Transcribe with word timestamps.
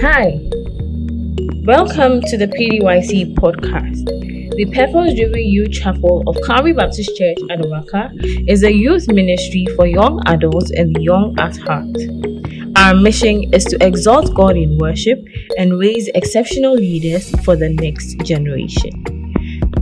Hi, 0.00 0.40
welcome 1.64 2.20
to 2.22 2.36
the 2.36 2.48
PDYC 2.48 3.36
podcast. 3.36 4.04
The 4.56 4.68
Purpose 4.74 5.14
Driven 5.14 5.44
Youth 5.44 5.70
Chapel 5.70 6.24
of 6.26 6.36
Calvary 6.44 6.72
Baptist 6.72 7.16
Church, 7.16 7.36
Adabraka, 7.48 8.10
is 8.50 8.64
a 8.64 8.72
youth 8.72 9.06
ministry 9.06 9.66
for 9.76 9.86
young 9.86 10.20
adults 10.26 10.72
and 10.72 10.94
the 10.94 11.00
young 11.00 11.38
at 11.38 11.56
heart. 11.58 11.96
Our 12.76 12.94
mission 12.94 13.54
is 13.54 13.64
to 13.66 13.78
exalt 13.86 14.34
God 14.34 14.56
in 14.56 14.78
worship 14.78 15.24
and 15.58 15.78
raise 15.78 16.08
exceptional 16.08 16.74
leaders 16.74 17.30
for 17.44 17.54
the 17.54 17.68
next 17.68 18.18
generation. 18.24 19.32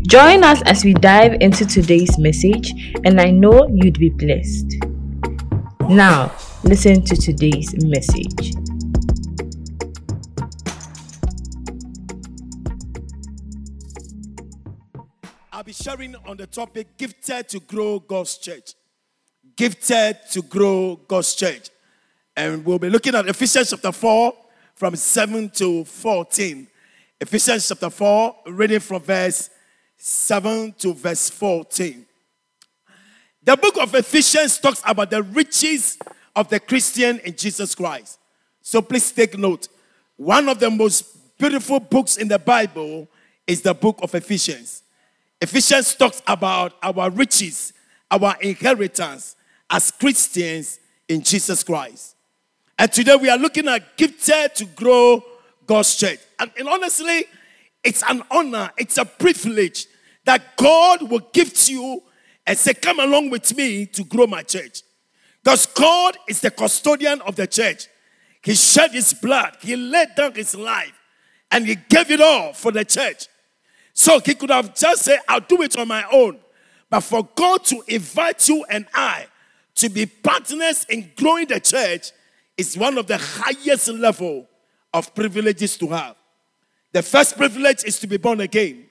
Join 0.06 0.44
us 0.44 0.60
as 0.66 0.84
we 0.84 0.92
dive 0.92 1.38
into 1.40 1.64
today's 1.64 2.18
message, 2.18 2.74
and 3.04 3.18
I 3.18 3.30
know 3.30 3.66
you'd 3.72 3.98
be 3.98 4.10
blessed. 4.10 4.76
Now, 5.88 6.32
listen 6.64 7.02
to 7.02 7.16
today's 7.16 7.74
message. 7.82 8.61
Be 15.72 15.84
sharing 15.84 16.14
on 16.26 16.36
the 16.36 16.46
topic 16.46 16.98
gifted 16.98 17.48
to 17.48 17.58
grow 17.60 17.98
God's 17.98 18.36
church. 18.36 18.74
Gifted 19.56 20.18
to 20.32 20.42
grow 20.42 20.96
God's 21.08 21.34
church. 21.34 21.70
And 22.36 22.62
we'll 22.62 22.78
be 22.78 22.90
looking 22.90 23.14
at 23.14 23.26
Ephesians 23.26 23.70
chapter 23.70 23.90
4 23.90 24.34
from 24.74 24.96
7 24.96 25.48
to 25.50 25.84
14. 25.84 26.66
Ephesians 27.18 27.68
chapter 27.68 27.88
4, 27.88 28.36
reading 28.48 28.80
from 28.80 29.00
verse 29.00 29.48
7 29.96 30.74
to 30.78 30.92
verse 30.92 31.30
14. 31.30 32.04
The 33.42 33.56
book 33.56 33.78
of 33.78 33.94
Ephesians 33.94 34.58
talks 34.58 34.82
about 34.84 35.08
the 35.08 35.22
riches 35.22 35.96
of 36.36 36.50
the 36.50 36.60
Christian 36.60 37.18
in 37.20 37.34
Jesus 37.34 37.74
Christ. 37.74 38.18
So 38.60 38.82
please 38.82 39.10
take 39.10 39.38
note. 39.38 39.68
One 40.16 40.50
of 40.50 40.60
the 40.60 40.68
most 40.68 41.38
beautiful 41.38 41.80
books 41.80 42.18
in 42.18 42.28
the 42.28 42.38
Bible 42.38 43.08
is 43.46 43.62
the 43.62 43.72
book 43.72 44.00
of 44.02 44.14
Ephesians. 44.14 44.82
Ephesians 45.42 45.96
talks 45.96 46.22
about 46.28 46.74
our 46.84 47.10
riches, 47.10 47.72
our 48.12 48.36
inheritance 48.40 49.34
as 49.68 49.90
Christians 49.90 50.78
in 51.08 51.20
Jesus 51.20 51.64
Christ. 51.64 52.14
And 52.78 52.92
today 52.92 53.16
we 53.16 53.28
are 53.28 53.36
looking 53.36 53.66
at 53.66 53.96
gifted 53.96 54.54
to 54.54 54.64
grow 54.66 55.20
God's 55.66 55.96
church. 55.96 56.20
And, 56.38 56.52
and 56.56 56.68
honestly, 56.68 57.24
it's 57.82 58.04
an 58.08 58.22
honor, 58.30 58.70
it's 58.78 58.98
a 58.98 59.04
privilege 59.04 59.88
that 60.26 60.56
God 60.56 61.10
will 61.10 61.28
gift 61.32 61.68
you 61.68 62.04
and 62.46 62.56
say, 62.56 62.74
Come 62.74 63.00
along 63.00 63.30
with 63.30 63.56
me 63.56 63.86
to 63.86 64.04
grow 64.04 64.28
my 64.28 64.44
church. 64.44 64.82
Because 65.42 65.66
God 65.66 66.16
is 66.28 66.40
the 66.40 66.52
custodian 66.52 67.20
of 67.22 67.34
the 67.34 67.48
church. 67.48 67.88
He 68.44 68.54
shed 68.54 68.92
his 68.92 69.12
blood, 69.12 69.56
he 69.60 69.74
laid 69.74 70.14
down 70.16 70.34
his 70.34 70.54
life, 70.54 70.96
and 71.50 71.66
he 71.66 71.74
gave 71.74 72.12
it 72.12 72.20
all 72.20 72.52
for 72.52 72.70
the 72.70 72.84
church. 72.84 73.26
So 73.92 74.20
he 74.20 74.34
could 74.34 74.50
have 74.50 74.74
just 74.74 75.02
said, 75.02 75.20
I'll 75.28 75.40
do 75.40 75.62
it 75.62 75.76
on 75.76 75.88
my 75.88 76.04
own. 76.10 76.38
But 76.88 77.00
for 77.00 77.28
God 77.34 77.64
to 77.64 77.82
invite 77.88 78.48
you 78.48 78.64
and 78.68 78.86
I 78.94 79.26
to 79.76 79.88
be 79.88 80.06
partners 80.06 80.84
in 80.88 81.10
growing 81.16 81.46
the 81.46 81.60
church 81.60 82.12
is 82.56 82.76
one 82.76 82.98
of 82.98 83.06
the 83.06 83.18
highest 83.18 83.88
level 83.88 84.46
of 84.92 85.14
privileges 85.14 85.76
to 85.78 85.88
have. 85.88 86.16
The 86.92 87.02
first 87.02 87.36
privilege 87.36 87.84
is 87.84 87.98
to 88.00 88.06
be 88.06 88.18
born 88.18 88.40
again. 88.40 88.86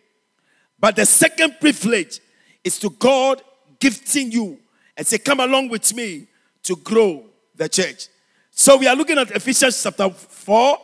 But 0.80 0.96
the 0.96 1.06
second 1.06 1.58
privilege 1.60 2.20
is 2.64 2.80
to 2.80 2.90
God 2.90 3.42
gifting 3.80 4.32
you 4.32 4.60
and 4.98 5.06
say, 5.06 5.20
Come 5.20 5.40
along 5.40 5.70
with 5.70 5.94
me 5.94 6.28
to 6.64 6.76
grow 6.76 7.26
the 7.56 7.70
church. 7.70 8.08
So 8.50 8.78
we 8.78 8.88
are 8.88 8.96
looking 8.96 9.20
at 9.20 9.30
Ephesians 9.32 9.82
chapter 9.82 10.10
4. 10.10 10.78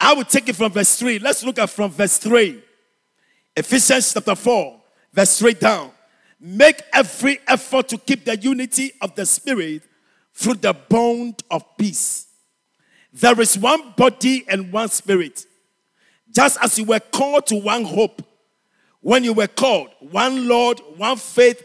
I 0.00 0.14
will 0.14 0.24
take 0.24 0.48
it 0.48 0.56
from 0.56 0.72
verse 0.72 0.98
3. 0.98 1.20
Let's 1.20 1.44
look 1.44 1.58
at 1.58 1.70
from 1.70 1.90
verse 1.90 2.18
3. 2.18 2.62
Ephesians 3.58 4.12
chapter 4.12 4.36
4, 4.36 4.80
verse 5.12 5.38
3 5.40 5.54
down. 5.54 5.90
Make 6.38 6.80
every 6.92 7.40
effort 7.48 7.88
to 7.88 7.98
keep 7.98 8.24
the 8.24 8.36
unity 8.36 8.92
of 9.00 9.16
the 9.16 9.26
Spirit 9.26 9.82
through 10.32 10.54
the 10.54 10.72
bond 10.72 11.42
of 11.50 11.64
peace. 11.76 12.28
There 13.12 13.40
is 13.40 13.58
one 13.58 13.94
body 13.96 14.44
and 14.48 14.72
one 14.72 14.88
Spirit. 14.90 15.44
Just 16.30 16.56
as 16.62 16.78
you 16.78 16.84
were 16.84 17.00
called 17.00 17.46
to 17.46 17.56
one 17.56 17.82
hope 17.82 18.22
when 19.00 19.24
you 19.24 19.32
were 19.32 19.48
called, 19.48 19.88
one 19.98 20.46
Lord, 20.46 20.80
one 20.96 21.16
faith, 21.16 21.60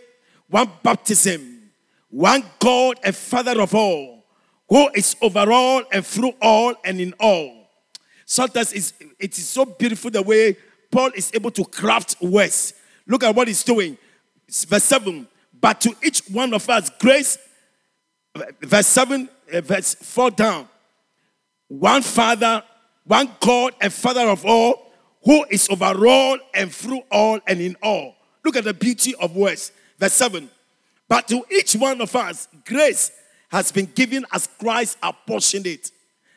one 0.49 0.71
baptism, 0.81 1.69
one 2.09 2.43
God 2.57 2.99
and 3.03 3.15
Father 3.15 3.61
of 3.61 3.75
all, 3.75 4.25
who 4.67 4.89
is 4.95 5.15
over 5.21 5.51
all 5.51 5.83
and 5.91 6.03
through 6.03 6.33
all 6.41 6.73
and 6.83 6.99
in 6.99 7.13
all. 7.19 7.69
Sometimes 8.25 8.73
it's, 8.73 8.93
it 9.19 9.37
is 9.37 9.47
so 9.47 9.65
beautiful 9.65 10.09
the 10.09 10.23
way 10.23 10.57
Paul 10.93 11.09
is 11.15 11.31
able 11.33 11.49
to 11.49 11.65
craft 11.65 12.21
words. 12.21 12.75
Look 13.07 13.23
at 13.23 13.35
what 13.35 13.47
he's 13.47 13.63
doing. 13.63 13.97
Verse 14.47 14.83
7 14.83 15.27
But 15.59 15.81
to 15.81 15.95
each 16.03 16.21
one 16.29 16.53
of 16.53 16.69
us, 16.69 16.91
grace, 16.99 17.39
verse 18.61 18.85
7, 18.85 19.27
uh, 19.51 19.61
verse 19.61 19.95
4 19.95 20.29
down. 20.29 20.69
One 21.67 22.03
Father, 22.03 22.61
one 23.05 23.31
God 23.39 23.73
and 23.81 23.91
Father 23.91 24.29
of 24.29 24.45
all, 24.45 24.93
who 25.23 25.43
is 25.49 25.67
over 25.69 26.07
all 26.07 26.37
and 26.53 26.71
through 26.71 27.01
all 27.11 27.39
and 27.47 27.59
in 27.59 27.75
all. 27.81 28.15
Look 28.45 28.55
at 28.55 28.63
the 28.63 28.73
beauty 28.75 29.15
of 29.15 29.35
words. 29.35 29.71
Verse 29.97 30.13
7 30.13 30.47
But 31.09 31.27
to 31.29 31.43
each 31.49 31.73
one 31.73 32.01
of 32.01 32.15
us, 32.15 32.47
grace 32.67 33.11
has 33.49 33.71
been 33.71 33.87
given 33.95 34.27
as 34.31 34.47
Christ 34.59 34.99
apportioned 35.01 35.65
it. 35.65 35.89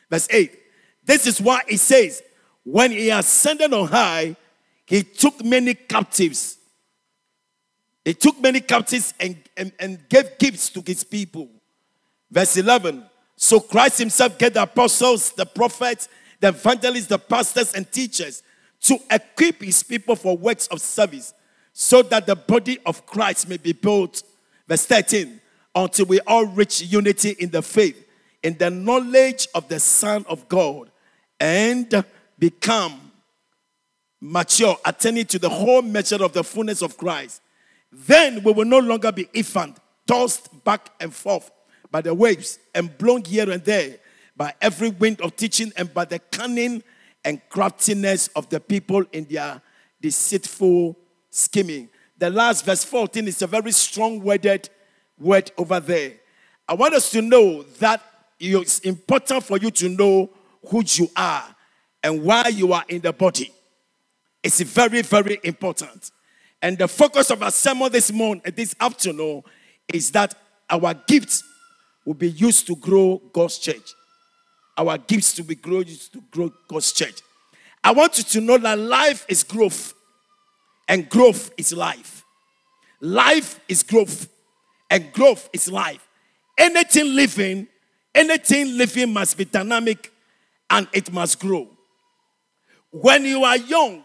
Verse 0.09 0.27
8 0.31 0.51
This 1.05 1.27
is 1.27 1.39
why 1.39 1.61
it 1.67 1.77
says, 1.77 2.23
When 2.63 2.89
he 2.89 3.11
ascended 3.11 3.71
on 3.71 3.87
high, 3.87 4.35
he 4.87 5.03
took 5.03 5.43
many 5.43 5.73
captives. 5.73 6.57
He 8.05 8.13
took 8.13 8.39
many 8.41 8.61
captives 8.61 9.13
and, 9.19 9.35
and, 9.57 9.73
and 9.79 10.09
gave 10.09 10.37
gifts 10.39 10.69
to 10.69 10.81
his 10.83 11.03
people. 11.03 11.49
Verse 12.31 12.55
11 12.55 13.03
So 13.35 13.59
Christ 13.59 13.99
himself 13.99 14.37
gave 14.37 14.53
the 14.53 14.63
apostles, 14.63 15.33
the 15.33 15.45
prophets, 15.45 16.07
the 16.39 16.47
evangelists, 16.47 17.07
the 17.07 17.19
pastors, 17.19 17.73
and 17.73 17.91
teachers 17.91 18.43
to 18.83 18.97
equip 19.11 19.61
his 19.61 19.83
people 19.83 20.15
for 20.15 20.37
works 20.37 20.67
of 20.67 20.79
service 20.79 21.33
so 21.73 22.01
that 22.03 22.25
the 22.25 22.35
body 22.35 22.79
of 22.85 23.05
Christ 23.05 23.49
may 23.49 23.57
be 23.57 23.73
built. 23.73 24.23
Verse 24.69 24.85
13 24.85 25.41
Until 25.75 26.05
we 26.05 26.21
all 26.21 26.45
reach 26.45 26.81
unity 26.81 27.35
in 27.39 27.49
the 27.49 27.61
faith, 27.61 28.07
in 28.41 28.57
the 28.57 28.69
knowledge 28.69 29.49
of 29.53 29.67
the 29.67 29.81
Son 29.81 30.25
of 30.29 30.47
God, 30.47 30.89
and 31.41 32.05
become 32.39 33.06
mature, 34.21 34.77
attending 34.85 35.25
to 35.27 35.39
the 35.39 35.49
whole 35.49 35.81
measure 35.81 36.23
of 36.23 36.33
the 36.33 36.43
fullness 36.43 36.81
of 36.81 36.97
Christ, 36.97 37.41
then 37.91 38.43
we 38.43 38.51
will 38.51 38.65
no 38.65 38.79
longer 38.79 39.11
be 39.11 39.29
infant, 39.33 39.77
tossed 40.05 40.63
back 40.63 40.89
and 40.99 41.13
forth 41.13 41.51
by 41.91 42.01
the 42.01 42.13
waves 42.13 42.59
and 42.75 42.95
blown 42.97 43.23
here 43.23 43.49
and 43.49 43.63
there 43.63 43.97
by 44.35 44.53
every 44.61 44.89
wind 44.89 45.21
of 45.21 45.35
teaching 45.35 45.71
and 45.77 45.93
by 45.93 46.05
the 46.05 46.19
cunning 46.19 46.83
and 47.25 47.41
craftiness 47.49 48.27
of 48.29 48.49
the 48.49 48.59
people 48.59 49.03
in 49.11 49.25
their 49.25 49.61
deceitful 50.01 50.97
scheming. 51.29 51.89
The 52.17 52.29
last 52.29 52.65
verse 52.65 52.83
14 52.83 53.27
is 53.27 53.41
a 53.41 53.47
very 53.47 53.71
strong 53.71 54.21
worded 54.21 54.69
word 55.19 55.51
over 55.57 55.79
there. 55.79 56.13
I 56.67 56.73
want 56.73 56.93
us 56.93 57.09
to 57.11 57.21
know 57.21 57.63
that 57.79 58.01
it's 58.39 58.79
important 58.79 59.43
for 59.43 59.57
you 59.57 59.71
to 59.71 59.89
know 59.89 60.29
who 60.67 60.83
you 60.85 61.09
are 61.15 61.43
and 62.03 62.23
why 62.23 62.49
you 62.49 62.73
are 62.73 62.83
in 62.87 63.01
the 63.01 63.13
body. 63.13 63.51
It's 64.47 64.61
very, 64.61 65.01
very 65.01 65.41
important. 65.43 66.09
And 66.61 66.77
the 66.77 66.87
focus 66.87 67.31
of 67.31 67.43
our 67.43 67.51
sermon 67.51 67.91
this 67.91 68.13
morning, 68.13 68.41
uh, 68.45 68.51
this 68.55 68.73
afternoon, 68.79 69.43
is 69.89 70.09
that 70.11 70.35
our 70.69 70.93
gifts 70.93 71.43
will 72.05 72.13
be 72.13 72.29
used 72.29 72.65
to 72.67 72.77
grow 72.77 73.21
God's 73.33 73.57
church. 73.59 73.93
Our 74.77 74.97
gifts 74.99 75.33
to 75.33 75.43
be 75.43 75.59
used 75.65 76.13
to 76.13 76.23
grow 76.31 76.53
God's 76.65 76.93
church. 76.93 77.19
I 77.83 77.91
want 77.91 78.19
you 78.19 78.23
to 78.23 78.39
know 78.39 78.57
that 78.57 78.79
life 78.79 79.25
is 79.27 79.43
growth, 79.43 79.93
and 80.87 81.09
growth 81.09 81.51
is 81.57 81.73
life. 81.73 82.23
Life 83.01 83.59
is 83.67 83.83
growth, 83.83 84.29
and 84.89 85.11
growth 85.11 85.49
is 85.51 85.69
life. 85.69 86.07
Anything 86.57 87.13
living, 87.13 87.67
anything 88.15 88.77
living 88.77 89.11
must 89.11 89.37
be 89.37 89.43
dynamic 89.43 90.09
and 90.69 90.87
it 90.93 91.11
must 91.11 91.37
grow. 91.37 91.67
When 92.91 93.25
you 93.25 93.43
are 93.43 93.57
young, 93.57 94.03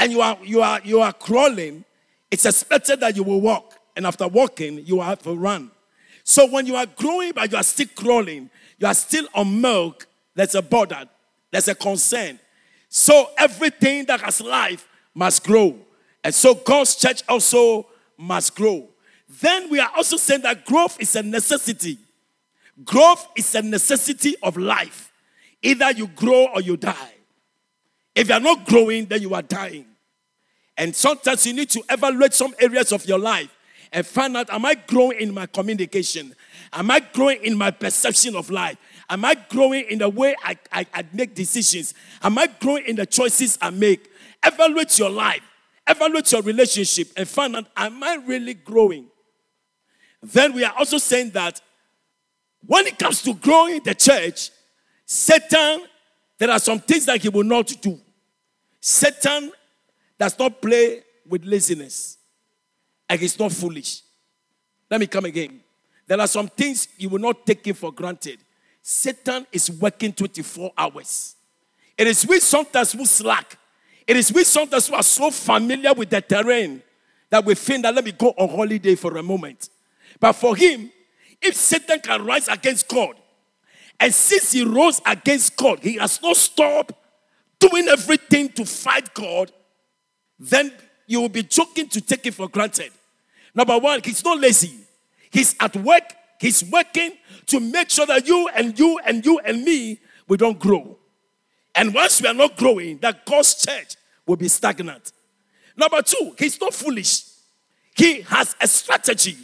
and 0.00 0.10
you 0.10 0.22
are 0.22 0.38
you 0.42 0.62
are 0.62 0.80
you 0.82 1.00
are 1.00 1.12
crawling, 1.12 1.84
it's 2.30 2.46
expected 2.46 3.00
that 3.00 3.14
you 3.14 3.22
will 3.22 3.40
walk, 3.40 3.78
and 3.94 4.06
after 4.06 4.26
walking, 4.26 4.84
you 4.86 4.96
will 4.96 5.04
have 5.04 5.22
to 5.22 5.34
run. 5.34 5.70
So 6.24 6.46
when 6.50 6.66
you 6.66 6.74
are 6.74 6.86
growing 6.86 7.32
but 7.32 7.52
you 7.52 7.58
are 7.58 7.62
still 7.62 7.86
crawling, 7.94 8.50
you 8.78 8.86
are 8.86 8.94
still 8.94 9.26
on 9.34 9.60
milk, 9.60 10.06
there's 10.34 10.54
a 10.54 10.62
border, 10.62 11.04
there's 11.50 11.68
a 11.68 11.74
concern. 11.74 12.40
So 12.88 13.30
everything 13.38 14.06
that 14.06 14.20
has 14.22 14.40
life 14.40 14.88
must 15.14 15.44
grow. 15.44 15.76
And 16.24 16.34
so 16.34 16.54
God's 16.54 16.96
church 16.96 17.22
also 17.28 17.86
must 18.16 18.54
grow. 18.56 18.88
Then 19.40 19.70
we 19.70 19.80
are 19.80 19.90
also 19.96 20.16
saying 20.16 20.42
that 20.42 20.64
growth 20.64 21.00
is 21.00 21.14
a 21.14 21.22
necessity. 21.22 21.98
Growth 22.84 23.28
is 23.36 23.54
a 23.54 23.62
necessity 23.62 24.34
of 24.42 24.56
life. 24.56 25.12
Either 25.62 25.92
you 25.92 26.08
grow 26.08 26.48
or 26.54 26.60
you 26.60 26.76
die. 26.76 27.14
If 28.14 28.28
you 28.28 28.34
are 28.34 28.40
not 28.40 28.66
growing, 28.66 29.06
then 29.06 29.22
you 29.22 29.34
are 29.34 29.42
dying. 29.42 29.86
And 30.76 30.94
sometimes 30.94 31.46
you 31.46 31.52
need 31.52 31.70
to 31.70 31.82
evaluate 31.90 32.32
some 32.34 32.54
areas 32.58 32.92
of 32.92 33.06
your 33.06 33.18
life 33.18 33.54
and 33.92 34.06
find 34.06 34.36
out 34.36 34.50
am 34.50 34.64
I 34.64 34.74
growing 34.74 35.20
in 35.20 35.34
my 35.34 35.46
communication? 35.46 36.34
Am 36.72 36.90
I 36.90 37.00
growing 37.00 37.42
in 37.42 37.56
my 37.56 37.70
perception 37.70 38.36
of 38.36 38.50
life? 38.50 38.76
Am 39.08 39.24
I 39.24 39.34
growing 39.34 39.86
in 39.88 39.98
the 39.98 40.08
way 40.08 40.36
I, 40.44 40.56
I, 40.72 40.86
I 40.94 41.04
make 41.12 41.34
decisions? 41.34 41.94
Am 42.22 42.38
I 42.38 42.46
growing 42.46 42.84
in 42.86 42.96
the 42.96 43.06
choices 43.06 43.58
I 43.60 43.70
make? 43.70 44.08
Evaluate 44.44 44.96
your 44.98 45.10
life, 45.10 45.42
evaluate 45.86 46.30
your 46.30 46.42
relationship, 46.42 47.08
and 47.16 47.28
find 47.28 47.56
out 47.56 47.66
am 47.76 48.02
I 48.02 48.14
really 48.26 48.54
growing? 48.54 49.06
Then 50.22 50.52
we 50.52 50.64
are 50.64 50.74
also 50.78 50.98
saying 50.98 51.30
that 51.30 51.60
when 52.66 52.86
it 52.86 52.98
comes 52.98 53.22
to 53.22 53.34
growing 53.34 53.82
the 53.82 53.94
church, 53.94 54.50
Satan, 55.06 55.82
there 56.38 56.50
are 56.50 56.58
some 56.58 56.78
things 56.78 57.06
that 57.06 57.20
he 57.20 57.28
will 57.28 57.44
not 57.44 57.66
do. 57.80 57.98
Satan 58.80 59.50
does 60.20 60.38
not 60.38 60.60
play 60.60 61.02
with 61.26 61.46
laziness, 61.46 62.18
and 63.08 63.18
he's 63.18 63.38
not 63.38 63.50
foolish. 63.50 64.02
Let 64.90 65.00
me 65.00 65.06
come 65.06 65.24
again. 65.24 65.60
There 66.06 66.20
are 66.20 66.26
some 66.26 66.48
things 66.48 66.88
you 66.98 67.08
will 67.08 67.20
not 67.20 67.46
take 67.46 67.66
it 67.66 67.74
for 67.74 67.90
granted. 67.90 68.38
Satan 68.82 69.46
is 69.50 69.70
working 69.70 70.12
24 70.12 70.72
hours. 70.76 71.36
It 71.96 72.06
is 72.06 72.26
we 72.26 72.38
sometimes 72.38 72.92
who 72.92 73.06
slack. 73.06 73.56
It 74.06 74.14
is 74.16 74.30
we 74.30 74.44
sometimes 74.44 74.88
who 74.88 74.94
are 74.94 75.02
so 75.02 75.30
familiar 75.30 75.94
with 75.94 76.10
the 76.10 76.20
terrain 76.20 76.82
that 77.30 77.42
we 77.42 77.54
think 77.54 77.84
that 77.84 77.94
let 77.94 78.04
me 78.04 78.12
go 78.12 78.34
on 78.36 78.50
holiday 78.50 78.96
for 78.96 79.16
a 79.16 79.22
moment. 79.22 79.70
But 80.18 80.34
for 80.34 80.54
him, 80.54 80.90
if 81.40 81.54
Satan 81.56 81.98
can 82.00 82.26
rise 82.26 82.48
against 82.48 82.88
God, 82.88 83.14
and 83.98 84.12
since 84.12 84.52
he 84.52 84.64
rose 84.64 85.00
against 85.06 85.56
God, 85.56 85.78
he 85.78 85.94
has 85.94 86.20
not 86.20 86.36
stopped 86.36 86.92
doing 87.58 87.88
everything 87.88 88.50
to 88.50 88.66
fight 88.66 89.14
God, 89.14 89.50
then 90.40 90.72
you 91.06 91.20
will 91.20 91.28
be 91.28 91.42
joking 91.42 91.88
to 91.88 92.00
take 92.00 92.26
it 92.26 92.34
for 92.34 92.48
granted. 92.48 92.90
Number 93.54 93.78
one, 93.78 94.00
he's 94.02 94.24
not 94.24 94.40
lazy. 94.40 94.74
He's 95.30 95.54
at 95.60 95.76
work. 95.76 96.14
He's 96.40 96.64
working 96.64 97.12
to 97.46 97.60
make 97.60 97.90
sure 97.90 98.06
that 98.06 98.26
you 98.26 98.48
and 98.54 98.76
you 98.78 98.98
and 99.04 99.24
you 99.24 99.38
and 99.40 99.62
me, 99.62 100.00
we 100.26 100.38
don't 100.38 100.58
grow. 100.58 100.96
And 101.74 101.94
once 101.94 102.22
we 102.22 102.28
are 102.28 102.34
not 102.34 102.56
growing, 102.56 102.98
that 102.98 103.26
God's 103.26 103.54
church 103.54 103.96
will 104.26 104.36
be 104.36 104.48
stagnant. 104.48 105.12
Number 105.76 106.00
two, 106.02 106.34
he's 106.38 106.60
not 106.60 106.72
foolish. 106.72 107.24
He 107.94 108.22
has 108.22 108.56
a 108.60 108.66
strategy. 108.66 109.36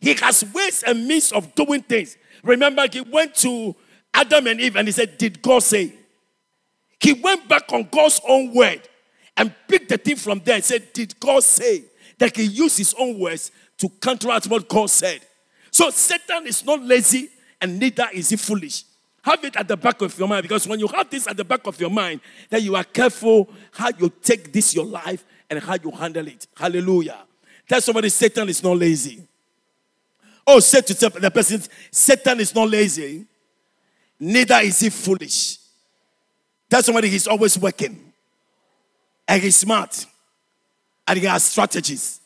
He 0.00 0.14
has 0.14 0.44
ways 0.52 0.82
and 0.82 1.06
means 1.06 1.32
of 1.32 1.54
doing 1.54 1.82
things. 1.82 2.16
Remember, 2.42 2.86
he 2.90 3.00
went 3.00 3.34
to 3.36 3.74
Adam 4.12 4.48
and 4.48 4.60
Eve 4.60 4.76
and 4.76 4.88
he 4.88 4.92
said, 4.92 5.16
Did 5.16 5.40
God 5.40 5.62
say? 5.62 5.94
He 7.00 7.14
went 7.14 7.48
back 7.48 7.72
on 7.72 7.88
God's 7.90 8.20
own 8.28 8.54
word 8.54 8.82
and 9.36 9.54
picked 9.68 9.88
the 9.88 9.98
thing 9.98 10.16
from 10.16 10.40
there 10.44 10.56
and 10.56 10.64
said, 10.64 10.92
Did 10.92 11.18
God 11.18 11.42
say? 11.42 11.84
That 12.18 12.36
he 12.36 12.44
used 12.44 12.78
his 12.78 12.94
own 12.98 13.18
words 13.18 13.50
to 13.78 13.88
counteract 13.88 14.46
what 14.46 14.68
God 14.68 14.90
said. 14.90 15.20
So 15.70 15.90
Satan 15.90 16.46
is 16.46 16.64
not 16.64 16.82
lazy 16.82 17.30
and 17.60 17.78
neither 17.78 18.06
is 18.12 18.28
he 18.28 18.36
foolish. 18.36 18.84
Have 19.22 19.42
it 19.44 19.56
at 19.56 19.68
the 19.68 19.76
back 19.76 20.02
of 20.02 20.16
your 20.18 20.28
mind 20.28 20.42
because 20.42 20.66
when 20.66 20.78
you 20.78 20.88
have 20.88 21.08
this 21.08 21.26
at 21.26 21.36
the 21.36 21.44
back 21.44 21.66
of 21.66 21.80
your 21.80 21.90
mind, 21.90 22.20
then 22.50 22.62
you 22.62 22.76
are 22.76 22.84
careful 22.84 23.48
how 23.72 23.90
you 23.98 24.12
take 24.22 24.52
this 24.52 24.74
your 24.74 24.84
life 24.84 25.24
and 25.48 25.60
how 25.60 25.76
you 25.82 25.90
handle 25.90 26.26
it. 26.26 26.46
Hallelujah. 26.56 27.18
Tell 27.68 27.80
somebody 27.80 28.08
Satan 28.08 28.48
is 28.48 28.62
not 28.62 28.76
lazy. 28.76 29.26
Oh, 30.46 30.58
say 30.60 30.80
to 30.80 30.94
the 30.94 31.30
person, 31.30 31.62
Satan 31.90 32.40
is 32.40 32.54
not 32.54 32.68
lazy, 32.68 33.24
neither 34.18 34.56
is 34.56 34.80
he 34.80 34.90
foolish. 34.90 35.58
Tell 36.68 36.82
somebody 36.82 37.08
he's 37.08 37.28
always 37.28 37.56
working, 37.58 38.11
and 39.28 39.42
he's 39.42 39.56
smart, 39.56 40.06
and 41.06 41.18
he 41.18 41.26
has 41.26 41.44
strategies. 41.44 42.20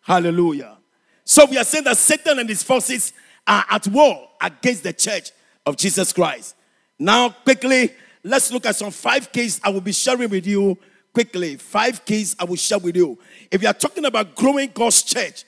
Hallelujah. 0.00 0.76
So 1.24 1.44
we 1.46 1.58
are 1.58 1.64
saying 1.64 1.84
that 1.84 1.96
Satan 1.96 2.38
and 2.38 2.48
his 2.48 2.62
forces 2.62 3.12
are 3.46 3.64
at 3.70 3.86
war 3.88 4.28
against 4.40 4.82
the 4.82 4.92
church 4.92 5.30
of 5.66 5.76
Jesus 5.76 6.12
Christ. 6.12 6.54
Now, 6.98 7.28
quickly, 7.28 7.92
let's 8.24 8.50
look 8.50 8.66
at 8.66 8.76
some 8.76 8.90
five 8.90 9.30
keys 9.30 9.60
I 9.62 9.68
will 9.68 9.80
be 9.80 9.92
sharing 9.92 10.30
with 10.30 10.46
you 10.46 10.78
quickly. 11.12 11.56
Five 11.56 12.04
keys 12.04 12.34
I 12.38 12.44
will 12.44 12.56
share 12.56 12.78
with 12.78 12.96
you. 12.96 13.18
If 13.50 13.62
you 13.62 13.68
are 13.68 13.74
talking 13.74 14.04
about 14.04 14.34
growing 14.34 14.70
God's 14.72 15.02
church, 15.02 15.44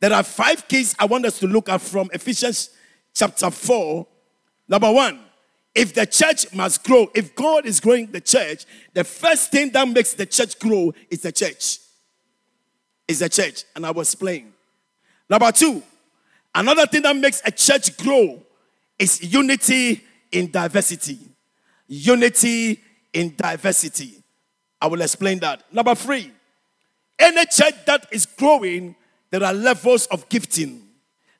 there 0.00 0.12
are 0.12 0.22
five 0.22 0.66
keys 0.68 0.94
I 0.98 1.06
want 1.06 1.26
us 1.26 1.38
to 1.40 1.46
look 1.46 1.68
at 1.68 1.80
from 1.80 2.08
Ephesians 2.12 2.70
chapter 3.14 3.50
4. 3.50 4.06
Number 4.68 4.92
one, 4.92 5.20
if 5.76 5.92
the 5.92 6.06
church 6.06 6.52
must 6.54 6.82
grow, 6.82 7.10
if 7.14 7.34
God 7.34 7.66
is 7.66 7.80
growing 7.80 8.06
the 8.06 8.20
church, 8.20 8.64
the 8.94 9.04
first 9.04 9.50
thing 9.50 9.70
that 9.72 9.86
makes 9.86 10.14
the 10.14 10.24
church 10.24 10.58
grow 10.58 10.92
is 11.10 11.20
the 11.20 11.30
church. 11.30 11.78
Is 13.06 13.18
the 13.20 13.28
church. 13.28 13.64
And 13.76 13.86
I 13.86 13.90
will 13.90 14.00
explain. 14.00 14.52
Number 15.28 15.52
two, 15.52 15.82
another 16.54 16.86
thing 16.86 17.02
that 17.02 17.14
makes 17.14 17.42
a 17.44 17.50
church 17.50 17.96
grow 17.98 18.42
is 18.98 19.22
unity 19.22 20.02
in 20.32 20.50
diversity. 20.50 21.18
Unity 21.86 22.80
in 23.12 23.34
diversity. 23.36 24.22
I 24.80 24.86
will 24.86 25.02
explain 25.02 25.38
that. 25.40 25.62
Number 25.72 25.94
three, 25.94 26.32
any 27.18 27.44
church 27.46 27.74
that 27.84 28.06
is 28.10 28.24
growing 28.24 28.96
there 29.30 29.42
are 29.44 29.52
levels 29.52 30.06
of 30.06 30.28
gifting. 30.28 30.82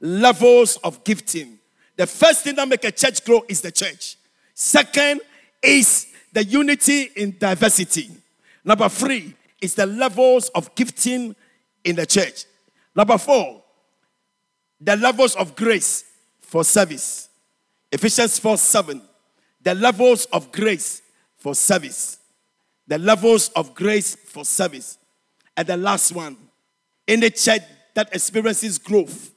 Levels 0.00 0.76
of 0.78 1.04
gifting. 1.04 1.58
The 1.96 2.06
first 2.06 2.44
thing 2.44 2.56
that 2.56 2.68
make 2.68 2.84
a 2.84 2.90
church 2.92 3.24
grow 3.24 3.42
is 3.48 3.62
the 3.62 3.72
church. 3.72 4.16
Second 4.58 5.20
is 5.62 6.06
the 6.32 6.42
unity 6.42 7.10
in 7.14 7.36
diversity. 7.38 8.08
Number 8.64 8.88
three 8.88 9.34
is 9.60 9.74
the 9.74 9.84
levels 9.84 10.48
of 10.48 10.74
gifting 10.74 11.36
in 11.84 11.94
the 11.94 12.06
church. 12.06 12.46
Number 12.94 13.18
four, 13.18 13.62
the 14.80 14.96
levels 14.96 15.36
of 15.36 15.54
grace 15.54 16.04
for 16.40 16.64
service. 16.64 17.28
Ephesians 17.92 18.38
4 18.38 18.56
7. 18.56 19.02
The 19.62 19.74
levels 19.74 20.24
of 20.26 20.50
grace 20.52 21.02
for 21.36 21.54
service. 21.54 22.18
The 22.86 22.98
levels 22.98 23.50
of 23.50 23.74
grace 23.74 24.14
for 24.14 24.46
service. 24.46 24.96
And 25.54 25.68
the 25.68 25.76
last 25.76 26.12
one, 26.12 26.34
in 27.06 27.20
the 27.20 27.28
church 27.28 27.60
that 27.94 28.14
experiences 28.14 28.78
growth 28.78 29.34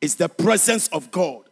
is 0.00 0.16
the 0.16 0.28
presence 0.28 0.88
of 0.88 1.12
God 1.12 1.44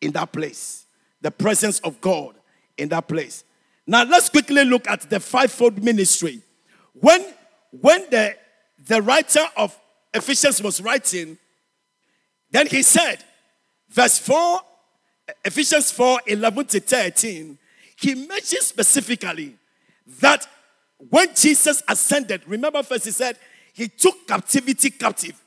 in 0.00 0.12
that 0.12 0.32
place. 0.32 0.86
The 1.22 1.32
presence 1.32 1.80
of 1.80 2.00
God 2.00 2.36
in 2.82 2.88
that 2.90 3.08
place. 3.08 3.44
Now 3.86 4.04
let's 4.04 4.28
quickly 4.28 4.64
look 4.64 4.88
at 4.88 5.08
the 5.08 5.20
fivefold 5.20 5.82
ministry. 5.82 6.40
When 6.92 7.24
when 7.80 8.08
the 8.10 8.36
the 8.86 9.00
writer 9.00 9.44
of 9.56 9.78
Ephesians 10.12 10.62
was 10.62 10.80
writing, 10.80 11.38
then 12.50 12.66
he 12.66 12.82
said, 12.82 13.24
verse 13.88 14.18
4, 14.18 14.60
Ephesians 15.44 15.90
4 15.90 16.20
11 16.26 16.66
to 16.66 16.80
13, 16.80 17.58
he 17.96 18.14
mentions 18.14 18.66
specifically 18.66 19.56
that 20.20 20.46
when 21.08 21.34
Jesus 21.34 21.82
ascended, 21.88 22.42
remember 22.46 22.82
first 22.82 23.06
he 23.06 23.10
said, 23.10 23.38
he 23.72 23.88
took 23.88 24.28
captivity 24.28 24.90
captive. 24.90 25.40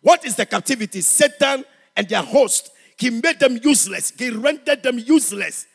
What 0.00 0.24
is 0.24 0.36
the 0.36 0.46
captivity? 0.46 1.00
Satan 1.00 1.64
and 1.96 2.08
their 2.08 2.22
host. 2.22 2.70
He 2.96 3.10
made 3.10 3.40
them 3.40 3.58
useless, 3.62 4.12
he 4.16 4.30
rendered 4.30 4.82
them 4.82 4.98
useless. 4.98 5.66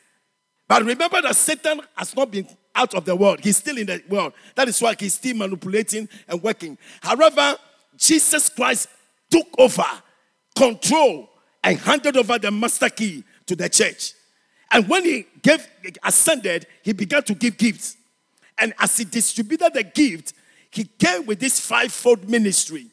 But 0.68 0.84
remember 0.84 1.22
that 1.22 1.36
Satan 1.36 1.82
has 1.96 2.16
not 2.16 2.32
been 2.32 2.48
out 2.76 2.94
of 2.94 3.06
the 3.06 3.16
world, 3.16 3.40
he's 3.42 3.58
still 3.58 3.78
in 3.78 3.88
the 3.88 4.02
world. 4.10 4.34
That 4.56 4.68
is 4.68 4.82
why 4.82 4.96
he's 5.00 5.16
still 5.16 5.36
manipulating 5.36 6.08
and 6.28 6.44
working. 6.44 6.78
However, 7.02 7.56
Jesus 7.96 8.50
Christ 8.50 8.88
took 9.30 9.48
over 9.58 9.86
control 10.56 11.30
and 11.64 11.78
handed 11.80 12.18
over 12.18 12.38
the 12.38 12.52
master 12.52 12.90
key 12.90 13.24
to 13.46 13.56
the 13.56 13.70
church. 13.70 14.14
And 14.72 14.88
when 14.88 15.06
he 15.06 15.26
gave 15.42 15.66
ascended, 16.04 16.68
he 16.84 16.94
began 16.94 17.24
to 17.24 17.34
give 17.34 17.58
gifts. 17.58 17.96
And 18.60 18.74
as 18.80 18.98
he 18.98 19.06
distributed 19.06 19.74
the 19.74 19.84
gift, 19.84 20.34
he 20.70 20.84
came 20.84 21.26
with 21.26 21.40
this 21.40 21.60
fivefold 21.60 22.30
ministry. 22.30 22.88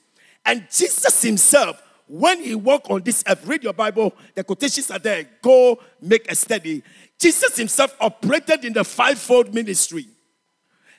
And 0.46 0.66
Jesus 0.70 1.22
himself, 1.22 1.82
when 2.06 2.42
he 2.42 2.54
walked 2.54 2.90
on 2.90 3.02
this 3.02 3.24
earth, 3.26 3.46
read 3.46 3.64
your 3.64 3.72
Bible, 3.72 4.14
the 4.34 4.44
quotations 4.44 4.90
are 4.90 4.98
there. 4.98 5.26
Go 5.42 5.80
make 6.00 6.30
a 6.30 6.34
study. 6.34 6.82
Jesus 7.18 7.56
himself 7.56 7.94
operated 8.00 8.64
in 8.64 8.72
the 8.72 8.84
fivefold 8.84 9.54
ministry. 9.54 10.06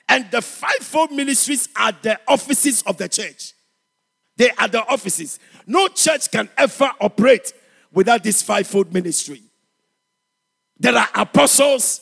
And 0.08 0.30
the 0.30 0.42
fivefold 0.42 1.12
ministries 1.12 1.68
are 1.76 1.92
the 2.02 2.18
offices 2.28 2.82
of 2.82 2.96
the 2.96 3.08
church. 3.08 3.52
They 4.36 4.50
are 4.50 4.68
the 4.68 4.84
offices. 4.86 5.38
No 5.66 5.88
church 5.88 6.30
can 6.30 6.48
ever 6.56 6.90
operate 7.00 7.52
without 7.92 8.22
this 8.22 8.42
fivefold 8.42 8.92
ministry. 8.92 9.42
There 10.78 10.94
are 10.94 11.08
apostles, 11.14 12.00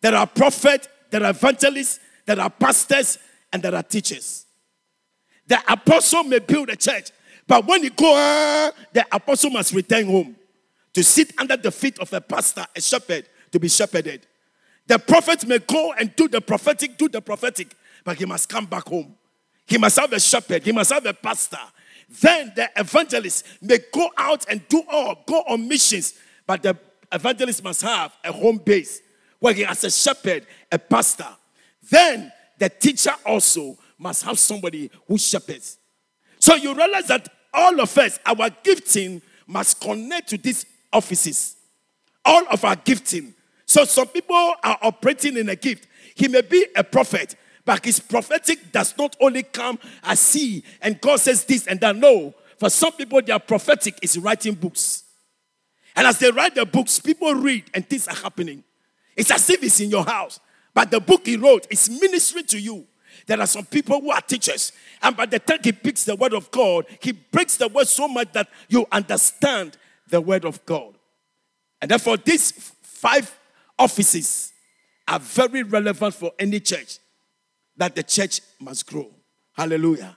there 0.00 0.14
are 0.14 0.26
prophets, 0.26 0.88
there 1.10 1.22
are 1.22 1.30
evangelists, 1.30 2.00
there 2.26 2.40
are 2.40 2.50
pastors, 2.50 3.18
and 3.52 3.62
there 3.62 3.74
are 3.74 3.82
teachers. 3.82 4.46
The 5.46 5.60
apostle 5.70 6.24
may 6.24 6.38
build 6.38 6.70
a 6.70 6.76
church, 6.76 7.10
but 7.46 7.66
when 7.66 7.82
he 7.82 7.90
go, 7.90 8.16
uh, 8.16 8.72
the 8.92 9.04
apostle 9.12 9.50
must 9.50 9.74
return 9.74 10.06
home 10.06 10.34
to 10.94 11.04
sit 11.04 11.32
under 11.38 11.56
the 11.56 11.70
feet 11.70 11.98
of 11.98 12.12
a 12.12 12.20
pastor, 12.20 12.64
a 12.74 12.80
shepherd, 12.80 13.26
to 13.54 13.60
be 13.60 13.68
shepherded. 13.68 14.26
The 14.88 14.98
prophet 14.98 15.46
may 15.46 15.60
go 15.60 15.92
and 15.92 16.14
do 16.16 16.26
the 16.26 16.40
prophetic, 16.40 16.98
do 16.98 17.08
the 17.08 17.22
prophetic, 17.22 17.72
but 18.02 18.16
he 18.16 18.26
must 18.26 18.48
come 18.48 18.66
back 18.66 18.88
home. 18.88 19.14
He 19.64 19.78
must 19.78 19.96
have 19.96 20.12
a 20.12 20.18
shepherd, 20.18 20.64
he 20.64 20.72
must 20.72 20.92
have 20.92 21.06
a 21.06 21.14
pastor. 21.14 21.60
Then 22.20 22.52
the 22.56 22.68
evangelist 22.76 23.46
may 23.62 23.78
go 23.92 24.10
out 24.16 24.44
and 24.50 24.66
do 24.68 24.82
all, 24.90 25.22
go 25.24 25.36
on 25.48 25.68
missions, 25.68 26.14
but 26.46 26.64
the 26.64 26.76
evangelist 27.12 27.62
must 27.62 27.82
have 27.82 28.12
a 28.24 28.32
home 28.32 28.58
base 28.58 29.00
where 29.38 29.54
he 29.54 29.62
has 29.62 29.84
a 29.84 29.90
shepherd, 29.90 30.46
a 30.72 30.78
pastor. 30.78 31.28
Then 31.88 32.32
the 32.58 32.68
teacher 32.68 33.14
also 33.24 33.78
must 33.96 34.24
have 34.24 34.38
somebody 34.38 34.90
who 35.06 35.16
shepherds. 35.16 35.78
So 36.40 36.56
you 36.56 36.74
realize 36.74 37.06
that 37.06 37.28
all 37.52 37.80
of 37.80 37.96
us, 37.96 38.18
our 38.26 38.50
gifting 38.64 39.22
must 39.46 39.80
connect 39.80 40.30
to 40.30 40.38
these 40.38 40.66
offices. 40.92 41.54
All 42.24 42.44
of 42.50 42.64
our 42.64 42.76
gifting. 42.76 43.33
So 43.74 43.84
some 43.84 44.06
people 44.06 44.36
are 44.36 44.78
operating 44.82 45.36
in 45.36 45.48
a 45.48 45.56
gift. 45.56 45.88
He 46.14 46.28
may 46.28 46.42
be 46.42 46.64
a 46.76 46.84
prophet, 46.84 47.34
but 47.64 47.84
his 47.84 47.98
prophetic 47.98 48.70
does 48.70 48.96
not 48.96 49.16
only 49.20 49.42
come 49.42 49.80
as 50.04 50.20
see 50.20 50.62
and 50.80 51.00
God 51.00 51.18
says 51.18 51.44
this 51.44 51.66
and 51.66 51.80
that. 51.80 51.96
No. 51.96 52.32
For 52.60 52.70
some 52.70 52.92
people, 52.92 53.20
their 53.20 53.40
prophetic 53.40 53.98
is 54.00 54.16
writing 54.16 54.54
books. 54.54 55.02
And 55.96 56.06
as 56.06 56.20
they 56.20 56.30
write 56.30 56.54
the 56.54 56.64
books, 56.64 57.00
people 57.00 57.34
read 57.34 57.64
and 57.74 57.84
things 57.84 58.06
are 58.06 58.14
happening. 58.14 58.62
It's 59.16 59.32
as 59.32 59.50
if 59.50 59.60
it's 59.60 59.80
in 59.80 59.90
your 59.90 60.04
house. 60.04 60.38
But 60.72 60.92
the 60.92 61.00
book 61.00 61.26
he 61.26 61.36
wrote 61.36 61.66
is 61.68 61.90
ministry 61.90 62.44
to 62.44 62.60
you. 62.60 62.86
There 63.26 63.40
are 63.40 63.46
some 63.48 63.64
people 63.64 64.00
who 64.00 64.12
are 64.12 64.20
teachers, 64.20 64.70
and 65.02 65.16
by 65.16 65.26
the 65.26 65.40
time 65.40 65.58
he 65.64 65.72
picks 65.72 66.04
the 66.04 66.14
word 66.14 66.32
of 66.32 66.48
God, 66.52 66.86
he 67.00 67.10
breaks 67.10 67.56
the 67.56 67.66
word 67.66 67.88
so 67.88 68.06
much 68.06 68.32
that 68.34 68.48
you 68.68 68.86
understand 68.92 69.76
the 70.10 70.20
word 70.20 70.44
of 70.44 70.64
God. 70.64 70.94
And 71.82 71.90
therefore, 71.90 72.18
these 72.18 72.52
five 72.82 73.36
offices 73.78 74.52
are 75.06 75.18
very 75.18 75.62
relevant 75.62 76.14
for 76.14 76.32
any 76.38 76.60
church 76.60 76.98
that 77.76 77.94
the 77.94 78.02
church 78.02 78.40
must 78.60 78.86
grow. 78.86 79.10
Hallelujah. 79.52 80.16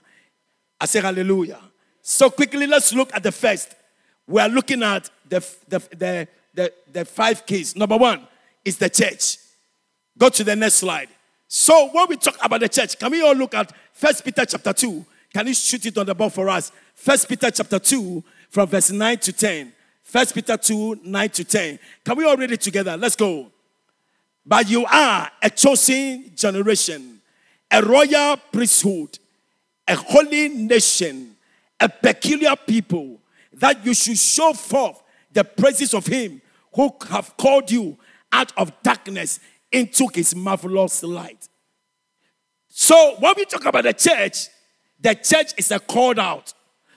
I 0.80 0.86
say 0.86 1.00
hallelujah. 1.00 1.60
So 2.00 2.30
quickly, 2.30 2.66
let's 2.66 2.92
look 2.92 3.14
at 3.14 3.22
the 3.22 3.32
first. 3.32 3.74
We 4.26 4.40
are 4.40 4.48
looking 4.48 4.82
at 4.82 5.10
the, 5.28 5.40
the, 5.68 5.78
the, 5.96 6.28
the, 6.54 6.72
the 6.92 7.04
five 7.04 7.44
keys. 7.44 7.76
Number 7.76 7.96
one 7.96 8.26
is 8.64 8.78
the 8.78 8.88
church. 8.88 9.38
Go 10.16 10.28
to 10.28 10.44
the 10.44 10.56
next 10.56 10.74
slide. 10.74 11.08
So 11.46 11.88
when 11.92 12.06
we 12.08 12.16
talk 12.16 12.36
about 12.42 12.60
the 12.60 12.68
church, 12.68 12.98
can 12.98 13.10
we 13.10 13.22
all 13.22 13.34
look 13.34 13.54
at 13.54 13.72
First 13.92 14.24
Peter 14.24 14.44
chapter 14.44 14.72
2? 14.72 15.04
Can 15.32 15.46
you 15.46 15.54
shoot 15.54 15.84
it 15.86 15.98
on 15.98 16.06
the 16.06 16.14
board 16.14 16.32
for 16.32 16.48
us? 16.48 16.72
First 16.94 17.28
Peter 17.28 17.50
chapter 17.50 17.78
2 17.78 18.22
from 18.50 18.68
verse 18.68 18.90
9 18.90 19.18
to 19.18 19.32
10. 19.32 19.72
First 20.08 20.34
Peter 20.34 20.56
2, 20.56 21.00
9 21.04 21.28
to 21.28 21.44
10. 21.44 21.78
Can 22.02 22.16
we 22.16 22.24
all 22.24 22.34
read 22.34 22.50
it 22.50 22.62
together? 22.62 22.96
Let's 22.96 23.14
go. 23.14 23.52
But 24.46 24.66
you 24.70 24.86
are 24.86 25.30
a 25.42 25.50
chosen 25.50 26.32
generation, 26.34 27.20
a 27.70 27.82
royal 27.82 28.38
priesthood, 28.50 29.18
a 29.86 29.94
holy 29.94 30.48
nation, 30.48 31.36
a 31.78 31.90
peculiar 31.90 32.56
people, 32.56 33.20
that 33.52 33.84
you 33.84 33.92
should 33.92 34.16
show 34.16 34.54
forth 34.54 35.02
the 35.30 35.44
praises 35.44 35.92
of 35.92 36.06
him 36.06 36.40
who 36.72 36.90
have 37.10 37.36
called 37.36 37.70
you 37.70 37.98
out 38.32 38.50
of 38.56 38.72
darkness 38.82 39.40
into 39.70 40.08
his 40.14 40.34
marvelous 40.34 41.02
light. 41.02 41.50
So, 42.70 43.16
when 43.18 43.34
we 43.36 43.44
talk 43.44 43.66
about 43.66 43.84
the 43.84 43.92
church, 43.92 44.48
the 44.98 45.14
church 45.16 45.52
is 45.58 45.70
a 45.70 45.78
called 45.78 46.18
out. 46.18 46.54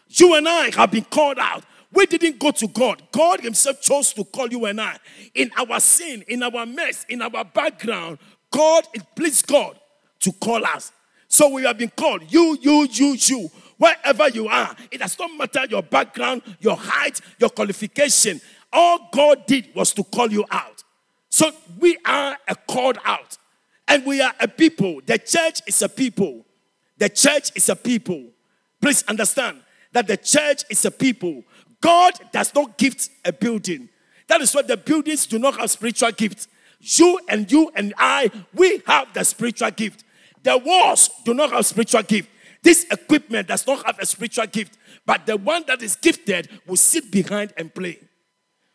You 0.08 0.36
and 0.36 0.48
I 0.48 0.72
have 0.78 0.92
been 0.92 1.04
called 1.04 1.40
out. 1.40 1.66
We 1.94 2.06
didn't 2.06 2.40
go 2.40 2.52
to 2.52 2.68
God. 2.68 3.04
God 3.12 3.42
Himself 3.42 3.82
chose 3.82 4.14
to 4.14 4.24
call 4.24 4.48
you 4.48 4.66
and 4.66 4.80
I. 4.80 4.98
In 5.36 5.52
our 5.58 5.80
sin, 5.80 6.24
in 6.28 6.44
our 6.44 6.66
mess, 6.66 7.06
in 7.10 7.22
our 7.22 7.44
background, 7.44 8.20
God, 8.50 8.86
it 8.94 9.04
pleased 9.16 9.48
God 9.48 9.80
to 10.22 10.32
call 10.34 10.66
us. 10.66 10.92
So 11.28 11.50
we 11.50 11.64
have 11.64 11.78
been 11.78 11.92
called. 11.96 12.24
You, 12.32 12.58
you, 12.62 12.88
you, 12.92 13.16
you. 13.18 13.52
Wherever 13.78 14.30
you 14.30 14.48
are, 14.48 14.76
it 14.92 15.00
does 15.00 15.18
not 15.18 15.36
matter 15.38 15.66
your 15.70 15.82
background, 15.82 16.44
your 16.60 16.78
height, 16.78 17.20
your 17.40 17.50
qualification. 17.50 18.40
All 18.72 19.10
God 19.12 19.46
did 19.48 19.74
was 19.74 19.92
to 19.94 20.04
call 20.04 20.32
you 20.32 20.46
out. 20.52 20.84
So 21.30 21.52
we 21.80 21.98
are 22.06 22.38
a 22.48 22.56
called 22.56 23.00
out. 23.04 23.38
And 23.88 24.06
we 24.06 24.22
are 24.22 24.34
a 24.40 24.48
people. 24.48 25.02
The 25.06 25.18
church 25.18 25.62
is 25.66 25.82
a 25.82 25.90
people. 25.90 26.46
The 26.98 27.10
church 27.10 27.52
is 27.56 27.68
a 27.70 27.76
people. 27.76 28.24
Please 28.80 29.04
understand 29.08 29.62
that 29.94 30.08
the 30.08 30.18
church 30.18 30.64
is 30.70 30.86
a 30.86 30.92
people. 30.92 31.44
God 31.82 32.14
does 32.32 32.54
not 32.54 32.78
gift 32.78 33.10
a 33.26 33.34
building. 33.34 33.90
That 34.28 34.42
is 34.42 34.54
why 34.54 34.62
the 34.62 34.78
buildings 34.78 35.26
do 35.26 35.40
not 35.40 35.60
have 35.60 35.70
spiritual 35.72 36.12
gifts. 36.12 36.48
You 36.80 37.20
and 37.28 37.52
you 37.52 37.72
and 37.76 37.94
I, 37.98 38.32
we 38.54 38.82
have 38.88 39.14
the 39.14 39.24
spiritual 39.26 39.72
gift. 39.72 40.04
The 40.44 40.58
walls 40.58 41.10
do 41.26 41.34
not 41.34 41.52
have 41.52 41.66
spiritual 41.66 42.04
gift. 42.04 42.30
This 42.64 42.86
equipment 42.90 43.48
does 43.48 43.66
not 43.68 43.86
have 43.86 44.00
a 44.00 44.06
spiritual 44.06 44.48
gift. 44.48 44.78
But 45.06 45.26
the 45.26 45.38
one 45.38 45.64
that 45.68 45.82
is 45.82 45.96
gifted 45.96 46.48
will 46.66 46.78
sit 46.78 47.12
behind 47.12 47.54
and 47.58 47.74
play. 47.74 48.00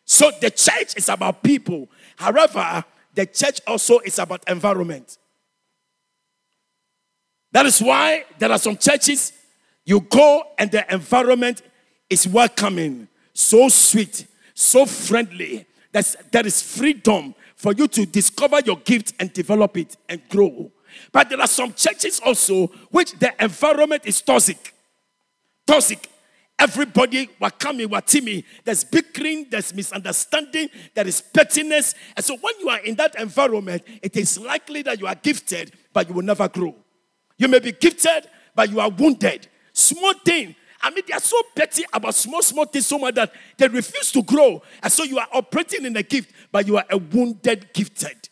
So 0.04 0.30
the 0.40 0.50
church 0.50 0.96
is 0.96 1.08
about 1.08 1.42
people. 1.42 1.88
However, 2.16 2.84
the 3.14 3.26
church 3.26 3.60
also 3.66 4.00
is 4.00 4.18
about 4.18 4.48
environment. 4.48 5.18
That 7.52 7.66
is 7.66 7.80
why 7.80 8.24
there 8.38 8.50
are 8.52 8.58
some 8.58 8.76
churches 8.76 9.32
you 9.84 10.00
go 10.00 10.42
and 10.58 10.70
the 10.70 10.92
environment 10.92 11.62
is 12.08 12.26
welcoming, 12.26 13.08
so 13.32 13.68
sweet, 13.68 14.26
so 14.54 14.86
friendly. 14.86 15.66
That's, 15.92 16.16
there 16.30 16.46
is 16.46 16.62
freedom 16.62 17.34
for 17.56 17.72
you 17.72 17.88
to 17.88 18.06
discover 18.06 18.60
your 18.60 18.76
gift 18.76 19.14
and 19.18 19.32
develop 19.32 19.76
it 19.76 19.96
and 20.08 20.20
grow. 20.28 20.70
But 21.12 21.28
there 21.28 21.40
are 21.40 21.46
some 21.46 21.72
churches 21.72 22.20
also 22.20 22.68
which 22.90 23.12
the 23.12 23.32
environment 23.42 24.02
is 24.04 24.20
toxic. 24.20 24.74
Toxic. 25.66 26.08
Everybody 26.58 27.28
were 27.38 28.00
teaming. 28.00 28.42
There's 28.64 28.82
bickering, 28.82 29.46
there's 29.50 29.74
misunderstanding, 29.74 30.70
there 30.94 31.06
is 31.06 31.20
pettiness. 31.20 31.94
And 32.16 32.24
so 32.24 32.36
when 32.36 32.54
you 32.60 32.70
are 32.70 32.78
in 32.78 32.94
that 32.94 33.20
environment, 33.20 33.82
it 34.02 34.16
is 34.16 34.38
likely 34.38 34.82
that 34.82 34.98
you 34.98 35.06
are 35.06 35.14
gifted, 35.14 35.72
but 35.92 36.08
you 36.08 36.14
will 36.14 36.22
never 36.22 36.48
grow. 36.48 36.74
You 37.36 37.48
may 37.48 37.58
be 37.58 37.72
gifted, 37.72 38.28
but 38.54 38.70
you 38.70 38.80
are 38.80 38.88
wounded. 38.88 39.48
Small 39.74 40.14
thing. 40.24 40.56
I 40.86 40.90
mean, 40.90 41.02
they 41.04 41.14
are 41.14 41.20
so 41.20 41.36
petty 41.56 41.82
about 41.92 42.14
small, 42.14 42.42
small 42.42 42.64
things 42.64 42.86
so 42.86 42.96
much 42.96 43.16
that 43.16 43.32
they 43.56 43.66
refuse 43.66 44.12
to 44.12 44.22
grow. 44.22 44.62
And 44.80 44.92
so 44.92 45.02
you 45.02 45.18
are 45.18 45.26
operating 45.32 45.84
in 45.84 45.96
a 45.96 46.02
gift, 46.04 46.30
but 46.52 46.64
you 46.64 46.76
are 46.76 46.84
a 46.88 46.96
wounded 46.96 47.72
gifted. 47.72 48.28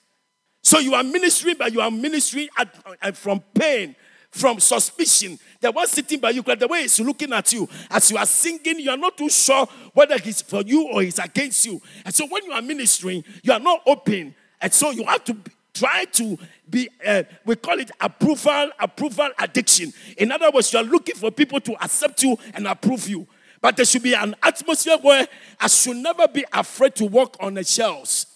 So 0.62 0.78
you 0.78 0.94
are 0.94 1.02
ministering, 1.02 1.56
but 1.58 1.72
you 1.72 1.80
are 1.80 1.90
ministering 1.90 2.48
at, 2.56 2.72
at, 3.02 3.16
from 3.16 3.42
pain, 3.54 3.96
from 4.30 4.60
suspicion. 4.60 5.36
The 5.60 5.72
one 5.72 5.88
sitting 5.88 6.20
by 6.20 6.30
you, 6.30 6.42
the 6.42 6.68
way 6.68 6.82
he's 6.82 7.00
looking 7.00 7.32
at 7.32 7.52
you, 7.52 7.68
as 7.90 8.08
you 8.12 8.18
are 8.18 8.26
singing, 8.26 8.78
you 8.78 8.90
are 8.90 8.96
not 8.96 9.18
too 9.18 9.28
sure 9.30 9.66
whether 9.92 10.16
he's 10.16 10.40
for 10.40 10.62
you 10.62 10.86
or 10.92 11.02
he's 11.02 11.18
against 11.18 11.66
you. 11.66 11.82
And 12.04 12.14
so 12.14 12.24
when 12.28 12.44
you 12.44 12.52
are 12.52 12.62
ministering, 12.62 13.24
you 13.42 13.52
are 13.52 13.58
not 13.58 13.80
open. 13.84 14.32
And 14.60 14.72
so 14.72 14.92
you 14.92 15.02
have 15.06 15.24
to 15.24 15.36
try 15.74 16.04
to 16.04 16.38
be, 16.70 16.88
uh, 17.06 17.24
we 17.44 17.56
call 17.56 17.78
it 17.80 17.90
approval, 18.00 18.70
approval 18.78 19.28
addiction. 19.38 19.92
In 20.16 20.32
other 20.32 20.50
words, 20.50 20.72
you 20.72 20.78
are 20.78 20.84
looking 20.84 21.16
for 21.16 21.30
people 21.30 21.60
to 21.60 21.74
accept 21.84 22.22
you 22.22 22.38
and 22.54 22.66
approve 22.66 23.08
you. 23.08 23.26
But 23.60 23.76
there 23.76 23.84
should 23.84 24.02
be 24.02 24.14
an 24.14 24.34
atmosphere 24.42 24.98
where 25.02 25.26
I 25.60 25.66
should 25.66 25.96
never 25.96 26.28
be 26.28 26.44
afraid 26.52 26.94
to 26.96 27.06
walk 27.06 27.36
on 27.40 27.54
the 27.54 27.64
shells. 27.64 28.26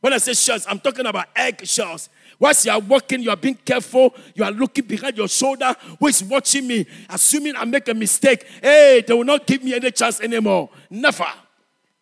When 0.00 0.12
I 0.12 0.18
say 0.18 0.34
shells, 0.34 0.66
I'm 0.68 0.78
talking 0.78 1.06
about 1.06 1.26
egg 1.34 1.66
shells. 1.66 2.08
Whilst 2.38 2.66
you 2.66 2.70
are 2.70 2.78
walking, 2.78 3.20
you 3.20 3.30
are 3.30 3.36
being 3.36 3.56
careful. 3.56 4.14
You 4.34 4.44
are 4.44 4.52
looking 4.52 4.84
behind 4.84 5.16
your 5.16 5.26
shoulder. 5.26 5.74
Who 5.98 6.06
is 6.06 6.22
watching 6.22 6.68
me? 6.68 6.86
Assuming 7.08 7.56
I 7.56 7.64
make 7.64 7.88
a 7.88 7.94
mistake. 7.94 8.46
Hey, 8.62 9.02
they 9.04 9.12
will 9.12 9.24
not 9.24 9.46
give 9.46 9.64
me 9.64 9.74
any 9.74 9.90
chance 9.90 10.20
anymore. 10.20 10.70
Never. 10.88 11.26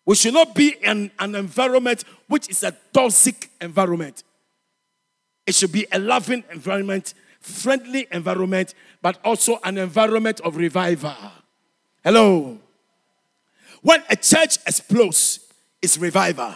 We 0.05 0.15
should 0.15 0.35
not 0.35 0.55
be 0.55 0.77
in 0.83 1.11
an 1.19 1.35
environment 1.35 2.05
which 2.29 2.51
is 2.51 2.63
a 2.63 2.77
toxic 2.93 3.51
environment. 3.61 4.23
It 5.47 5.55
should 5.55 5.73
be 5.73 5.87
a 5.93 5.99
loving 5.99 6.45
environment, 6.51 7.15
friendly 7.41 8.09
environment, 8.11 8.75
but 9.01 9.19
also 9.25 9.59
an 9.65 9.79
environment 9.79 10.41
of 10.41 10.57
revival. 10.57 11.15
Hello. 12.03 12.59
When 13.83 14.03
a 14.11 14.17
church 14.17 14.59
explodes, 14.67 15.41
it's 15.81 15.97
revival. 15.97 16.55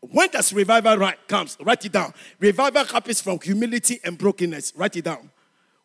When 0.00 0.28
does 0.30 0.52
revival 0.52 0.96
right, 0.96 1.18
comes? 1.28 1.56
Write 1.60 1.84
it 1.84 1.92
down. 1.92 2.14
Revival 2.38 2.84
happens 2.84 3.20
from 3.20 3.38
humility 3.40 4.00
and 4.04 4.16
brokenness. 4.16 4.72
Write 4.76 4.96
it 4.96 5.04
down. 5.04 5.30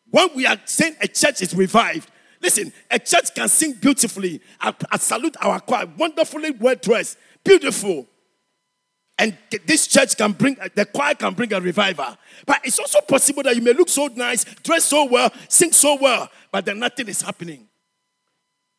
When 0.10 0.30
we 0.36 0.46
are 0.46 0.58
saying 0.66 0.96
a 1.02 1.08
church 1.08 1.42
is 1.42 1.54
revived, 1.54 2.10
listen, 2.42 2.72
a 2.90 3.00
church 3.00 3.34
can 3.34 3.50
sing 3.50 3.74
beautifully. 3.74 4.42
I, 4.62 4.74
I 4.92 4.98
salute 4.98 5.36
our 5.42 5.60
choir, 5.60 5.88
wonderfully 5.98 6.52
well 6.52 6.76
dressed, 6.76 7.18
beautiful. 7.44 8.08
And 9.18 9.38
this 9.66 9.88
church 9.88 10.18
can 10.18 10.34
bring, 10.34 10.58
the 10.76 10.86
choir 10.86 11.16
can 11.16 11.34
bring 11.34 11.54
a 11.54 11.62
revival. 11.62 12.18
But 12.46 12.62
it's 12.66 12.80
also 12.80 13.00
possible 13.02 13.44
that 13.44 13.56
you 13.56 13.62
may 13.62 13.72
look 13.72 13.88
so 13.88 14.08
nice, 14.08 14.44
dress 14.44 14.86
so 14.86 15.06
well, 15.06 15.32
sing 15.48 15.72
so 15.72 15.98
well, 16.00 16.30
but 16.52 16.66
then 16.66 16.80
nothing 16.80 17.08
is 17.08 17.22
happening. 17.22 17.68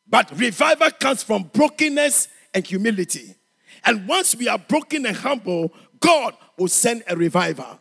But 0.07 0.31
revival 0.37 0.91
comes 0.91 1.23
from 1.23 1.43
brokenness 1.53 2.27
and 2.53 2.65
humility. 2.65 3.35
And 3.83 4.07
once 4.07 4.35
we 4.35 4.47
are 4.47 4.59
broken 4.59 5.05
and 5.05 5.15
humble, 5.15 5.73
God 5.99 6.35
will 6.57 6.67
send 6.67 7.03
a 7.07 7.15
revival. 7.15 7.79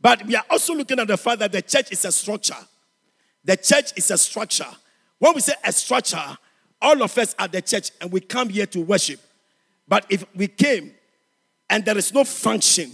But 0.00 0.24
we 0.26 0.36
are 0.36 0.44
also 0.48 0.74
looking 0.74 0.98
at 0.98 1.08
the 1.08 1.16
fact 1.16 1.40
that 1.40 1.52
the 1.52 1.60
church 1.60 1.92
is 1.92 2.04
a 2.04 2.12
structure. 2.12 2.54
The 3.44 3.56
church 3.56 3.92
is 3.96 4.10
a 4.10 4.18
structure. 4.18 4.66
When 5.18 5.34
we 5.34 5.40
say 5.40 5.54
a 5.64 5.72
structure, 5.72 6.38
all 6.80 7.02
of 7.02 7.16
us 7.18 7.34
are 7.38 7.48
the 7.48 7.60
church 7.60 7.90
and 8.00 8.10
we 8.10 8.20
come 8.20 8.48
here 8.48 8.66
to 8.66 8.80
worship. 8.80 9.20
But 9.86 10.06
if 10.08 10.24
we 10.34 10.46
came 10.46 10.94
and 11.70 11.84
there 11.84 11.96
is 11.96 12.12
no 12.12 12.24
function, 12.24 12.90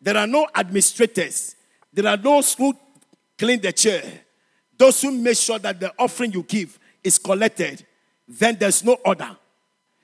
there 0.00 0.16
are 0.16 0.26
no 0.26 0.46
administrators, 0.54 1.56
there 1.92 2.06
are 2.06 2.16
those 2.16 2.54
who 2.54 2.72
clean 3.36 3.60
the 3.60 3.72
chair, 3.72 4.02
those 4.76 5.02
who 5.02 5.10
make 5.10 5.36
sure 5.36 5.58
that 5.58 5.80
the 5.80 5.92
offering 5.98 6.32
you 6.32 6.44
give 6.44 6.78
is 7.02 7.18
collected, 7.18 7.84
then 8.26 8.56
there's 8.58 8.84
no 8.84 8.94
order. 9.04 9.36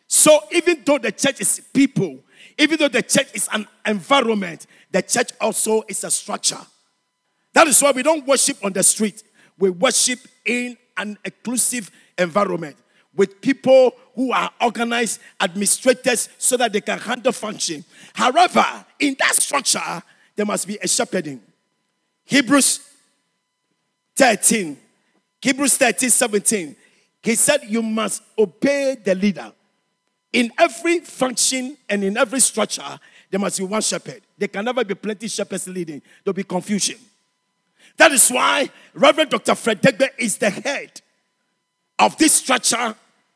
So 0.09 0.41
even 0.51 0.83
though 0.85 0.99
the 0.99 1.13
church 1.13 1.41
is 1.41 1.63
people, 1.73 2.19
even 2.59 2.79
though 2.79 2.89
the 2.89 3.03
church 3.03 3.29
is 3.33 3.49
an 3.53 3.67
environment, 3.87 4.67
the 4.91 5.03
church 5.03 5.31
also 5.41 5.85
is 5.89 6.03
a 6.05 6.11
structure. 6.11 6.61
That 7.53 7.69
is 7.69 7.81
why 7.81 7.93
we 7.93 8.03
don't 8.03 8.27
worship 8.27 8.65
on 8.65 8.73
the 8.73 8.83
street. 8.83 9.23
We 9.59 9.71
worship 9.71 10.19
in 10.45 10.77
an 10.97 11.17
exclusive 11.25 11.91
environment 12.19 12.77
with 13.17 13.41
people 13.41 13.95
who 14.15 14.33
are 14.33 14.51
organized 14.61 15.21
administrators 15.41 16.29
so 16.39 16.57
that 16.57 16.73
they 16.73 16.81
can 16.81 16.99
handle 16.99 17.33
function. 17.33 17.85
However, 18.13 18.65
in 18.99 19.17
that 19.19 19.35
structure, 19.35 20.03
there 20.37 20.47
must 20.47 20.67
be 20.67 20.79
a 20.83 20.89
shepherding. 20.89 21.41
Hebrews 22.25 22.81
13, 24.17 24.77
Hebrews 25.41 25.77
13, 25.77 26.11
17. 26.11 26.77
He 27.23 27.35
said, 27.35 27.61
You 27.69 27.83
must 27.83 28.23
obey 28.39 28.97
the 29.03 29.15
leader. 29.15 29.53
In 30.33 30.51
every 30.59 31.01
function 31.01 31.77
and 31.89 32.03
in 32.03 32.17
every 32.17 32.41
structure, 32.41 32.99
there 33.31 33.41
must 33.41 33.59
be 33.59 33.65
one 33.65 33.83
shepherd. 33.83 34.23
There 34.37 34.49
can 34.49 34.65
never 34.65 34.85
be 34.85 34.95
plenty 34.95 35.29
shepherds 35.29 35.69
leading, 35.69 36.03
there'll 36.23 36.35
be 36.35 36.45
confusion. 36.45 36.97
That 37.97 38.13
is 38.13 38.29
why 38.29 38.69
Reverend 38.93 39.31
Dr. 39.31 39.55
Fred 39.55 39.81
Degbe 39.81 40.09
is 40.19 40.37
the 40.39 40.51
head 40.51 41.01
of 41.99 42.19
this 42.19 42.35
structure 42.35 42.95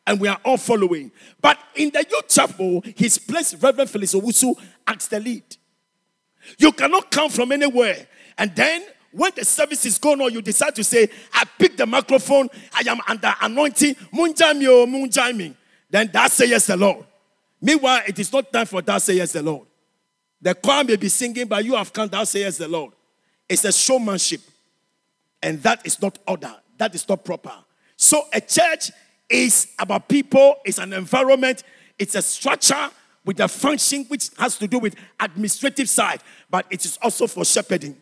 and 0.09 0.19
we 0.19 0.27
are 0.27 0.41
all 0.43 0.57
following. 0.57 1.13
But 1.41 1.59
in 1.75 1.91
the 1.91 2.05
youth 2.11 2.29
chapel, 2.29 2.83
he's 2.97 3.19
placed 3.19 3.63
Reverend 3.63 3.91
Felix 3.91 4.15
Owusu 4.15 4.55
as 4.87 5.07
the 5.07 5.21
lead. 5.21 5.45
You 6.57 6.73
cannot 6.73 7.11
come 7.11 7.31
from 7.31 7.53
anywhere. 7.53 8.07
And 8.39 8.57
then 8.57 8.85
when 9.13 9.33
the 9.37 9.45
service 9.45 9.85
is 9.85 9.99
going 9.99 10.23
on, 10.23 10.33
you 10.33 10.41
decide 10.41 10.75
to 10.77 10.83
say, 10.83 11.11
I 11.35 11.45
pick 11.59 11.77
the 11.77 11.85
microphone, 11.85 12.49
I 12.73 12.89
am 12.89 13.01
under 13.07 13.35
anointing, 13.43 13.97
munjami 14.15 14.67
o 14.67 14.87
munjami. 14.87 15.55
Then 15.91 16.09
that 16.15 16.33
says 16.33 16.49
yes 16.49 16.67
the 16.67 16.77
Lord. 16.79 17.05
Meanwhile, 17.61 18.03
it 18.09 18.19
is 18.19 18.33
not 18.33 18.51
time 18.51 18.65
for 18.65 18.81
that 18.81 19.03
say 19.03 19.15
yes 19.15 19.33
the 19.33 19.43
Lord. 19.43 19.67
The 20.41 20.55
choir 20.55 20.85
may 20.85 20.97
be 20.97 21.11
singing, 21.11 21.47
but 21.47 21.67
you 21.67 21.75
have 21.75 21.93
come, 21.93 22.09
that 22.09 22.27
say 22.27 22.41
yes 22.41 22.57
the 22.57 22.69
Lord. 22.69 22.93
It's 23.47 23.65
a 23.65 23.73
showmanship. 23.73 24.41
And 25.43 25.63
that 25.65 25.85
is 25.85 26.01
not 26.01 26.19
order. 26.27 26.55
That 26.79 26.95
is 26.95 27.07
not 27.07 27.25
proper. 27.25 27.53
So 27.97 28.23
a 28.33 28.41
church 28.41 28.91
is 29.29 29.69
about 29.79 30.09
people, 30.09 30.57
it's 30.65 30.79
an 30.79 30.93
environment, 30.93 31.63
it's 31.99 32.15
a 32.15 32.23
structure 32.23 32.91
with 33.25 33.41
a 33.41 33.49
function 33.49 34.05
which 34.05 34.31
has 34.39 34.57
to 34.57 34.67
do 34.67 34.79
with 34.79 34.95
administrative 35.21 35.89
side, 35.89 36.23
but 36.49 36.67
it 36.71 36.85
is 36.85 36.99
also 37.03 37.27
for 37.27 37.45
shepherding. 37.45 37.97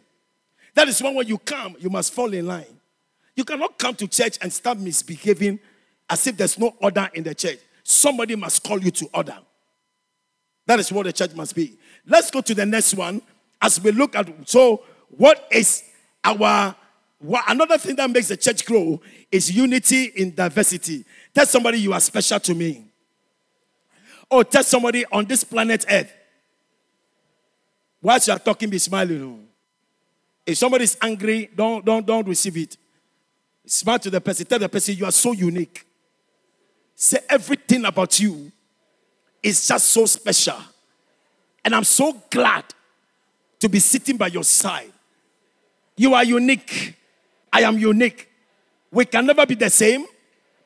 That 0.74 0.88
is 0.88 1.02
why 1.02 1.10
when 1.10 1.26
you 1.26 1.38
come, 1.38 1.74
you 1.78 1.90
must 1.90 2.12
fall 2.12 2.32
in 2.32 2.46
line. 2.46 2.80
You 3.34 3.44
cannot 3.44 3.78
come 3.78 3.94
to 3.96 4.06
church 4.06 4.38
and 4.40 4.52
start 4.52 4.78
misbehaving 4.78 5.58
as 6.08 6.26
if 6.26 6.36
there's 6.36 6.58
no 6.58 6.74
order 6.80 7.08
in 7.14 7.24
the 7.24 7.34
church. 7.34 7.58
Somebody 7.82 8.36
must 8.36 8.62
call 8.62 8.78
you 8.78 8.90
to 8.92 9.08
order. 9.12 9.38
That 10.66 10.80
is 10.80 10.92
what 10.92 11.06
the 11.06 11.12
church 11.12 11.34
must 11.34 11.54
be. 11.54 11.78
Let's 12.06 12.30
go 12.30 12.40
to 12.40 12.54
the 12.54 12.66
next 12.66 12.94
one 12.94 13.22
as 13.60 13.80
we 13.80 13.90
look 13.92 14.14
at 14.14 14.28
so 14.48 14.82
what 15.08 15.48
is 15.50 15.82
our 16.24 16.74
what, 17.18 17.44
another 17.48 17.78
thing 17.78 17.96
that 17.96 18.10
makes 18.10 18.28
the 18.28 18.36
church 18.36 18.64
grow 18.64 19.00
is 19.32 19.50
unity 19.50 20.04
in 20.16 20.34
diversity. 20.34 21.04
Tell 21.34 21.46
somebody 21.46 21.78
you 21.78 21.92
are 21.92 22.00
special 22.00 22.38
to 22.40 22.54
me. 22.54 22.84
Or 24.30 24.44
tell 24.44 24.62
somebody 24.62 25.04
on 25.10 25.24
this 25.24 25.44
planet 25.44 25.84
Earth. 25.88 26.12
Whilst 28.02 28.28
you 28.28 28.34
are 28.34 28.38
talking, 28.38 28.68
be 28.68 28.78
smiling. 28.78 29.22
Oh. 29.22 29.40
If 30.44 30.58
somebody 30.58 30.84
is 30.84 30.96
angry, 31.00 31.50
don't, 31.54 31.84
don't, 31.84 32.06
don't 32.06 32.26
receive 32.28 32.56
it. 32.56 32.76
Smile 33.64 33.98
to 34.00 34.10
the 34.10 34.20
person. 34.20 34.46
Tell 34.46 34.58
the 34.58 34.68
person 34.68 34.94
you 34.94 35.04
are 35.04 35.12
so 35.12 35.32
unique. 35.32 35.84
Say 36.94 37.18
everything 37.28 37.84
about 37.84 38.20
you 38.20 38.52
is 39.42 39.66
just 39.66 39.86
so 39.88 40.06
special. 40.06 40.58
And 41.64 41.74
I'm 41.74 41.84
so 41.84 42.12
glad 42.30 42.64
to 43.58 43.68
be 43.68 43.80
sitting 43.80 44.16
by 44.16 44.28
your 44.28 44.44
side. 44.44 44.92
You 45.96 46.14
are 46.14 46.24
unique. 46.24 46.94
I 47.52 47.62
am 47.62 47.78
unique. 47.78 48.28
We 48.90 49.04
can 49.04 49.26
never 49.26 49.46
be 49.46 49.54
the 49.54 49.70
same, 49.70 50.06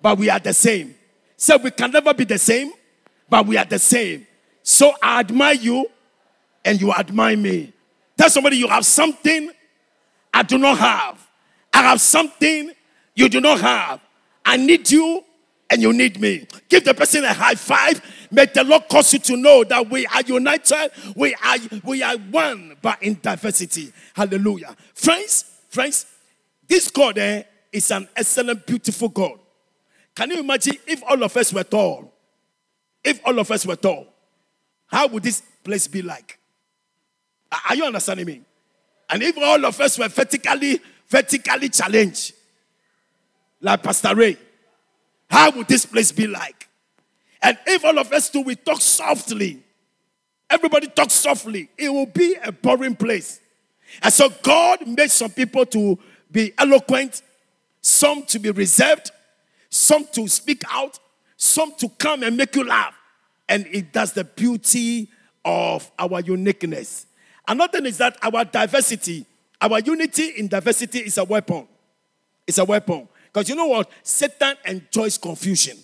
but 0.01 0.19
we 0.19 0.31
are 0.31 0.39
the 0.39 0.53
same. 0.55 0.95
So 1.37 1.57
we 1.57 1.71
can 1.71 1.91
never 1.91 2.13
be 2.13 2.25
the 2.25 2.39
same, 2.39 2.73
but 3.29 3.47
we 3.47 3.57
are 3.57 3.65
the 3.65 3.79
same. 3.79 4.27
So 4.63 4.93
I 5.03 5.21
admire 5.21 5.55
you 5.55 5.87
and 6.65 6.81
you 6.81 6.93
admire 6.93 7.37
me. 7.37 7.73
Tell 8.17 8.29
somebody 8.29 8.57
you 8.57 8.69
have 8.69 8.85
something 8.85 9.51
I 10.33 10.43
do 10.43 10.59
not 10.59 10.79
have. 10.79 11.27
I 11.73 11.83
have 11.83 12.01
something 12.01 12.73
you 13.15 13.29
do 13.29 13.41
not 13.41 13.61
have. 13.61 14.01
I 14.45 14.57
need 14.57 14.91
you 14.91 15.25
and 15.71 15.81
you 15.81 15.93
need 15.93 16.21
me. 16.21 16.47
Give 16.69 16.85
the 16.85 16.93
person 16.93 17.25
a 17.25 17.33
high 17.33 17.55
five. 17.55 18.03
May 18.31 18.47
the 18.47 18.65
Lord 18.65 18.89
cause 18.89 19.13
you 19.13 19.19
to 19.21 19.37
know 19.37 19.65
that 19.65 19.89
we 19.89 20.07
are 20.07 20.23
united, 20.23 20.91
we 21.17 21.35
are 21.35 21.57
we 21.85 22.03
are 22.03 22.17
one, 22.17 22.77
but 22.83 23.03
in 23.03 23.19
diversity. 23.23 23.93
Hallelujah. 24.15 24.77
Friends, 24.95 25.45
friends, 25.69 26.07
this 26.71 26.89
God 26.89 27.19
eh, 27.19 27.43
is 27.73 27.91
an 27.91 28.09
excellent, 28.15 28.65
beautiful 28.65 29.09
God. 29.09 29.41
Can 30.15 30.31
you 30.31 30.39
imagine 30.39 30.77
if 30.87 31.03
all 31.03 31.21
of 31.21 31.37
us 31.37 31.53
were 31.53 31.65
tall? 31.65 32.15
If 33.03 33.21
all 33.27 33.37
of 33.41 33.51
us 33.51 33.67
were 33.67 33.75
tall, 33.75 34.07
how 34.87 35.09
would 35.09 35.25
this 35.25 35.43
place 35.65 35.89
be 35.89 36.01
like? 36.01 36.39
Are 37.69 37.75
you 37.75 37.85
understanding 37.85 38.27
me? 38.27 38.43
And 39.09 39.21
if 39.21 39.37
all 39.37 39.67
of 39.67 39.81
us 39.81 39.99
were 39.99 40.07
vertically, 40.07 40.81
vertically 41.09 41.71
challenged, 41.71 42.35
like 43.61 43.83
Pastor 43.83 44.15
Ray, 44.15 44.37
how 45.29 45.51
would 45.51 45.67
this 45.67 45.85
place 45.85 46.13
be 46.13 46.29
like? 46.29 46.69
And 47.43 47.59
if 47.67 47.85
all 47.85 47.99
of 47.99 48.13
us 48.13 48.31
do, 48.31 48.43
we 48.43 48.55
talk 48.55 48.81
softly, 48.81 49.61
everybody 50.49 50.87
talks 50.87 51.15
softly, 51.15 51.69
it 51.77 51.89
will 51.89 52.07
be 52.07 52.37
a 52.45 52.53
boring 52.53 52.95
place. 52.95 53.41
And 54.03 54.13
so 54.13 54.29
God 54.43 54.87
made 54.87 55.11
some 55.11 55.31
people 55.33 55.67
to 55.67 55.99
be 56.31 56.53
eloquent, 56.59 57.23
some 57.81 58.25
to 58.27 58.39
be 58.39 58.51
reserved, 58.51 59.11
some 59.69 60.07
to 60.13 60.29
speak 60.29 60.63
out, 60.71 60.99
some 61.37 61.73
to 61.79 61.89
come 61.89 62.23
and 62.23 62.37
make 62.37 62.55
you 62.55 62.65
laugh. 62.65 62.95
And 63.49 63.67
it 63.67 63.93
does 63.93 64.13
the 64.13 64.25
beauty 64.25 65.09
of 65.45 65.91
our 65.99 66.21
uniqueness. 66.21 67.07
Another 67.49 67.79
thing 67.79 67.87
is 67.87 67.99
that 67.99 68.17
our 68.23 68.45
diversity, 68.45 69.27
our 69.61 69.81
unity 69.81 70.29
in 70.37 70.49
diversity 70.49 71.01
is 71.01 71.19
a 71.19 71.25
weapon. 71.25 71.67
It's 72.47 72.59
a 72.59 72.65
weapon. 72.65 73.09
Because 73.33 73.49
you 73.49 73.55
know 73.55 73.67
what? 73.67 73.91
Satan 74.03 74.57
enjoys 74.65 75.17
confusion. 75.19 75.79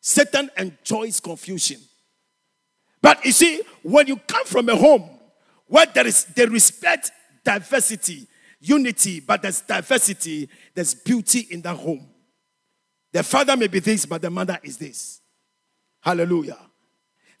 Satan 0.00 0.50
enjoys 0.56 1.20
confusion. 1.20 1.80
But 3.00 3.24
you 3.24 3.32
see, 3.32 3.62
when 3.82 4.06
you 4.06 4.16
come 4.16 4.44
from 4.44 4.68
a 4.68 4.76
home 4.76 5.08
where 5.66 5.86
there 5.86 6.06
is 6.06 6.24
they 6.24 6.46
respect 6.46 7.10
diversity, 7.44 8.26
unity, 8.62 9.20
but 9.20 9.42
there's 9.42 9.60
diversity, 9.60 10.48
there's 10.74 10.94
beauty 10.94 11.48
in 11.50 11.60
that 11.62 11.76
home. 11.76 12.08
The 13.12 13.22
father 13.22 13.56
may 13.56 13.66
be 13.66 13.80
this, 13.80 14.06
but 14.06 14.22
the 14.22 14.30
mother 14.30 14.58
is 14.62 14.78
this. 14.78 15.20
Hallelujah. 16.00 16.58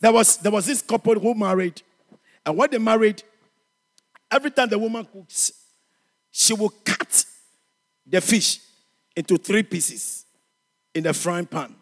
There 0.00 0.12
was, 0.12 0.36
there 0.38 0.52
was 0.52 0.66
this 0.66 0.82
couple 0.82 1.14
who 1.18 1.34
married, 1.34 1.80
and 2.44 2.56
when 2.56 2.70
they 2.70 2.78
married, 2.78 3.22
every 4.30 4.50
time 4.50 4.68
the 4.68 4.78
woman 4.78 5.06
cooks, 5.10 5.52
she 6.30 6.54
will 6.54 6.70
cut 6.84 7.24
the 8.06 8.20
fish 8.20 8.58
into 9.14 9.36
three 9.36 9.62
pieces 9.62 10.26
in 10.94 11.04
the 11.04 11.14
frying 11.14 11.46
pan. 11.46 11.74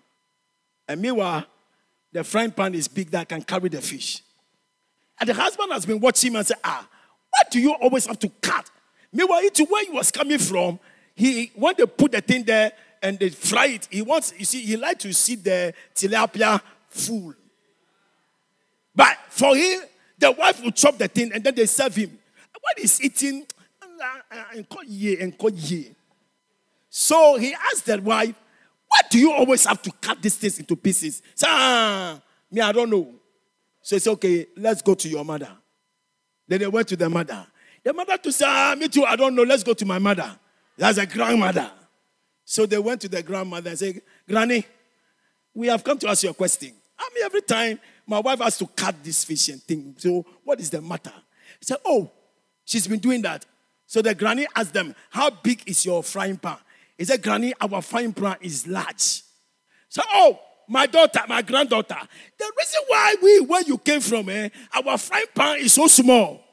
And 0.87 1.01
meanwhile, 1.01 1.47
the 2.13 2.25
frying 2.25 2.51
pan 2.51 2.75
is 2.75 2.89
big 2.89 3.11
that 3.11 3.29
can 3.29 3.43
carry 3.43 3.69
the 3.69 3.81
fish. 3.81 4.23
And 5.19 5.29
the 5.29 5.35
husband 5.35 5.73
has 5.73 5.87
been 5.87 6.01
watching 6.01 6.35
and 6.37 6.47
said, 6.47 6.59
Ah, 6.65 6.87
why 7.31 7.43
do 7.51 7.61
you 7.61 7.73
always 7.75 8.07
have 8.07 8.19
to 8.19 8.29
cut 8.29 8.71
Meanwhile, 9.13 9.51
to 9.51 9.65
where 9.65 9.85
he 9.85 9.91
was 9.91 10.11
coming 10.11 10.39
from, 10.39 10.79
he 11.15 11.51
when 11.55 11.75
they 11.77 11.87
put 11.87 12.13
the 12.13 12.21
thing 12.21 12.45
there 12.45 12.73
and 13.03 13.19
they 13.19 13.31
fry 13.31 13.67
it, 13.67 13.89
he 13.91 14.03
wants, 14.03 14.33
you 14.37 14.45
see, 14.45 14.63
he 14.63 14.77
like 14.77 14.99
to 15.01 15.13
see 15.13 15.35
the 15.35 15.75
tilapia 15.95 16.61
full. 16.89 17.35
But 18.95 19.17
for 19.29 19.57
him, 19.57 19.81
the 20.19 20.31
wife 20.33 20.63
will 20.63 20.71
chop 20.71 20.99
the 20.99 21.09
thing 21.09 21.33
and 21.33 21.43
then 21.43 21.55
they 21.55 21.67
serve 21.67 21.97
him. 21.97 22.19
What 22.61 22.79
is 22.79 23.03
eating? 23.03 23.47
And 24.55 24.69
call 24.69 24.85
ye, 24.85 25.19
and 25.19 25.37
call 25.37 25.51
ye. 25.51 25.95
So 26.89 27.37
he 27.37 27.55
asked 27.55 27.87
the 27.87 28.01
wife, 28.01 28.35
Why 28.89 29.01
do 29.11 29.19
you 29.19 29.33
always 29.33 29.65
have 29.67 29.81
to 29.83 29.93
cut 29.93 30.21
these 30.21 30.37
things 30.37 30.59
into 30.59 30.77
pieces? 30.77 31.23
Say, 31.35 31.47
ah, 31.49 32.21
me, 32.51 32.61
I 32.61 32.73
don't 32.73 32.91
know. 32.91 33.15
So 33.83 33.97
he 33.97 34.01
said, 34.01 34.13
Okay, 34.13 34.47
let's 34.57 34.83
go 34.83 34.95
to 34.95 35.09
your 35.09 35.25
mother. 35.25 35.51
Then 36.49 36.61
they 36.61 36.67
went 36.67 36.89
to 36.89 36.97
the 36.97 37.09
mother. 37.09 37.47
The 37.83 37.93
mother 37.93 38.17
to 38.19 38.33
say, 38.33 38.45
ah, 38.47 38.75
me 38.79 38.89
too, 38.89 39.05
I 39.05 39.17
don't 39.17 39.35
know. 39.35 39.43
Let's 39.43 39.63
go 39.63 39.73
to 39.75 39.87
my 39.87 39.99
mother. 39.99 40.31
That's 40.77 40.99
a 40.99 41.07
grandmother. 41.07 41.71
So 42.45 42.67
they 42.67 42.79
went 42.79 43.01
to 43.03 43.09
the 43.09 43.23
grandmother 43.23 43.71
and 43.71 43.79
said, 43.79 44.03
Granny, 44.29 44.67
we 45.55 45.69
have 45.69 45.85
come 45.85 45.99
to 45.99 46.09
ask 46.09 46.23
you 46.23 46.31
a 46.31 46.35
question. 46.35 46.73
I 46.99 47.09
mean, 47.15 47.25
every 47.25 47.43
time 47.43 47.79
my 48.07 48.19
wife 48.19 48.41
has 48.41 48.59
to 48.59 48.67
cut 48.67 49.03
this 49.03 49.25
fish 49.25 49.49
and 49.49 49.63
thing. 49.63 49.95
So 49.99 50.27
what 50.45 50.61
is 50.61 50.69
the 50.71 50.83
matter? 50.83 51.13
He 51.59 51.65
said, 51.65 51.79
Oh, 51.85 52.11
she's 52.65 52.87
been 52.87 52.99
doing 52.99 53.23
that. 53.23 53.47
So 53.87 54.03
the 54.03 54.15
granny 54.15 54.47
asked 54.55 54.75
them, 54.75 54.95
How 55.11 55.31
big 55.31 55.63
is 55.67 55.85
your 55.85 56.03
frying 56.03 56.37
pan? 56.37 56.57
He 56.99 57.05
said, 57.05 57.23
Granny, 57.23 57.55
our 57.61 57.81
frying 57.83 58.13
pan 58.13 58.37
is 58.41 58.67
large. 58.67 59.23
So, 59.89 60.03
oh, 60.13 60.39
my 60.69 60.87
daughter, 60.87 61.21
my 61.29 61.43
granddaughter, 61.43 61.99
the 62.39 62.53
reason 62.59 62.81
why 62.87 63.17
we, 63.23 63.41
where 63.41 63.63
you 63.63 63.79
came 63.79 64.01
from, 64.01 64.29
eh, 64.29 64.49
our 64.73 64.99
frying 64.99 65.27
pan 65.35 65.59
is 65.59 65.73
so 65.73 65.87
small. 65.87 66.45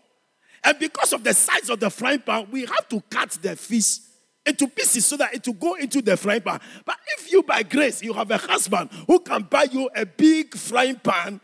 And 0.67 0.77
because 0.79 1.13
of 1.13 1.23
the 1.23 1.33
size 1.33 1.69
of 1.69 1.79
the 1.79 1.89
frying 1.89 2.19
pan, 2.19 2.45
we 2.51 2.65
have 2.65 2.89
to 2.89 2.99
cut 3.09 3.29
the 3.41 3.55
fish 3.55 3.99
into 4.45 4.67
pieces 4.67 5.05
so 5.05 5.15
that 5.15 5.33
it 5.33 5.47
will 5.47 5.53
go 5.53 5.75
into 5.75 6.01
the 6.01 6.17
frying 6.17 6.41
pan. 6.41 6.59
But 6.83 6.97
if 7.17 7.31
you, 7.31 7.41
by 7.41 7.63
grace, 7.63 8.03
you 8.03 8.11
have 8.11 8.29
a 8.31 8.37
husband 8.37 8.89
who 9.07 9.21
can 9.21 9.43
buy 9.43 9.67
you 9.71 9.89
a 9.95 10.05
big 10.05 10.53
frying 10.57 10.97
pan, 10.97 11.39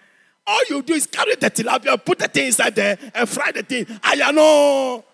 all 0.46 0.60
you 0.70 0.82
do 0.82 0.92
is 0.92 1.08
carry 1.08 1.36
the 1.36 1.50
tilapia, 1.50 2.04
put 2.04 2.20
the 2.20 2.28
thing 2.28 2.48
inside 2.48 2.76
there, 2.76 2.98
and 3.16 3.30
fry 3.30 3.54
the 3.54 3.64
thing. 3.64 3.88
I 4.04 4.30
know. 4.34 5.06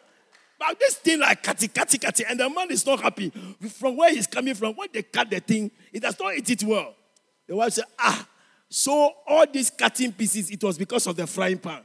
But 0.57 0.79
this 0.79 0.95
thing 0.95 1.19
like 1.19 1.43
catty, 1.43 1.67
catty, 1.67 1.99
catty, 1.99 2.25
and 2.27 2.39
the 2.39 2.49
man 2.49 2.71
is 2.71 2.83
not 2.87 3.01
happy. 3.01 3.31
From 3.77 3.95
where 3.95 4.11
he's 4.11 4.25
coming 4.25 4.55
from, 4.55 4.73
when 4.73 4.89
they 4.91 5.03
cut 5.03 5.29
the 5.29 5.39
thing, 5.39 5.69
he 5.93 5.99
does 5.99 6.19
not 6.19 6.33
eat 6.33 6.49
it 6.49 6.63
well. 6.63 6.95
The 7.45 7.55
wife 7.55 7.73
said, 7.73 7.85
Ah, 7.99 8.27
so 8.69 9.13
all 9.27 9.45
these 9.45 9.69
cutting 9.69 10.11
pieces, 10.13 10.49
it 10.49 10.63
was 10.63 10.79
because 10.79 11.05
of 11.05 11.15
the 11.15 11.27
frying 11.27 11.59
pan. 11.59 11.81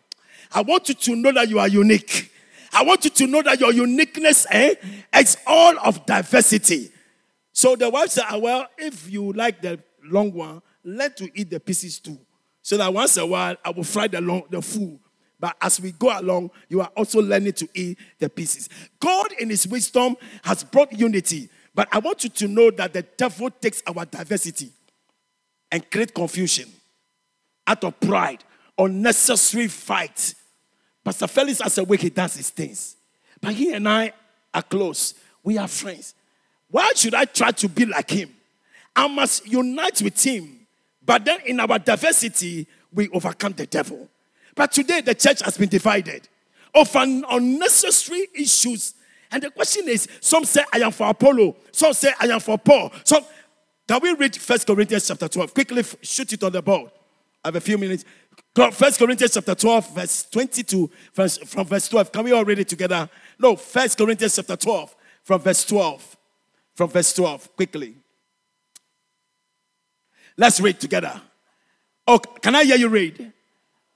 I 0.52 0.62
want 0.62 0.88
you 0.88 0.94
to 0.94 1.16
know 1.16 1.32
that 1.32 1.48
you 1.48 1.58
are 1.58 1.68
unique. 1.68 2.32
I 2.72 2.82
want 2.82 3.04
you 3.04 3.10
to 3.10 3.26
know 3.26 3.42
that 3.42 3.60
your 3.60 3.72
uniqueness 3.72 4.46
eh, 4.50 4.74
is 5.16 5.36
all 5.46 5.78
of 5.78 6.04
diversity. 6.06 6.90
So 7.52 7.76
the 7.76 7.88
wife 7.88 8.10
said, 8.10 8.24
ah, 8.28 8.38
Well, 8.38 8.66
if 8.76 9.10
you 9.10 9.32
like 9.32 9.62
the 9.62 9.78
long 10.04 10.32
one, 10.32 10.60
learn 10.82 11.12
to 11.14 11.30
eat 11.38 11.50
the 11.50 11.60
pieces 11.60 12.00
too. 12.00 12.18
So 12.62 12.76
that 12.76 12.92
once 12.92 13.16
in 13.16 13.22
a 13.22 13.26
while 13.26 13.56
I 13.64 13.70
will 13.70 13.84
fry 13.84 14.08
the 14.08 14.20
long 14.20 14.42
the 14.50 14.60
food. 14.60 14.98
But 15.38 15.56
as 15.60 15.80
we 15.80 15.92
go 15.92 16.18
along, 16.18 16.50
you 16.68 16.80
are 16.80 16.90
also 16.96 17.20
learning 17.20 17.52
to 17.54 17.68
eat 17.74 17.98
the 18.18 18.28
pieces. 18.28 18.68
God, 18.98 19.32
in 19.38 19.50
His 19.50 19.68
wisdom, 19.68 20.16
has 20.42 20.64
brought 20.64 20.92
unity. 20.92 21.50
But 21.74 21.88
I 21.92 21.98
want 21.98 22.24
you 22.24 22.30
to 22.30 22.48
know 22.48 22.70
that 22.70 22.92
the 22.92 23.02
devil 23.02 23.50
takes 23.50 23.82
our 23.86 24.04
diversity 24.06 24.72
and 25.70 25.88
create 25.90 26.14
confusion 26.14 26.70
out 27.66 27.84
of 27.84 27.98
pride, 28.00 28.44
unnecessary 28.78 29.68
fight. 29.68 30.34
Pastor 31.04 31.26
Felix 31.26 31.60
has 31.60 31.78
a 31.78 31.84
way 31.84 31.96
he 31.96 32.10
does 32.10 32.36
his 32.36 32.50
things. 32.50 32.96
But 33.40 33.54
he 33.54 33.72
and 33.72 33.88
I 33.88 34.12
are 34.52 34.62
close. 34.62 35.14
We 35.42 35.58
are 35.58 35.68
friends. 35.68 36.14
Why 36.70 36.92
should 36.96 37.14
I 37.14 37.26
try 37.26 37.50
to 37.50 37.68
be 37.68 37.86
like 37.86 38.10
him? 38.10 38.30
I 38.96 39.06
must 39.08 39.46
unite 39.46 40.00
with 40.02 40.22
him. 40.22 40.66
But 41.04 41.24
then 41.24 41.40
in 41.44 41.60
our 41.60 41.78
diversity, 41.78 42.66
we 42.92 43.08
overcome 43.10 43.52
the 43.52 43.66
devil. 43.66 44.08
But 44.54 44.72
today 44.72 45.00
the 45.00 45.14
church 45.14 45.42
has 45.42 45.58
been 45.58 45.68
divided 45.68 46.28
over 46.74 47.00
unnecessary 47.00 48.28
issues. 48.34 48.94
And 49.30 49.42
the 49.42 49.50
question 49.50 49.88
is 49.88 50.08
some 50.20 50.44
say, 50.44 50.64
I 50.72 50.78
am 50.78 50.92
for 50.92 51.08
Apollo, 51.08 51.56
some 51.72 51.92
say, 51.92 52.12
I 52.20 52.26
am 52.26 52.40
for 52.40 52.56
Paul. 52.56 52.92
Some, 53.04 53.24
can 53.86 54.00
we 54.02 54.14
read 54.14 54.34
First 54.36 54.66
Corinthians 54.66 55.06
chapter 55.06 55.28
12? 55.28 55.52
Quickly 55.52 55.82
shoot 56.02 56.32
it 56.32 56.42
on 56.42 56.52
the 56.52 56.62
board. 56.62 56.90
I 57.44 57.48
have 57.48 57.56
a 57.56 57.60
few 57.60 57.76
minutes. 57.76 58.04
First 58.54 59.00
Corinthians 59.00 59.34
chapter 59.34 59.54
12, 59.54 59.94
verse 59.94 60.26
22, 60.30 60.90
verse, 61.12 61.38
from 61.38 61.66
verse 61.66 61.88
12. 61.88 62.12
Can 62.12 62.24
we 62.24 62.32
all 62.32 62.44
read 62.44 62.60
it 62.60 62.68
together? 62.68 63.10
No, 63.38 63.56
First 63.56 63.98
Corinthians 63.98 64.36
chapter 64.36 64.56
12, 64.56 64.94
from 65.24 65.40
verse 65.40 65.64
12. 65.64 66.16
From 66.74 66.90
verse 66.90 67.12
12, 67.14 67.56
quickly. 67.56 67.94
Let's 70.36 70.60
read 70.60 70.80
together. 70.80 71.20
Oh, 72.06 72.18
can 72.18 72.54
I 72.54 72.64
hear 72.64 72.76
you 72.76 72.88
read? 72.88 73.32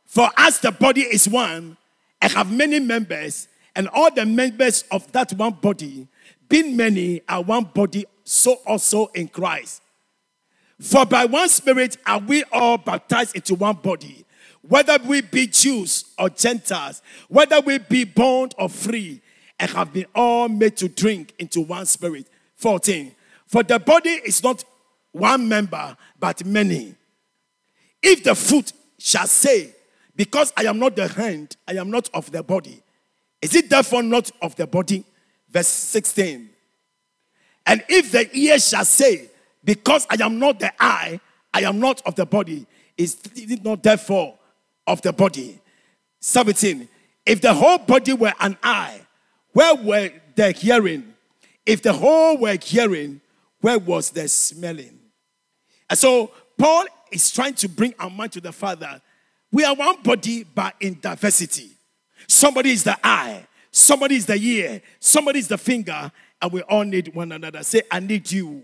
For 0.05 0.29
as 0.37 0.59
the 0.59 0.73
body 0.73 1.03
is 1.03 1.29
one, 1.29 1.77
and 2.21 2.33
have 2.33 2.51
many 2.51 2.81
members, 2.81 3.47
and 3.77 3.89
all 3.93 4.13
the 4.13 4.27
members 4.27 4.83
of 4.91 5.11
that 5.13 5.33
one 5.35 5.53
body, 5.53 6.09
being 6.49 6.77
many, 6.77 7.21
are 7.29 7.43
one 7.43 7.65
body, 7.65 8.07
so 8.25 8.55
also 8.67 9.07
in 9.15 9.29
Christ. 9.29 9.83
For 10.81 11.05
by 11.07 11.27
one 11.27 11.49
Spirit 11.49 11.97
are 12.07 12.19
we 12.19 12.43
all 12.53 12.79
baptized 12.79 13.37
into 13.37 13.55
one 13.55 13.77
body, 13.77 14.25
whether 14.63 14.99
we 15.05 15.21
be 15.21 15.47
Jews 15.47 16.05
or 16.19 16.31
Gentiles, 16.31 17.03
whether 17.29 17.61
we 17.61 17.79
be 17.79 18.05
bond 18.05 18.55
or 18.59 18.69
free, 18.69 19.21
and 19.59 19.71
have 19.71 19.93
been 19.93 20.07
all 20.15 20.49
made 20.49 20.77
to 20.77 20.89
drink 20.89 21.35
into 21.39 21.61
one 21.61 21.87
Spirit. 21.87 22.27
14. 22.57 23.13
For 23.47 23.63
the 23.63 23.79
body 23.79 24.11
is 24.11 24.43
not 24.43 24.65
one 25.13 25.49
member, 25.49 25.97
but 26.19 26.45
many. 26.45 26.95
If 28.03 28.25
the 28.25 28.35
foot 28.35 28.73
shall 28.99 29.27
say, 29.27 29.75
Because 30.15 30.53
I 30.57 30.65
am 30.65 30.79
not 30.79 30.97
the 30.97 31.09
hand, 31.09 31.57
I 31.67 31.73
am 31.73 31.91
not 31.91 32.09
of 32.15 32.31
the 32.31 32.43
body, 32.43 32.83
is 33.41 33.55
it 33.55 33.71
therefore 33.71 34.03
not 34.03 34.31
of 34.43 34.55
the 34.57 34.67
body? 34.67 35.05
Verse 35.51 35.69
16. 35.69 36.51
And 37.67 37.85
if 37.89 38.13
the 38.13 38.29
ear 38.37 38.59
shall 38.59 38.85
say, 38.85 39.29
Because 39.65 40.07
I 40.11 40.23
am 40.23 40.39
not 40.39 40.61
the 40.61 40.73
eye, 40.83 41.21
I 41.53 41.63
am 41.63 41.81
not 41.81 42.03
of 42.07 42.15
the 42.15 42.27
body, 42.27 42.67
is 42.97 43.17
it 43.35 43.65
not 43.65 43.83
therefore 43.83 44.38
of 44.89 45.03
the 45.03 45.13
body? 45.13 45.61
17. 46.21 46.89
If 47.25 47.41
the 47.41 47.55
whole 47.55 47.79
body 47.79 48.13
were 48.13 48.33
an 48.41 48.57
eye, 48.63 49.01
where 49.53 49.75
were 49.75 50.11
the 50.35 50.51
hearing? 50.53 51.15
If 51.67 51.83
the 51.83 51.93
whole 51.93 52.39
were 52.39 52.57
hearing, 52.61 53.21
where 53.61 53.79
was 53.79 54.11
the 54.11 54.27
smelling? 54.29 54.99
And 55.91 55.99
so 55.99 56.31
Paul 56.57 56.87
is 57.13 57.31
trying 57.31 57.55
to 57.55 57.69
bring 57.69 57.95
our 57.99 58.11
mind 58.11 58.33
to 58.33 58.41
the 58.41 58.53
Father. 58.53 59.01
We 59.53 59.65
are 59.65 59.75
one 59.75 60.03
body, 60.03 60.45
but 60.45 60.75
in 60.81 60.99
diversity. 61.01 61.71
Somebody 62.27 62.71
is 62.71 62.85
the 62.85 62.97
eye, 63.03 63.47
somebody 63.71 64.17
is 64.17 64.27
the 64.27 64.37
ear, 64.37 64.83
somebody 65.01 65.39
is 65.39 65.49
the 65.49 65.59
finger, 65.59 66.11
and 66.41 66.53
we 66.53 66.63
all 66.63 66.85
need 66.85 67.15
one 67.15 67.33
another. 67.33 67.63
Say, 67.63 67.83
I 67.91 68.01
need 68.01 68.31
you. 68.31 68.63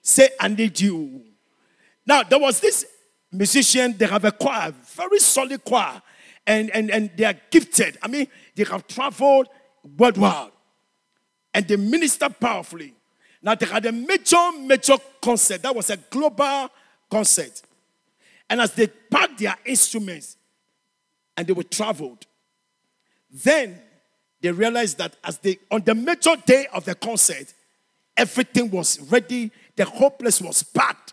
Say, 0.00 0.28
I 0.38 0.48
need 0.48 0.78
you. 0.80 1.22
Now, 2.06 2.22
there 2.22 2.38
was 2.38 2.60
this 2.60 2.86
musician, 3.32 3.94
they 3.96 4.06
have 4.06 4.24
a 4.24 4.32
choir, 4.32 4.72
very 4.94 5.18
solid 5.18 5.64
choir, 5.64 6.00
and, 6.46 6.70
and, 6.70 6.90
and 6.90 7.10
they 7.16 7.24
are 7.24 7.34
gifted. 7.50 7.98
I 8.02 8.08
mean, 8.08 8.26
they 8.54 8.64
have 8.64 8.86
traveled 8.86 9.48
worldwide, 9.98 10.50
and 11.52 11.66
they 11.66 11.76
minister 11.76 12.28
powerfully. 12.28 12.94
Now, 13.42 13.54
they 13.54 13.66
had 13.66 13.86
a 13.86 13.92
major, 13.92 14.52
major 14.58 14.96
concert. 15.20 15.62
That 15.62 15.74
was 15.74 15.90
a 15.90 15.96
global 15.96 16.68
concert. 17.10 17.62
And 18.50 18.60
as 18.60 18.72
they 18.72 18.86
packed 18.86 19.38
their 19.38 19.56
instruments 19.64 20.36
and 21.36 21.46
they 21.46 21.52
were 21.52 21.62
traveled, 21.62 22.26
then 23.30 23.80
they 24.40 24.50
realized 24.50 24.98
that 24.98 25.16
as 25.22 25.38
they 25.38 25.58
on 25.70 25.82
the 25.84 25.94
major 25.94 26.34
day 26.46 26.66
of 26.72 26.84
the 26.84 26.94
concert, 26.94 27.52
everything 28.16 28.70
was 28.70 29.00
ready, 29.10 29.50
the 29.76 29.84
whole 29.84 30.10
place 30.10 30.40
was 30.40 30.62
packed. 30.62 31.12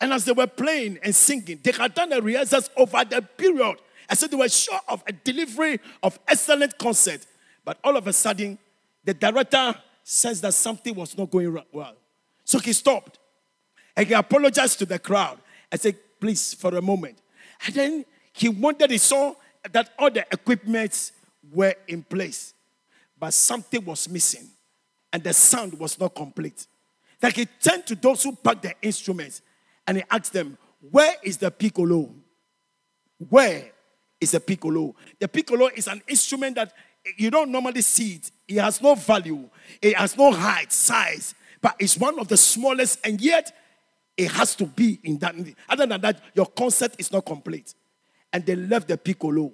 And 0.00 0.12
as 0.12 0.24
they 0.24 0.32
were 0.32 0.46
playing 0.46 0.98
and 1.02 1.14
singing, 1.14 1.60
they 1.62 1.72
had 1.72 1.94
done 1.94 2.10
the 2.10 2.20
rehearsals 2.20 2.70
over 2.76 3.04
the 3.04 3.22
period. 3.22 3.76
I 4.08 4.14
said 4.14 4.30
they 4.30 4.36
were 4.36 4.48
sure 4.48 4.78
of 4.88 5.02
a 5.06 5.12
delivery 5.12 5.80
of 6.02 6.18
excellent 6.28 6.76
concert. 6.78 7.26
But 7.64 7.78
all 7.82 7.96
of 7.96 8.06
a 8.06 8.12
sudden, 8.12 8.58
the 9.04 9.14
director 9.14 9.74
says 10.04 10.40
that 10.42 10.54
something 10.54 10.94
was 10.94 11.16
not 11.16 11.30
going 11.30 11.58
well. 11.72 11.94
So 12.44 12.58
he 12.58 12.72
stopped 12.72 13.18
and 13.96 14.06
he 14.06 14.14
apologized 14.14 14.78
to 14.80 14.86
the 14.86 14.98
crowd 14.98 15.38
and 15.72 15.80
said, 15.80 15.96
Please, 16.20 16.54
for 16.54 16.74
a 16.76 16.82
moment. 16.82 17.18
And 17.66 17.74
then 17.74 18.04
he 18.32 18.48
wondered, 18.48 18.90
he 18.90 18.98
saw 18.98 19.34
that 19.70 19.92
all 19.98 20.10
the 20.10 20.26
equipments 20.32 21.12
were 21.52 21.74
in 21.88 22.02
place, 22.02 22.54
but 23.18 23.32
something 23.34 23.84
was 23.84 24.08
missing, 24.08 24.46
and 25.12 25.22
the 25.22 25.32
sound 25.32 25.78
was 25.78 25.98
not 25.98 26.14
complete. 26.14 26.66
Then 27.20 27.32
he 27.32 27.46
turned 27.46 27.86
to 27.86 27.94
those 27.94 28.22
who 28.22 28.32
packed 28.32 28.62
the 28.62 28.74
instruments 28.82 29.42
and 29.86 29.98
he 29.98 30.04
asked 30.10 30.32
them, 30.32 30.58
Where 30.90 31.14
is 31.22 31.38
the 31.38 31.50
piccolo? 31.50 32.10
Where 33.28 33.70
is 34.20 34.32
the 34.32 34.40
piccolo? 34.40 34.94
The 35.18 35.28
piccolo 35.28 35.68
is 35.74 35.86
an 35.88 36.02
instrument 36.08 36.56
that 36.56 36.72
you 37.16 37.30
don't 37.30 37.50
normally 37.50 37.82
see 37.82 38.14
it. 38.14 38.30
It 38.48 38.60
has 38.60 38.82
no 38.82 38.94
value, 38.94 39.48
it 39.80 39.96
has 39.96 40.16
no 40.16 40.32
height, 40.32 40.72
size, 40.72 41.34
but 41.60 41.76
it's 41.78 41.96
one 41.96 42.18
of 42.18 42.28
the 42.28 42.36
smallest, 42.36 43.00
and 43.04 43.20
yet 43.20 43.52
it 44.16 44.30
has 44.30 44.54
to 44.56 44.66
be 44.66 44.98
in 45.04 45.18
that. 45.18 45.34
Other 45.68 45.86
than 45.86 46.00
that, 46.00 46.20
your 46.34 46.46
concert 46.46 46.94
is 46.98 47.12
not 47.12 47.26
complete. 47.26 47.74
And 48.32 48.44
they 48.44 48.56
left 48.56 48.88
the 48.88 48.96
piccolo. 48.96 49.52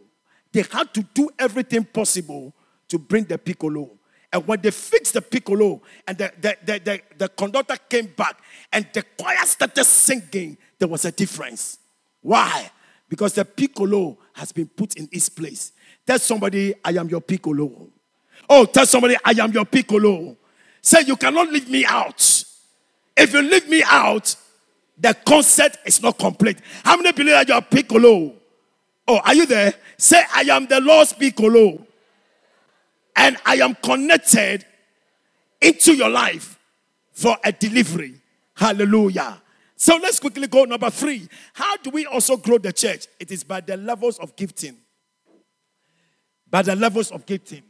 They 0.53 0.62
had 0.71 0.92
to 0.95 1.03
do 1.14 1.31
everything 1.38 1.85
possible 1.85 2.55
to 2.88 2.99
bring 2.99 3.25
the 3.25 3.38
piccolo. 3.38 3.90
And 4.33 4.47
when 4.47 4.61
they 4.61 4.71
fixed 4.71 5.14
the 5.14 5.23
piccolo 5.23 5.83
and 6.07 6.16
the, 6.16 6.33
the, 6.40 6.57
the, 6.64 6.79
the, 6.79 7.01
the 7.18 7.29
conductor 7.29 7.77
came 7.88 8.07
back 8.07 8.42
and 8.73 8.87
the 8.92 9.03
choir 9.18 9.45
started 9.45 9.85
singing, 9.85 10.57
there 10.79 10.88
was 10.88 11.05
a 11.05 11.12
difference. 11.12 11.79
Why? 12.23 12.71
because 13.12 13.35
the 13.35 13.45
piccolo 13.45 14.16
has 14.33 14.53
been 14.53 14.66
put 14.66 14.97
in 14.97 15.07
its 15.12 15.29
place. 15.29 15.73
Tell 16.07 16.18
somebody, 16.18 16.75
I 16.83 16.92
am 16.92 17.11
your 17.11 17.21
piccolo. 17.21 17.90
Oh, 18.49 18.64
tell 18.64 18.87
somebody, 18.87 19.16
I 19.23 19.33
am 19.33 19.53
your 19.53 19.66
piccolo. 19.66 20.35
Say, 20.81 21.03
you 21.03 21.16
cannot 21.16 21.53
leave 21.53 21.68
me 21.68 21.85
out. 21.85 22.45
If 23.14 23.35
you 23.35 23.42
leave 23.42 23.68
me 23.68 23.83
out, 23.85 24.35
the 24.97 25.12
concert 25.27 25.77
is 25.85 26.03
not 26.03 26.18
complete. 26.18 26.57
How 26.83 26.97
many 26.97 27.12
believe 27.12 27.35
that 27.35 27.49
you 27.49 27.53
are 27.53 27.61
piccolo? 27.61 28.33
Oh, 29.07 29.18
are 29.18 29.35
you 29.35 29.45
there? 29.45 29.75
Say, 29.99 30.25
I 30.35 30.45
am 30.45 30.66
the 30.66 30.81
Lord's 30.81 31.12
piccolo. 31.12 31.87
And 33.16 33.37
I 33.44 33.57
am 33.57 33.75
connected 33.75 34.64
into 35.61 35.94
your 35.94 36.11
life 36.11 36.59
for 37.12 37.37
a 37.44 37.53
delivery. 37.53 38.14
Hallelujah. 38.55 39.40
So 39.77 39.96
let's 39.96 40.20
quickly 40.20 40.46
go 40.46 40.64
number 40.64 40.90
three. 40.90 41.29
How 41.53 41.77
do 41.77 41.90
we 41.90 42.07
also 42.07 42.37
grow 42.37 42.59
the 42.59 42.72
church? 42.72 43.07
It 43.18 43.31
is 43.31 43.42
by 43.44 43.61
the 43.61 43.77
levels 43.77 44.18
of 44.18 44.37
gifting. 44.37 44.77
By 46.48 46.62
the 46.62 46.77
levels 46.77 47.11
of 47.11 47.27
gifting. 47.27 47.62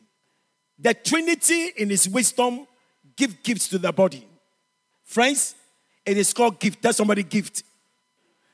The 0.79 0.95
Trinity, 0.95 1.73
in 1.77 1.91
His 1.91 2.09
wisdom, 2.09 2.67
give 3.17 3.43
gifts 3.43 3.69
to 3.69 3.79
the 3.79 3.93
body. 3.93 4.27
Friends, 5.05 5.55
it 6.05 6.19
is 6.19 6.33
called 6.33 6.59
gift. 6.59 6.83
Tell 6.83 6.93
somebody 6.93 7.23
gift. 7.23 7.63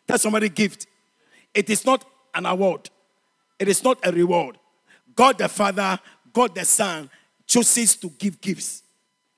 Tell 0.06 0.18
somebody 0.18 0.48
gift. 0.48 0.86
It 1.54 1.70
is 1.70 1.84
not 1.84 2.04
an 2.34 2.46
award. 2.46 2.90
It 3.58 3.68
is 3.68 3.82
not 3.82 3.98
a 4.04 4.12
reward. 4.12 4.58
God 5.14 5.38
the 5.38 5.48
Father, 5.48 5.98
God 6.32 6.54
the 6.54 6.64
Son 6.64 7.10
chooses 7.46 7.96
to 7.96 8.08
give 8.10 8.40
gifts. 8.40 8.82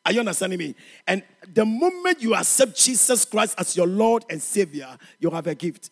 Are 0.04 0.12
you 0.12 0.20
understanding 0.20 0.58
me? 0.58 0.74
And 1.06 1.22
the 1.52 1.64
moment 1.64 2.22
you 2.22 2.34
accept 2.34 2.76
Jesus 2.76 3.24
Christ 3.24 3.54
as 3.58 3.76
your 3.76 3.86
Lord 3.86 4.24
and 4.30 4.40
Savior, 4.40 4.88
you 5.18 5.30
have 5.30 5.46
a 5.46 5.54
gift. 5.54 5.90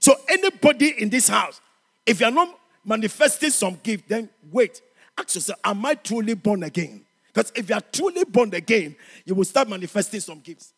So 0.00 0.14
anybody 0.28 1.00
in 1.00 1.08
this 1.08 1.28
house, 1.28 1.60
if 2.04 2.20
you're 2.20 2.30
not 2.30 2.58
manifesting 2.84 3.50
some 3.50 3.78
gift, 3.82 4.08
then 4.08 4.28
wait. 4.50 4.80
Ask 5.16 5.34
yourself, 5.36 5.58
am 5.64 5.84
I 5.84 5.94
truly 5.94 6.34
born 6.34 6.62
again? 6.62 7.04
Because 7.32 7.52
if 7.54 7.68
you 7.68 7.74
are 7.74 7.82
truly 7.92 8.24
born 8.24 8.52
again, 8.54 8.96
you 9.24 9.34
will 9.34 9.44
start 9.44 9.68
manifesting 9.68 10.20
some 10.20 10.40
gifts. 10.40 10.72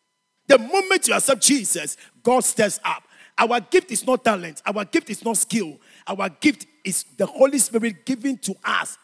The 0.47 0.57
moment 0.57 1.07
you 1.07 1.13
accept 1.13 1.41
Jesus, 1.41 1.97
God 2.21 2.43
steps 2.43 2.79
up. 2.83 3.03
Our 3.37 3.59
gift 3.59 3.91
is 3.91 4.05
not 4.05 4.23
talent, 4.23 4.61
our 4.65 4.85
gift 4.85 5.09
is 5.09 5.23
not 5.23 5.37
skill. 5.37 5.77
Our 6.05 6.29
gift 6.29 6.67
is 6.83 7.05
the 7.17 7.25
Holy 7.25 7.57
Spirit 7.57 8.05
given 8.05 8.37
to 8.39 8.55
us 8.63 8.97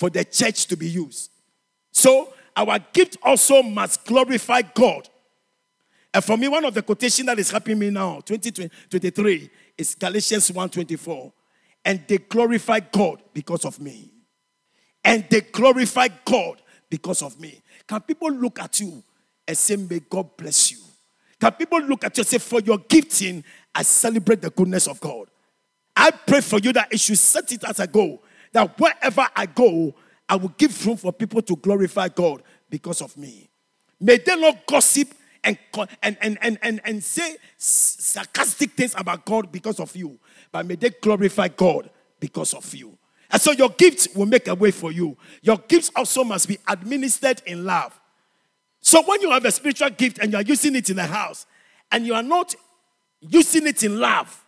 for 0.00 0.08
the 0.08 0.24
church 0.24 0.64
to 0.64 0.78
be 0.78 0.88
used. 0.88 1.30
So, 1.92 2.32
our 2.56 2.78
gift 2.94 3.18
also 3.22 3.62
must 3.62 4.02
glorify 4.06 4.62
God. 4.62 5.06
And 6.14 6.24
for 6.24 6.38
me, 6.38 6.48
one 6.48 6.64
of 6.64 6.72
the 6.72 6.80
quotations 6.80 7.26
that 7.26 7.38
is 7.38 7.50
helping 7.50 7.78
me 7.78 7.90
now, 7.90 8.20
2023, 8.24 9.50
is 9.76 9.94
Galatians 9.94 10.50
1:24. 10.50 11.30
And 11.84 12.02
they 12.08 12.16
glorify 12.16 12.80
God 12.80 13.22
because 13.34 13.66
of 13.66 13.78
me. 13.78 14.10
And 15.04 15.26
they 15.28 15.42
glorify 15.42 16.08
God 16.24 16.62
because 16.88 17.20
of 17.20 17.38
me. 17.38 17.60
Can 17.86 18.00
people 18.00 18.30
look 18.30 18.58
at 18.58 18.80
you 18.80 19.02
and 19.46 19.56
say, 19.56 19.76
May 19.76 20.00
God 20.00 20.34
bless 20.34 20.72
you? 20.72 20.78
Can 21.38 21.52
people 21.52 21.80
look 21.82 22.04
at 22.04 22.16
you 22.16 22.22
and 22.22 22.28
say, 22.28 22.38
For 22.38 22.60
your 22.60 22.78
gifting, 22.78 23.44
I 23.74 23.82
celebrate 23.82 24.40
the 24.40 24.50
goodness 24.50 24.86
of 24.86 24.98
God. 24.98 25.28
I 25.94 26.10
pray 26.10 26.40
for 26.40 26.58
you 26.58 26.72
that 26.72 26.90
it 26.90 27.00
should 27.00 27.18
set 27.18 27.52
it 27.52 27.64
as 27.64 27.80
a 27.80 27.86
go, 27.86 28.20
that 28.52 28.78
wherever 28.78 29.26
I 29.34 29.46
go, 29.46 29.94
I 30.28 30.36
will 30.36 30.54
give 30.56 30.86
room 30.86 30.96
for 30.96 31.12
people 31.12 31.42
to 31.42 31.56
glorify 31.56 32.08
God 32.08 32.42
because 32.68 33.00
of 33.00 33.16
me. 33.16 33.48
May 34.00 34.18
they 34.18 34.36
not 34.36 34.66
gossip 34.66 35.12
and, 35.42 35.58
and, 36.02 36.16
and, 36.20 36.58
and, 36.62 36.80
and, 36.84 37.02
say 37.02 37.36
sarcastic 37.56 38.72
things 38.72 38.94
about 38.96 39.24
God 39.24 39.50
because 39.50 39.80
of 39.80 39.94
you, 39.96 40.18
but 40.52 40.66
may 40.66 40.74
they 40.74 40.90
glorify 40.90 41.48
God 41.48 41.88
because 42.18 42.52
of 42.52 42.74
you. 42.74 42.96
And 43.30 43.40
so 43.40 43.52
your 43.52 43.70
gifts 43.70 44.08
will 44.14 44.26
make 44.26 44.48
a 44.48 44.54
way 44.54 44.70
for 44.70 44.92
you. 44.92 45.16
Your 45.40 45.56
gifts 45.56 45.90
also 45.96 46.24
must 46.24 46.48
be 46.48 46.58
administered 46.68 47.42
in 47.46 47.64
love. 47.64 47.98
So 48.80 49.02
when 49.06 49.20
you 49.22 49.30
have 49.30 49.44
a 49.44 49.50
spiritual 49.50 49.90
gift 49.90 50.18
and 50.18 50.32
you 50.32 50.38
are 50.38 50.42
using 50.42 50.74
it 50.76 50.90
in 50.90 50.96
the 50.96 51.06
house 51.06 51.46
and 51.90 52.06
you 52.06 52.14
are 52.14 52.22
not 52.22 52.54
using 53.20 53.66
it 53.66 53.82
in 53.82 53.98
love, 53.98 54.44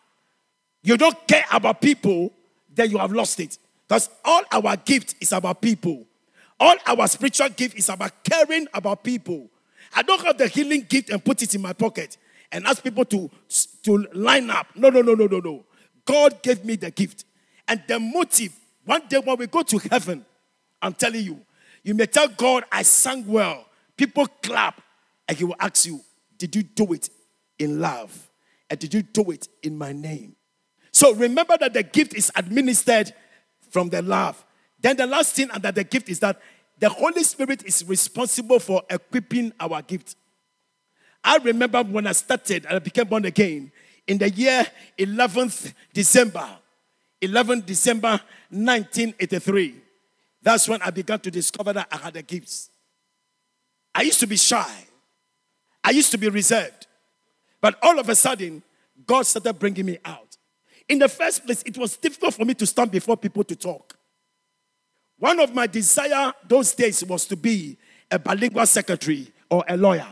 you 0.82 0.96
don't 0.96 1.16
care 1.28 1.44
about 1.52 1.80
people, 1.80 2.32
then 2.74 2.90
you 2.90 2.98
have 2.98 3.12
lost 3.12 3.40
it. 3.40 3.58
Because 3.92 4.08
all 4.24 4.42
our 4.50 4.74
gift 4.78 5.16
is 5.20 5.32
about 5.32 5.60
people. 5.60 6.06
All 6.58 6.74
our 6.86 7.06
spiritual 7.06 7.50
gift 7.50 7.76
is 7.76 7.90
about 7.90 8.24
caring 8.24 8.66
about 8.72 9.04
people. 9.04 9.50
I 9.94 10.00
don't 10.00 10.24
have 10.24 10.38
the 10.38 10.48
healing 10.48 10.86
gift 10.88 11.10
and 11.10 11.22
put 11.22 11.42
it 11.42 11.54
in 11.54 11.60
my 11.60 11.74
pocket 11.74 12.16
and 12.50 12.66
ask 12.66 12.82
people 12.82 13.04
to, 13.04 13.30
to 13.82 14.08
line 14.14 14.48
up. 14.48 14.68
No, 14.74 14.88
no, 14.88 15.02
no, 15.02 15.12
no, 15.12 15.26
no, 15.26 15.40
no. 15.40 15.64
God 16.06 16.42
gave 16.42 16.64
me 16.64 16.76
the 16.76 16.90
gift. 16.90 17.26
And 17.68 17.82
the 17.86 18.00
motive, 18.00 18.54
one 18.86 19.02
day 19.10 19.18
when 19.18 19.36
we 19.36 19.46
go 19.46 19.60
to 19.60 19.76
heaven, 19.76 20.24
I'm 20.80 20.94
telling 20.94 21.22
you, 21.22 21.42
you 21.82 21.92
may 21.92 22.06
tell 22.06 22.28
God, 22.28 22.64
I 22.72 22.84
sang 22.84 23.26
well. 23.26 23.66
People 23.98 24.26
clap, 24.42 24.80
and 25.28 25.36
He 25.36 25.44
will 25.44 25.56
ask 25.60 25.84
you, 25.84 26.00
Did 26.38 26.56
you 26.56 26.62
do 26.62 26.94
it 26.94 27.10
in 27.58 27.78
love? 27.78 28.30
And 28.70 28.80
did 28.80 28.94
you 28.94 29.02
do 29.02 29.32
it 29.32 29.48
in 29.62 29.76
my 29.76 29.92
name? 29.92 30.34
So 30.92 31.14
remember 31.14 31.58
that 31.58 31.74
the 31.74 31.82
gift 31.82 32.14
is 32.14 32.32
administered 32.34 33.12
from 33.72 33.88
the 33.88 34.02
love. 34.02 34.44
Then 34.80 34.96
the 34.96 35.06
last 35.06 35.34
thing 35.34 35.50
under 35.50 35.72
the 35.72 35.82
gift 35.82 36.08
is 36.08 36.20
that 36.20 36.40
the 36.78 36.88
Holy 36.88 37.22
Spirit 37.22 37.64
is 37.64 37.84
responsible 37.86 38.58
for 38.58 38.82
equipping 38.90 39.52
our 39.58 39.80
gift. 39.82 40.16
I 41.24 41.38
remember 41.38 41.82
when 41.82 42.06
I 42.06 42.12
started 42.12 42.66
and 42.66 42.76
I 42.76 42.78
became 42.80 43.06
born 43.06 43.24
again 43.24 43.72
in 44.06 44.18
the 44.18 44.28
year 44.28 44.66
11th 44.98 45.72
December, 45.92 46.46
11th 47.22 47.64
December 47.64 48.20
1983. 48.50 49.76
That's 50.42 50.68
when 50.68 50.82
I 50.82 50.90
began 50.90 51.20
to 51.20 51.30
discover 51.30 51.72
that 51.72 51.88
I 51.90 51.96
had 51.96 52.14
the 52.14 52.22
gifts. 52.22 52.68
I 53.94 54.02
used 54.02 54.20
to 54.20 54.26
be 54.26 54.36
shy. 54.36 54.70
I 55.84 55.90
used 55.90 56.10
to 56.10 56.18
be 56.18 56.28
reserved. 56.28 56.86
But 57.60 57.78
all 57.82 57.98
of 57.98 58.08
a 58.08 58.14
sudden, 58.14 58.62
God 59.06 59.24
started 59.24 59.58
bringing 59.58 59.86
me 59.86 59.98
out. 60.04 60.31
In 60.92 60.98
the 60.98 61.08
first 61.08 61.46
place, 61.46 61.62
it 61.64 61.78
was 61.78 61.96
difficult 61.96 62.34
for 62.34 62.44
me 62.44 62.52
to 62.52 62.66
stand 62.66 62.90
before 62.90 63.16
people 63.16 63.42
to 63.44 63.56
talk. 63.56 63.96
One 65.18 65.40
of 65.40 65.54
my 65.54 65.66
desire 65.66 66.34
those 66.46 66.74
days 66.74 67.02
was 67.02 67.24
to 67.28 67.34
be 67.34 67.78
a 68.10 68.18
bilingual 68.18 68.66
secretary 68.66 69.32
or 69.48 69.64
a 69.66 69.74
lawyer. 69.74 70.06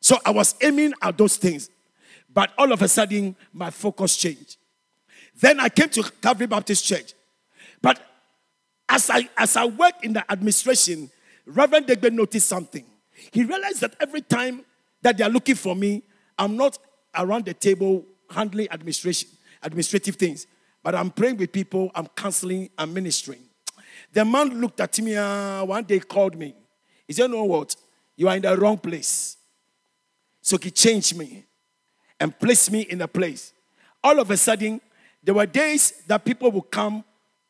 So 0.00 0.18
I 0.26 0.32
was 0.32 0.56
aiming 0.60 0.94
at 1.00 1.16
those 1.16 1.36
things. 1.36 1.70
But 2.28 2.50
all 2.58 2.72
of 2.72 2.82
a 2.82 2.88
sudden, 2.88 3.36
my 3.52 3.70
focus 3.70 4.16
changed. 4.16 4.56
Then 5.36 5.60
I 5.60 5.68
came 5.68 5.88
to 5.90 6.02
Calvary 6.20 6.48
Baptist 6.48 6.84
Church. 6.84 7.12
But 7.80 8.00
as 8.88 9.08
I 9.10 9.28
as 9.36 9.56
I 9.56 9.66
worked 9.66 10.04
in 10.04 10.14
the 10.14 10.28
administration, 10.28 11.08
Reverend 11.46 11.86
Degbe 11.86 12.10
noticed 12.12 12.48
something. 12.48 12.84
He 13.30 13.44
realized 13.44 13.80
that 13.82 13.94
every 14.00 14.22
time 14.22 14.64
that 15.02 15.18
they 15.18 15.22
are 15.22 15.30
looking 15.30 15.54
for 15.54 15.76
me, 15.76 16.02
I'm 16.36 16.56
not 16.56 16.78
around 17.16 17.44
the 17.44 17.54
table 17.54 18.04
handling 18.28 18.68
administration, 18.72 19.28
administrative 19.64 20.16
things, 20.16 20.46
but 20.82 20.94
I'm 20.94 21.10
praying 21.10 21.38
with 21.38 21.50
people, 21.50 21.90
I'm 21.94 22.06
counseling, 22.08 22.70
I'm 22.78 22.92
ministering. 22.92 23.40
The 24.12 24.24
man 24.24 24.60
looked 24.60 24.80
at 24.80 24.98
me 25.00 25.16
uh, 25.16 25.64
one 25.64 25.82
day, 25.82 25.98
called 25.98 26.36
me. 26.36 26.54
He 27.06 27.12
said, 27.14 27.22
You 27.22 27.36
"Know 27.36 27.44
what? 27.44 27.74
You 28.16 28.28
are 28.28 28.36
in 28.36 28.42
the 28.42 28.56
wrong 28.56 28.78
place." 28.78 29.36
So 30.40 30.58
he 30.58 30.70
changed 30.70 31.16
me 31.16 31.44
and 32.20 32.38
placed 32.38 32.70
me 32.70 32.82
in 32.82 33.00
a 33.00 33.08
place. 33.08 33.52
All 34.02 34.20
of 34.20 34.30
a 34.30 34.36
sudden, 34.36 34.80
there 35.22 35.34
were 35.34 35.46
days 35.46 36.02
that 36.06 36.24
people 36.24 36.50
would 36.50 36.70
come 36.70 37.02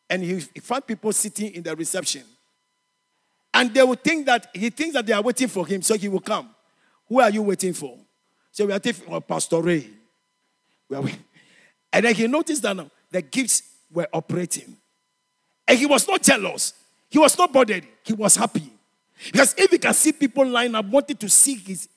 and 0.09 0.22
he 0.22 0.40
found 0.40 0.87
people 0.87 1.12
sitting 1.12 1.53
in 1.55 1.62
the 1.62 1.74
reception. 1.74 2.22
And 3.53 3.74
they 3.74 3.83
would 3.83 4.03
think 4.03 4.27
that 4.27 4.48
he 4.55 4.70
thinks 4.70 4.94
that 4.94 5.07
they 5.07 5.12
are 5.12 5.22
waiting 5.22 5.48
for 5.48 5.66
him, 5.66 5.83
so 5.83 5.96
he 5.96 6.09
will 6.09 6.20
come. 6.20 6.55
Who 7.09 7.20
are 7.20 7.31
you 7.31 7.42
waiting 7.42 7.72
for? 7.72 7.98
So 8.53 8.66
we 8.66 8.72
are 8.72 8.79
taking 8.79 9.05
for 9.05 9.20
Pastor 9.20 9.61
Ray. 9.61 9.88
And 11.94 12.04
then 12.04 12.14
he 12.16 12.26
noticed 12.26 12.61
that 12.62 12.76
now 12.76 12.90
the 13.09 13.22
gifts 13.22 13.62
were 13.92 14.09
operating. 14.12 14.76
And 15.66 15.78
he 15.78 15.87
was 15.87 16.09
not 16.09 16.22
jealous. 16.22 16.74
He 17.09 17.20
was 17.20 17.38
not 17.38 17.52
bothered. 17.52 17.87
He 18.02 18.12
was 18.12 18.35
happy. 18.35 18.68
Because 19.26 19.54
if 19.57 19.70
he 19.70 19.78
can 19.78 19.94
see 19.94 20.11
people 20.11 20.44
line 20.44 20.74
up, 20.74 20.87
wanting 20.87 21.16
to 21.18 21.28
see 21.28 21.54
his. 21.54 21.88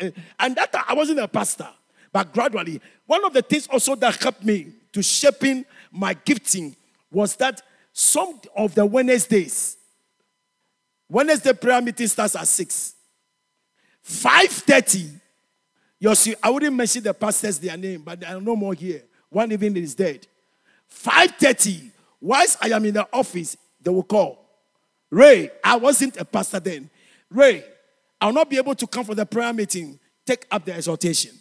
Uh, 0.00 0.10
and 0.40 0.56
that 0.56 0.74
I 0.88 0.94
wasn't 0.94 1.20
a 1.20 1.28
pastor. 1.28 1.68
But 2.10 2.32
gradually, 2.32 2.80
one 3.04 3.22
of 3.22 3.34
the 3.34 3.42
things 3.42 3.66
also 3.66 3.94
that 3.96 4.16
helped 4.16 4.42
me 4.42 4.68
to 4.92 5.02
shaping 5.02 5.66
my 5.92 6.14
gifting 6.14 6.74
was 7.12 7.36
that 7.36 7.60
some 7.92 8.40
of 8.56 8.74
the 8.74 8.86
Wednesdays, 8.86 9.76
Wednesday 11.06 11.52
prayer 11.52 11.82
meeting 11.82 12.06
starts 12.06 12.34
at 12.34 12.48
6. 12.48 12.94
5.30, 14.08 15.10
you 16.00 16.14
see, 16.14 16.34
I 16.42 16.48
wouldn't 16.48 16.74
mention 16.74 17.02
the 17.02 17.12
pastors, 17.12 17.58
their 17.58 17.76
name, 17.76 18.00
but 18.02 18.20
there 18.20 18.34
are 18.34 18.40
no 18.40 18.56
more 18.56 18.72
here. 18.72 19.02
One 19.34 19.50
even 19.50 19.76
is 19.76 19.96
dead. 19.96 20.28
5.30, 20.88 21.90
whilst 22.20 22.56
I 22.62 22.68
am 22.68 22.84
in 22.84 22.94
the 22.94 23.08
office, 23.12 23.56
they 23.82 23.90
will 23.90 24.04
call. 24.04 24.38
Ray, 25.10 25.50
I 25.62 25.76
wasn't 25.76 26.16
a 26.18 26.24
pastor 26.24 26.60
then. 26.60 26.88
Ray, 27.28 27.64
I'll 28.20 28.32
not 28.32 28.48
be 28.48 28.58
able 28.58 28.76
to 28.76 28.86
come 28.86 29.04
for 29.04 29.16
the 29.16 29.26
prayer 29.26 29.52
meeting. 29.52 29.98
Take 30.24 30.46
up 30.52 30.64
the 30.64 30.72
exhortation. 30.72 31.32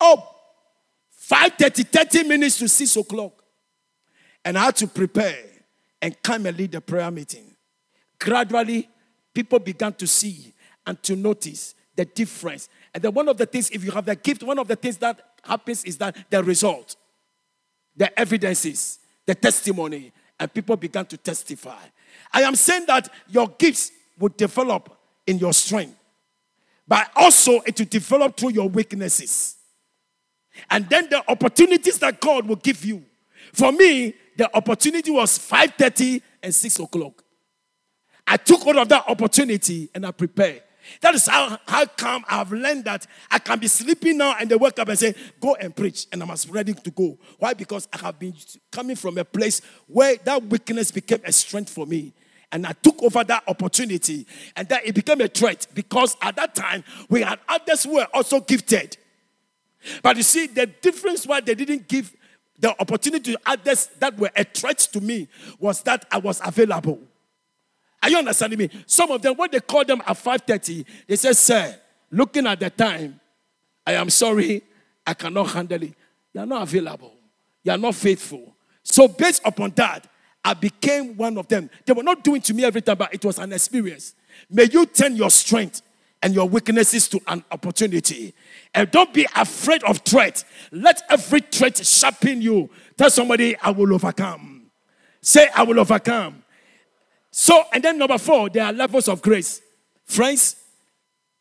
Oh, 0.00 0.28
5.30, 1.30 1.86
30 1.86 2.24
minutes 2.24 2.58
to 2.58 2.68
6 2.68 2.96
o'clock. 2.96 3.44
And 4.44 4.58
I 4.58 4.64
had 4.64 4.76
to 4.76 4.88
prepare 4.88 5.44
and 6.02 6.20
come 6.22 6.46
and 6.46 6.58
lead 6.58 6.72
the 6.72 6.80
prayer 6.80 7.10
meeting. 7.12 7.54
Gradually, 8.18 8.88
people 9.32 9.60
began 9.60 9.92
to 9.92 10.08
see 10.08 10.52
and 10.84 11.00
to 11.04 11.14
notice 11.14 11.76
the 11.94 12.04
difference. 12.04 12.68
And 12.92 13.00
then 13.00 13.14
one 13.14 13.28
of 13.28 13.36
the 13.36 13.46
things, 13.46 13.70
if 13.70 13.84
you 13.84 13.92
have 13.92 14.06
the 14.06 14.16
gift, 14.16 14.42
one 14.42 14.58
of 14.58 14.66
the 14.66 14.74
things 14.74 14.96
that 14.96 15.20
happens 15.44 15.84
is 15.84 15.96
that 15.98 16.16
the 16.28 16.42
result, 16.42 16.96
the 17.96 18.18
evidences, 18.18 18.98
the 19.26 19.34
testimony, 19.34 20.12
and 20.38 20.52
people 20.52 20.76
began 20.76 21.06
to 21.06 21.16
testify. 21.16 21.78
I 22.32 22.42
am 22.42 22.54
saying 22.54 22.86
that 22.86 23.08
your 23.28 23.48
gifts 23.48 23.92
will 24.18 24.30
develop 24.30 24.96
in 25.26 25.38
your 25.38 25.52
strength, 25.52 25.96
but 26.86 27.10
also 27.14 27.60
it 27.60 27.78
will 27.78 27.86
develop 27.86 28.36
through 28.36 28.50
your 28.50 28.68
weaknesses. 28.68 29.56
And 30.70 30.88
then 30.88 31.08
the 31.08 31.22
opportunities 31.30 31.98
that 32.00 32.20
God 32.20 32.46
will 32.46 32.56
give 32.56 32.84
you. 32.84 33.04
For 33.52 33.72
me, 33.72 34.14
the 34.36 34.54
opportunity 34.56 35.10
was 35.10 35.38
5:30 35.38 36.22
and 36.42 36.54
6 36.54 36.78
o'clock. 36.80 37.22
I 38.26 38.36
took 38.36 38.60
hold 38.62 38.76
of 38.76 38.88
that 38.88 39.04
opportunity 39.08 39.90
and 39.94 40.06
I 40.06 40.10
prepared. 40.10 40.62
That 41.00 41.14
is 41.14 41.26
how, 41.26 41.58
how 41.66 41.86
come 41.86 42.24
I've 42.28 42.52
learned 42.52 42.84
that 42.84 43.06
I 43.30 43.38
can 43.38 43.58
be 43.58 43.68
sleeping 43.68 44.18
now 44.18 44.36
and 44.38 44.50
they 44.50 44.56
wake 44.56 44.78
up 44.78 44.88
and 44.88 44.98
say, 44.98 45.14
Go 45.40 45.54
and 45.56 45.74
preach. 45.74 46.06
And 46.12 46.22
I'm 46.22 46.34
ready 46.50 46.74
to 46.74 46.90
go. 46.90 47.18
Why? 47.38 47.54
Because 47.54 47.88
I 47.92 47.98
have 47.98 48.18
been 48.18 48.34
coming 48.70 48.96
from 48.96 49.18
a 49.18 49.24
place 49.24 49.60
where 49.86 50.16
that 50.24 50.42
weakness 50.44 50.90
became 50.90 51.20
a 51.24 51.32
strength 51.32 51.70
for 51.70 51.86
me. 51.86 52.12
And 52.50 52.66
I 52.66 52.72
took 52.72 53.02
over 53.02 53.24
that 53.24 53.44
opportunity 53.46 54.26
and 54.56 54.68
that 54.68 54.86
it 54.86 54.94
became 54.94 55.20
a 55.22 55.28
threat 55.28 55.66
because 55.74 56.16
at 56.20 56.36
that 56.36 56.54
time 56.54 56.84
we 57.08 57.22
had 57.22 57.38
others 57.48 57.84
who 57.84 57.94
were 57.94 58.08
also 58.12 58.40
gifted. 58.40 58.98
But 60.02 60.16
you 60.16 60.22
see, 60.22 60.46
the 60.46 60.66
difference 60.66 61.26
why 61.26 61.40
they 61.40 61.54
didn't 61.54 61.88
give 61.88 62.14
the 62.58 62.78
opportunity 62.80 63.32
to 63.32 63.40
others 63.46 63.88
that 63.98 64.16
were 64.18 64.30
a 64.36 64.44
threat 64.44 64.78
to 64.78 65.00
me 65.00 65.28
was 65.58 65.82
that 65.82 66.06
I 66.12 66.18
was 66.18 66.40
available. 66.44 67.00
Are 68.02 68.10
you 68.10 68.18
understanding 68.18 68.58
me? 68.58 68.70
Some 68.86 69.10
of 69.10 69.22
them, 69.22 69.36
when 69.36 69.50
they 69.50 69.60
call 69.60 69.84
them 69.84 70.02
at 70.06 70.16
5:30, 70.16 70.84
they 71.06 71.16
say, 71.16 71.32
Sir, 71.32 71.78
looking 72.10 72.46
at 72.46 72.58
the 72.58 72.70
time, 72.70 73.20
I 73.86 73.92
am 73.94 74.10
sorry, 74.10 74.62
I 75.06 75.14
cannot 75.14 75.50
handle 75.50 75.82
it. 75.82 75.94
You 76.32 76.40
are 76.40 76.46
not 76.46 76.62
available. 76.62 77.14
You 77.62 77.72
are 77.72 77.78
not 77.78 77.94
faithful. 77.94 78.56
So, 78.82 79.06
based 79.06 79.42
upon 79.44 79.72
that, 79.76 80.08
I 80.44 80.54
became 80.54 81.16
one 81.16 81.38
of 81.38 81.46
them. 81.46 81.70
They 81.84 81.92
were 81.92 82.02
not 82.02 82.24
doing 82.24 82.40
to 82.42 82.54
me 82.54 82.64
every 82.64 82.82
time, 82.82 82.98
but 82.98 83.14
it 83.14 83.24
was 83.24 83.38
an 83.38 83.52
experience. 83.52 84.14
May 84.50 84.64
you 84.64 84.86
turn 84.86 85.14
your 85.14 85.30
strength 85.30 85.82
and 86.22 86.34
your 86.34 86.48
weaknesses 86.48 87.08
to 87.08 87.20
an 87.28 87.44
opportunity. 87.50 88.34
And 88.74 88.90
don't 88.90 89.12
be 89.12 89.26
afraid 89.36 89.84
of 89.84 89.98
threat. 89.98 90.44
Let 90.70 91.02
every 91.08 91.40
threat 91.40 91.84
sharpen 91.84 92.42
you. 92.42 92.70
Tell 92.96 93.10
somebody, 93.10 93.56
I 93.58 93.70
will 93.70 93.92
overcome. 93.94 94.70
Say, 95.20 95.48
I 95.54 95.62
will 95.62 95.78
overcome. 95.78 96.41
So, 97.32 97.64
and 97.72 97.82
then 97.82 97.98
number 97.98 98.18
four, 98.18 98.50
there 98.50 98.64
are 98.64 98.72
levels 98.72 99.08
of 99.08 99.22
grace. 99.22 99.62
Friends, 100.04 100.56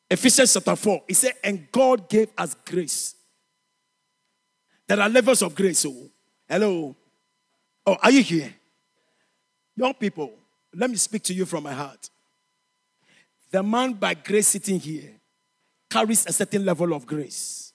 Ephesians 0.10 0.54
chapter 0.54 0.76
4, 0.76 1.04
he 1.08 1.14
said, 1.14 1.34
and 1.44 1.70
God 1.72 2.10
gave 2.10 2.30
us 2.38 2.56
grace. 2.66 3.16
There 4.88 5.00
are 5.00 5.10
levels 5.10 5.42
of 5.42 5.54
grace. 5.54 5.86
Oh, 5.86 6.10
hello. 6.48 6.96
Oh, 7.86 7.98
are 8.02 8.12
you 8.12 8.24
here? 8.24 8.54
Young 9.76 9.94
people, 9.94 10.34
let 10.74 10.90
me 10.90 10.96
speak 10.96 11.24
to 11.24 11.34
you 11.34 11.46
from 11.46 11.64
my 11.64 11.74
heart. 11.74 12.10
The 13.52 13.62
man 13.62 13.94
by 13.94 14.14
grace 14.14 14.48
sitting 14.48 14.80
here 14.80 15.12
carries 15.90 16.26
a 16.26 16.32
certain 16.32 16.64
level 16.64 16.94
of 16.94 17.06
grace. 17.06 17.74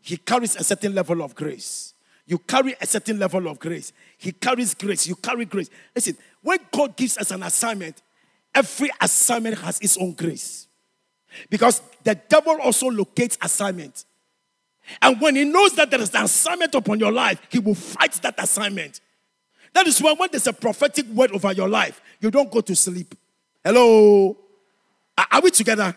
He 0.00 0.16
carries 0.16 0.56
a 0.56 0.64
certain 0.64 0.94
level 0.94 1.22
of 1.22 1.34
grace. 1.34 1.92
You 2.26 2.38
carry 2.38 2.74
a 2.80 2.86
certain 2.86 3.18
level 3.18 3.48
of 3.48 3.58
grace. 3.58 3.92
He 4.16 4.32
carries 4.32 4.74
grace. 4.74 5.06
You 5.06 5.14
carry 5.16 5.44
grace. 5.44 5.68
Listen, 5.94 6.16
when 6.42 6.58
God 6.72 6.96
gives 6.96 7.18
us 7.18 7.30
an 7.30 7.42
assignment, 7.42 8.02
every 8.54 8.90
assignment 9.00 9.58
has 9.58 9.78
its 9.80 9.96
own 9.98 10.12
grace. 10.12 10.66
Because 11.50 11.82
the 12.02 12.14
devil 12.14 12.58
also 12.62 12.86
locates 12.88 13.36
assignment. 13.42 14.04
And 15.02 15.20
when 15.20 15.36
he 15.36 15.44
knows 15.44 15.74
that 15.74 15.90
there 15.90 16.00
is 16.00 16.14
an 16.14 16.24
assignment 16.24 16.74
upon 16.74 16.98
your 16.98 17.12
life, 17.12 17.40
he 17.50 17.58
will 17.58 17.74
fight 17.74 18.12
that 18.22 18.34
assignment. 18.38 19.00
That 19.72 19.86
is 19.86 20.00
why 20.00 20.12
when 20.12 20.28
there's 20.30 20.46
a 20.46 20.52
prophetic 20.52 21.06
word 21.08 21.32
over 21.32 21.52
your 21.52 21.68
life, 21.68 22.00
you 22.20 22.30
don't 22.30 22.50
go 22.50 22.60
to 22.60 22.76
sleep. 22.76 23.14
Hello? 23.64 24.36
Are 25.16 25.40
we 25.40 25.50
together? 25.50 25.96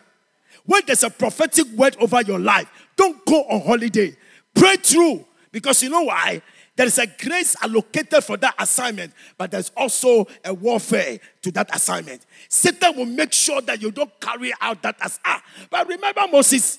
When 0.66 0.82
there's 0.86 1.04
a 1.04 1.10
prophetic 1.10 1.68
word 1.76 1.96
over 2.00 2.22
your 2.22 2.40
life, 2.40 2.70
don't 2.96 3.24
go 3.26 3.44
on 3.44 3.62
holiday. 3.62 4.16
Pray 4.54 4.76
through. 4.78 5.26
Because 5.58 5.82
you 5.82 5.89
know 5.89 6.04
why? 6.04 6.39
There 6.76 6.86
is 6.86 7.00
a 7.00 7.08
grace 7.08 7.56
allocated 7.63 8.24
for 8.24 8.38
that 8.38 8.54
assignment, 8.60 9.12
but 9.39 9.50
there's 9.50 9.72
also 9.76 10.28
a 10.46 10.54
warfare 10.54 11.17
to 11.41 11.52
that 11.54 11.76
assignment. 11.76 12.28
Satan 12.48 12.96
will 12.96 13.08
make 13.08 13.34
sure 13.34 13.60
that 13.62 13.82
you 13.82 13.89
don't 13.89 14.12
carry 14.22 14.54
out 14.62 14.84
that 14.84 14.98
as 15.02 15.20
ah. 15.26 15.41
But 15.72 15.88
remember 15.88 16.26
Moses. 16.32 16.78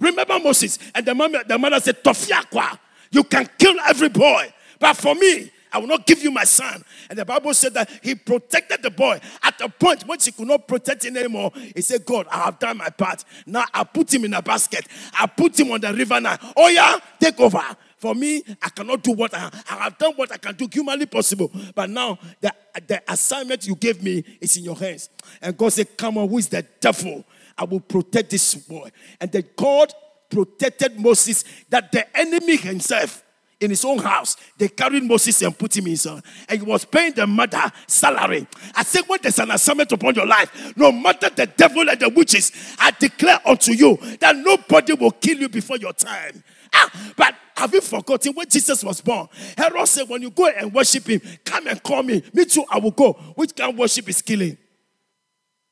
Remember 0.00 0.38
Moses. 0.38 0.78
And 0.94 1.04
the 1.04 1.14
mother, 1.14 1.44
the 1.46 1.58
mother 1.58 1.78
said, 1.78 2.02
Tofiakwa, 2.02 2.78
you 3.10 3.22
can 3.24 3.46
kill 3.58 3.78
every 3.86 4.08
boy. 4.08 4.50
But 4.80 4.94
for 4.94 5.14
me, 5.14 5.50
I 5.70 5.78
will 5.78 5.88
not 5.88 6.06
give 6.06 6.22
you 6.22 6.30
my 6.30 6.44
son. 6.44 6.82
And 7.10 7.18
the 7.18 7.26
Bible 7.26 7.52
said 7.52 7.74
that 7.74 7.90
he 8.02 8.14
protected 8.14 8.82
the 8.82 8.90
boy. 8.90 9.20
At 9.42 9.60
a 9.60 9.68
point 9.68 10.06
when 10.06 10.18
he 10.18 10.32
could 10.32 10.48
not 10.48 10.66
protect 10.66 11.04
him 11.04 11.14
anymore, 11.14 11.52
he 11.74 11.82
said, 11.82 12.06
God, 12.06 12.26
I 12.30 12.44
have 12.46 12.58
done 12.58 12.78
my 12.78 12.88
part. 12.88 13.22
Now 13.44 13.66
I 13.74 13.84
put 13.84 14.14
him 14.14 14.24
in 14.24 14.32
a 14.32 14.40
basket. 14.40 14.86
I 15.12 15.26
put 15.26 15.60
him 15.60 15.72
on 15.72 15.82
the 15.82 15.92
river 15.92 16.18
now. 16.22 16.38
Oh, 16.56 16.68
yeah, 16.68 16.98
take 17.20 17.38
over. 17.38 17.62
For 17.96 18.14
me, 18.14 18.42
I 18.62 18.68
cannot 18.68 19.02
do 19.02 19.12
what 19.12 19.34
I, 19.34 19.50
I 19.70 19.74
have 19.84 19.98
done 19.98 20.12
what 20.16 20.30
I 20.30 20.36
can 20.36 20.54
do 20.54 20.68
humanly 20.70 21.06
possible. 21.06 21.50
But 21.74 21.90
now 21.90 22.18
the, 22.40 22.52
the 22.86 23.02
assignment 23.10 23.66
you 23.66 23.74
gave 23.74 24.02
me 24.02 24.22
is 24.40 24.56
in 24.56 24.64
your 24.64 24.76
hands. 24.76 25.08
And 25.40 25.56
God 25.56 25.72
said, 25.72 25.96
Come 25.96 26.18
on, 26.18 26.28
who 26.28 26.38
is 26.38 26.48
the 26.48 26.64
devil? 26.80 27.24
I 27.56 27.64
will 27.64 27.80
protect 27.80 28.30
this 28.30 28.54
boy. 28.54 28.90
And 29.20 29.32
the 29.32 29.42
God 29.42 29.92
protected 30.28 31.00
Moses 31.00 31.44
that 31.70 31.90
the 31.92 32.16
enemy 32.16 32.56
himself 32.56 33.22
in 33.58 33.70
his 33.70 33.84
own 33.86 33.98
house, 33.98 34.36
they 34.58 34.68
carried 34.68 35.02
Moses 35.02 35.40
and 35.40 35.58
put 35.58 35.74
him 35.74 35.86
in 35.86 35.96
son. 35.96 36.22
And 36.48 36.60
he 36.60 36.66
was 36.66 36.84
paying 36.84 37.14
the 37.14 37.26
mother 37.26 37.72
salary. 37.86 38.46
I 38.74 38.82
said, 38.82 39.04
when 39.06 39.18
there's 39.22 39.38
an 39.38 39.50
assignment 39.50 39.90
upon 39.92 40.14
your 40.14 40.26
life, 40.26 40.76
no 40.76 40.92
matter 40.92 41.30
the 41.30 41.46
devil 41.46 41.88
and 41.88 41.98
the 41.98 42.10
witches, 42.10 42.52
I 42.78 42.90
declare 42.90 43.40
unto 43.46 43.72
you 43.72 43.96
that 44.20 44.36
nobody 44.36 44.92
will 44.92 45.12
kill 45.12 45.38
you 45.38 45.48
before 45.48 45.78
your 45.78 45.94
time. 45.94 46.44
Ah, 46.76 47.12
but 47.16 47.34
have 47.56 47.72
you 47.72 47.80
forgotten 47.80 48.34
when 48.34 48.48
Jesus 48.48 48.84
was 48.84 49.00
born? 49.00 49.28
Herod 49.56 49.88
said, 49.88 50.08
when 50.08 50.20
you 50.20 50.30
go 50.30 50.46
and 50.46 50.72
worship 50.74 51.06
him, 51.08 51.22
come 51.44 51.66
and 51.68 51.82
call 51.82 52.02
me. 52.02 52.22
Me 52.34 52.44
too, 52.44 52.64
I 52.70 52.78
will 52.78 52.90
go. 52.90 53.14
Which 53.34 53.58
of 53.60 53.76
worship 53.76 54.08
is 54.10 54.20
killing? 54.20 54.58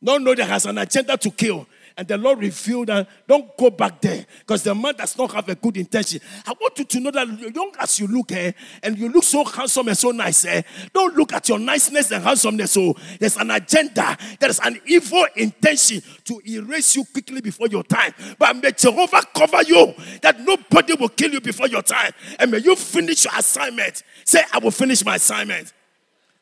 No, 0.00 0.18
there 0.34 0.46
has 0.46 0.66
an 0.66 0.78
agenda 0.78 1.16
to 1.16 1.30
kill. 1.30 1.66
And 1.96 2.08
the 2.08 2.18
Lord 2.18 2.40
revealed 2.40 2.88
that 2.88 3.08
don't 3.28 3.56
go 3.56 3.70
back 3.70 4.00
there 4.00 4.26
because 4.40 4.64
the 4.64 4.74
man 4.74 4.94
does 4.96 5.16
not 5.16 5.32
have 5.32 5.48
a 5.48 5.54
good 5.54 5.76
intention. 5.76 6.20
I 6.44 6.52
want 6.60 6.76
you 6.76 6.84
to 6.84 7.00
know 7.00 7.12
that 7.12 7.28
young 7.54 7.72
as 7.78 8.00
you 8.00 8.08
look, 8.08 8.32
eh, 8.32 8.50
and 8.82 8.98
you 8.98 9.08
look 9.08 9.22
so 9.22 9.44
handsome 9.44 9.86
and 9.86 9.96
so 9.96 10.10
nice, 10.10 10.44
eh, 10.44 10.62
don't 10.92 11.14
look 11.16 11.32
at 11.32 11.48
your 11.48 11.60
niceness 11.60 12.10
and 12.10 12.24
handsomeness. 12.24 12.72
So 12.72 12.96
there's 13.20 13.36
an 13.36 13.52
agenda, 13.52 14.16
there's 14.40 14.58
an 14.58 14.80
evil 14.86 15.24
intention 15.36 16.02
to 16.24 16.40
erase 16.48 16.96
you 16.96 17.04
quickly 17.04 17.40
before 17.40 17.68
your 17.68 17.84
time. 17.84 18.12
But 18.40 18.56
may 18.56 18.72
Jehovah 18.72 19.22
cover 19.32 19.62
you 19.62 19.94
that 20.22 20.40
nobody 20.40 20.94
will 20.94 21.10
kill 21.10 21.30
you 21.30 21.40
before 21.40 21.68
your 21.68 21.82
time. 21.82 22.10
And 22.40 22.50
may 22.50 22.58
you 22.58 22.74
finish 22.74 23.24
your 23.24 23.34
assignment. 23.38 24.02
Say, 24.24 24.42
I 24.52 24.58
will 24.58 24.72
finish 24.72 25.04
my 25.04 25.14
assignment. 25.14 25.72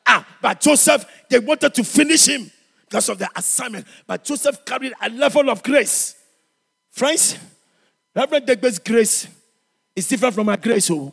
Ah, 0.07 0.25
but 0.41 0.59
Joseph, 0.61 1.05
they 1.29 1.37
wanted 1.37 1.75
to 1.75 1.83
finish 1.83 2.27
him 2.27 2.49
because 2.93 3.09
of 3.09 3.17
the 3.17 3.27
assignment. 3.35 3.87
But 4.05 4.23
Joseph 4.23 4.63
carried 4.63 4.93
a 5.01 5.09
level 5.09 5.49
of 5.49 5.63
grace. 5.63 6.15
Friends, 6.91 7.39
Reverend 8.15 8.45
Degbe's 8.45 8.77
grace 8.77 9.27
is 9.95 10.07
different 10.07 10.35
from 10.35 10.45
my 10.45 10.57
grace. 10.57 10.91
Oh. 10.91 11.11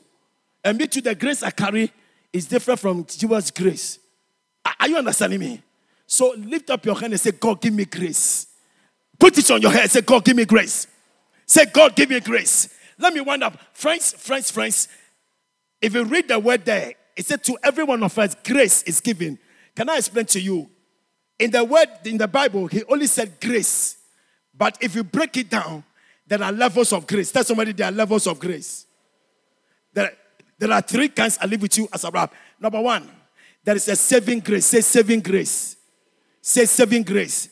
And 0.63 0.77
me 0.77 0.87
too, 0.87 1.01
the 1.01 1.15
grace 1.15 1.43
I 1.43 1.51
carry 1.51 1.91
is 2.35 2.45
different 2.45 2.81
from 2.81 3.07
Jesus' 3.07 3.51
grace. 3.51 3.99
Are 4.79 4.89
you 4.89 4.99
understanding 4.99 5.41
me? 5.41 5.63
So 6.07 6.35
lift 6.37 6.69
up 6.69 6.85
your 6.85 6.97
hand 6.97 7.15
and 7.15 7.21
say, 7.21 7.31
God, 7.31 7.63
give 7.63 7.73
me 7.73 7.87
grace. 7.87 8.47
Put 9.19 9.39
it 9.39 9.51
on 9.51 9.63
your 9.63 9.71
head. 9.71 9.83
and 9.83 9.91
Say, 9.91 10.03
God, 10.03 10.23
give 10.23 10.37
me 10.37 10.45
grace. 10.45 10.87
Say, 11.47 11.65
God, 11.65 11.97
give 11.97 12.11
me 12.11 12.21
grace. 12.21 12.69
Let 12.99 13.15
me 13.15 13.23
wind 13.23 13.43
up. 13.43 13.57
Friends, 13.73 14.13
friends, 14.13 14.51
friends. 14.51 14.87
If 15.81 15.95
you 15.95 16.05
read 16.05 16.29
the 16.29 16.39
word 16.39 16.67
there, 16.67 16.93
it 17.17 17.25
said 17.25 17.43
to 17.45 17.57
every 17.63 17.85
one 17.85 18.03
of 18.03 18.19
us, 18.19 18.37
grace 18.45 18.83
is 18.83 19.01
given. 19.01 19.39
Can 19.75 19.89
I 19.89 19.97
explain 19.97 20.27
to 20.27 20.41
you? 20.41 20.69
In 21.41 21.51
the 21.51 21.65
word, 21.65 21.89
in 22.05 22.19
the 22.19 22.29
Bible, 22.29 22.67
he 22.67 22.85
only 22.85 23.07
said 23.07 23.41
grace. 23.41 23.97
But 24.57 24.77
if 24.83 24.95
you 24.95 25.03
break 25.03 25.39
it 25.39 25.49
down, 25.49 25.83
there 26.27 26.43
are 26.43 26.53
levels 26.53 26.93
of 26.93 27.07
grace. 27.07 27.33
Tell 27.33 27.43
somebody 27.43 27.73
there 27.73 27.89
are 27.89 27.93
levels 27.93 28.27
of 28.27 28.39
grace. 28.39 28.85
There, 29.95 30.13
there 30.59 30.71
are 30.71 30.83
three 30.83 31.09
kinds 31.09 31.39
I 31.41 31.47
live 31.47 31.63
with 31.63 31.79
you 31.79 31.89
as 31.95 32.05
a 32.05 32.11
rap. 32.11 32.35
Number 32.61 32.81
one, 32.81 33.11
there 33.65 33.75
is 33.75 33.89
a 33.89 33.97
saving 33.97 34.41
grace. 34.41 34.67
Say 34.67 34.83
saving 34.83 35.21
grace. 35.21 35.77
Say 36.43 36.67
saving 36.67 37.05
grace. 37.05 37.49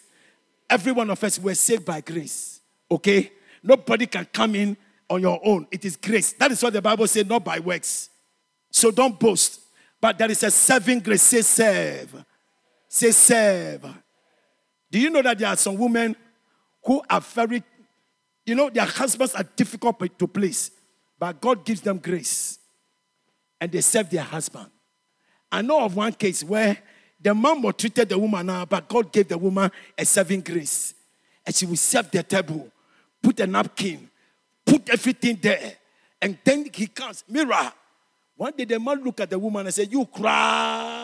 Every 0.69 0.93
one 0.93 1.09
of 1.09 1.25
us 1.25 1.39
were 1.39 1.55
saved 1.55 1.87
by 1.87 2.03
grace. 2.03 2.61
Okay? 2.91 3.33
Nobody 3.63 4.07
can 4.07 4.27
come 4.27 4.55
in 4.55 4.77
on 5.09 5.23
your 5.23 5.41
own. 5.43 5.67
It 5.71 5.87
is 5.87 5.97
grace. 5.97 6.35
That 6.35 6.53
is 6.53 6.63
what 6.63 6.75
the 6.75 6.83
Bible 6.83 7.07
says, 7.07 7.25
not 7.25 7.43
by 7.43 7.59
works. 7.59 8.11
So 8.71 8.91
don't 8.91 9.19
boast. 9.19 9.61
But 9.99 10.19
there 10.19 10.31
is 10.31 10.43
a 10.43 10.51
serving 10.51 11.01
grace. 11.01 11.23
Say 11.23 11.41
serve. 11.41 12.25
Say 12.89 13.11
serve. 13.11 13.87
Do 14.91 14.99
you 14.99 15.11
know 15.11 15.23
that 15.23 15.39
there 15.39 15.49
are 15.49 15.57
some 15.57 15.77
women 15.77 16.17
who 16.83 17.03
are 17.09 17.21
very, 17.21 17.63
you 18.47 18.55
know, 18.55 18.71
their 18.71 18.87
husbands 18.87 19.35
are 19.35 19.45
difficult 19.57 20.19
to 20.19 20.27
please, 20.27 20.71
but 21.19 21.41
God 21.41 21.65
gives 21.65 21.83
them 21.83 21.99
grace 21.99 22.59
and 23.61 23.71
they 23.71 23.81
serve 23.81 24.09
their 24.11 24.23
husband. 24.23 24.67
I 25.51 25.63
know 25.63 25.81
of 25.85 25.97
one 25.97 26.13
case 26.13 26.45
where 26.45 26.79
the 27.21 27.35
man 27.35 27.61
treated 27.73 28.09
the 28.09 28.19
woman 28.19 28.47
now, 28.47 28.65
but 28.65 28.89
God 28.89 29.13
gave 29.13 29.29
the 29.29 29.39
woman 29.39 29.71
a 29.97 30.05
serving 30.05 30.41
grace. 30.43 30.95
And 31.45 31.55
she 31.55 31.67
will 31.67 31.77
serve 31.77 32.11
the 32.11 32.23
table, 32.23 32.69
put 33.23 33.41
a 33.41 33.47
napkin, 33.47 34.09
put 34.65 34.89
everything 34.91 35.39
there. 35.41 35.77
And 36.21 36.39
then 36.45 36.69
he 36.73 36.87
comes, 36.87 37.25
Mirror. 37.29 37.73
One 38.37 38.53
day 38.57 38.65
the 38.65 38.79
man 38.79 39.03
looked 39.03 39.21
at 39.21 39.31
the 39.31 39.39
woman 39.39 39.67
and 39.67 39.75
said, 39.75 39.91
You 39.91 40.07
cry. 40.07 40.98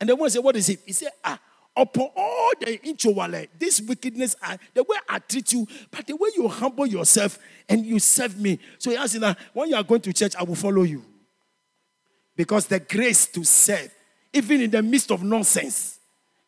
And 0.00 0.08
the 0.08 0.16
woman 0.16 0.30
said, 0.30 0.44
What 0.44 0.56
is 0.56 0.68
it? 0.68 0.80
He 0.84 0.92
said, 0.92 1.10
Ah, 1.24 1.38
upon 1.76 2.08
all 2.16 2.52
the 2.58 2.78
inchowale, 2.78 3.48
this 3.58 3.80
wickedness, 3.80 4.34
I, 4.42 4.58
the 4.74 4.82
way 4.82 4.96
I 5.08 5.18
treat 5.18 5.52
you, 5.52 5.66
but 5.90 6.06
the 6.06 6.16
way 6.16 6.30
you 6.34 6.48
humble 6.48 6.86
yourself 6.86 7.38
and 7.68 7.84
you 7.84 7.98
serve 7.98 8.38
me. 8.38 8.58
So 8.78 8.90
he 8.90 8.96
asked, 8.96 9.18
when 9.52 9.68
you 9.68 9.76
are 9.76 9.82
going 9.82 10.00
to 10.02 10.12
church, 10.12 10.34
I 10.36 10.42
will 10.42 10.54
follow 10.54 10.82
you. 10.82 11.04
Because 12.34 12.66
the 12.66 12.80
grace 12.80 13.26
to 13.28 13.44
serve, 13.44 13.92
even 14.32 14.62
in 14.62 14.70
the 14.70 14.82
midst 14.82 15.10
of 15.10 15.22
nonsense, 15.22 15.98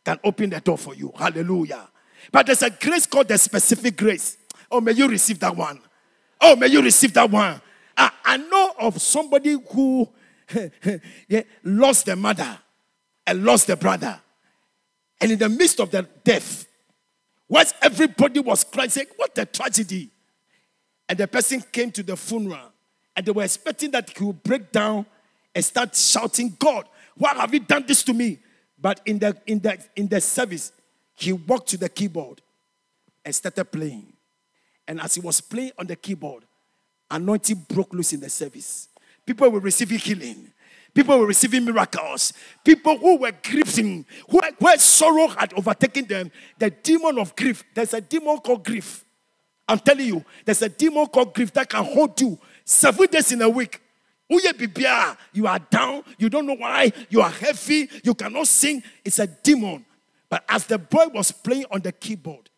can 0.05 0.19
open 0.25 0.51
the 0.51 0.61
door 0.61 0.79
for 0.79 0.95
you. 0.95 1.13
Hallelujah. 1.17 1.89
But 2.33 2.47
there's 2.47 2.63
a 2.63 2.71
grace 2.71 3.07
called 3.07 3.29
the 3.29 3.39
specific 3.39 3.97
grace. 3.97 4.37
Oh, 4.71 4.81
may 4.81 4.93
you 4.93 5.09
receive 5.09 5.39
that 5.41 5.55
one. 5.55 5.81
Oh, 6.41 6.57
may 6.57 6.69
you 6.69 6.83
receive 6.83 7.13
that 7.15 7.31
one. 7.31 7.61
I, 7.97 8.11
I 8.25 8.37
know 8.37 8.75
of 8.79 9.01
somebody 9.01 9.57
who 9.71 10.09
yeah, 11.29 11.43
lost 11.65 12.07
their 12.07 12.17
mother 12.17 12.59
and 13.29 13.45
lost 13.45 13.67
their 13.67 13.77
brother. 13.77 14.19
And 15.21 15.31
in 15.31 15.39
the 15.39 15.49
midst 15.49 15.81
of 15.81 15.91
the 15.91 16.09
death, 16.25 16.67
once 17.49 17.75
everybody 17.83 18.41
was 18.41 18.65
crying, 18.65 18.91
saying, 18.91 19.09
What 19.17 19.37
a 19.39 19.45
tragedy. 19.45 20.11
And 21.09 21.19
the 21.19 21.29
person 21.29 21.63
came 21.73 21.91
to 21.93 22.03
the 22.03 22.17
funeral 22.17 22.73
and 23.15 23.25
they 23.25 23.33
were 23.33 23.45
expecting 23.45 23.91
that 23.93 24.11
he 24.11 24.25
would 24.25 24.43
break 24.43 24.73
down 24.73 25.07
and 25.55 25.65
start 25.65 25.95
shouting, 25.95 26.57
God, 26.59 26.87
why 27.17 27.35
have 27.35 27.53
you 27.53 27.61
done 27.61 27.85
this 27.87 28.03
to 28.05 28.15
me? 28.15 28.39
But 28.81 29.01
in 29.05 29.19
the 29.19 29.37
in 29.47 29.61
the 29.61 29.79
in 29.97 30.09
the 30.09 30.21
service, 30.21 30.73
he 31.15 31.33
walked 31.33 31.69
to 31.71 31.77
the 31.77 31.89
keyboard 31.89 32.41
and 33.25 33.35
started 33.35 33.65
playing. 33.65 34.13
And 34.87 35.01
as 35.01 35.15
he 35.17 35.21
was 35.21 35.41
playing 35.41 35.73
on 35.79 35.87
the 35.87 35.97
keyboard, 35.97 36.45
anointing 37.11 37.67
broke 37.69 37.93
loose 37.93 38.13
in 38.13 38.21
the 38.21 38.31
service. 38.31 38.89
People 39.27 39.51
were 39.51 39.61
receiving 39.61 39.99
healing. 39.99 40.53
People 40.95 41.19
were 41.19 41.27
receiving 41.27 41.65
miracles. 41.65 42.33
People 42.65 42.99
who 42.99 43.19
were 43.19 43.33
grieving, 43.43 44.05
who, 44.29 44.41
where 44.59 44.79
sorrow 44.79 45.29
had 45.29 45.53
overtaken 45.55 46.07
them, 46.07 46.31
the 46.59 46.71
demon 46.71 47.19
of 47.19 47.37
grief. 47.37 47.63
There's 47.75 47.95
a 47.95 48.01
demon 48.01 48.39
called 48.39 48.65
grief. 48.65 49.05
I'm 49.69 49.79
telling 49.79 50.07
you, 50.07 50.25
there's 50.45 50.63
a 50.63 50.69
demon 50.69 51.07
called 51.07 51.35
grief 51.35 51.53
that 51.53 51.69
can 51.69 51.85
hold 51.85 52.21
you 52.21 52.39
seven 52.65 53.07
days 53.07 53.33
in 53.33 53.43
a 53.43 53.49
week. 53.49 53.81
You 54.31 55.47
are 55.47 55.59
down, 55.59 56.03
you 56.19 56.29
don't 56.29 56.47
know 56.47 56.57
why, 56.57 56.93
you 57.09 57.21
are 57.21 57.31
heavy, 57.31 57.89
you 58.03 58.15
cannot 58.15 58.47
sing. 58.47 58.83
It's 59.05 59.19
a 59.19 59.27
demon. 59.27 59.85
But 60.29 60.45
as 60.49 60.67
the 60.67 60.79
boy 60.79 61.09
was 61.09 61.33
playing 61.33 61.67
on 61.71 61.81
the 61.81 61.93
keyboard, 61.93 62.51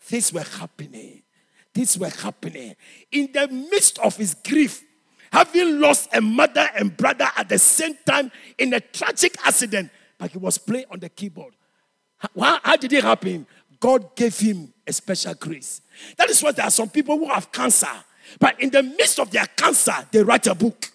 things 0.00 0.32
were 0.32 0.40
happening. 0.40 1.22
Things 1.74 1.96
were 1.96 2.10
happening. 2.10 2.74
In 3.10 3.30
the 3.32 3.48
midst 3.48 3.98
of 4.00 4.16
his 4.16 4.34
grief, 4.34 4.84
having 5.32 5.80
lost 5.80 6.10
a 6.14 6.20
mother 6.20 6.68
and 6.76 6.94
brother 6.96 7.26
at 7.36 7.48
the 7.48 7.58
same 7.58 7.96
time 8.06 8.30
in 8.58 8.74
a 8.74 8.80
tragic 8.80 9.34
accident, 9.44 9.90
but 10.18 10.30
he 10.30 10.38
was 10.38 10.58
playing 10.58 10.84
on 10.90 11.00
the 11.00 11.08
keyboard. 11.08 11.54
How, 12.18 12.60
how 12.62 12.76
did 12.76 12.92
it 12.92 13.02
happen? 13.02 13.46
God 13.80 14.14
gave 14.14 14.38
him 14.38 14.72
a 14.86 14.92
special 14.92 15.34
grace. 15.34 15.80
That 16.18 16.28
is 16.30 16.42
why 16.42 16.52
there 16.52 16.66
are 16.66 16.70
some 16.70 16.90
people 16.90 17.18
who 17.18 17.28
have 17.28 17.50
cancer, 17.50 17.88
but 18.38 18.60
in 18.60 18.70
the 18.70 18.82
midst 18.82 19.18
of 19.18 19.30
their 19.30 19.46
cancer, 19.46 19.94
they 20.10 20.22
write 20.22 20.46
a 20.46 20.54
book. 20.54 20.90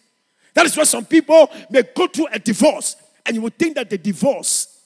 That 0.54 0.66
is 0.68 0.78
why 0.78 0.84
some 0.84 1.06
people 1.06 1.50
may 1.70 1.84
go 1.96 2.08
through 2.08 2.28
a 2.32 2.40
divorce, 2.40 2.96
and 3.26 3.36
you 3.36 3.42
would 3.42 3.58
think 3.58 3.76
that 3.76 3.90
the 3.90 3.98
divorce 3.98 4.82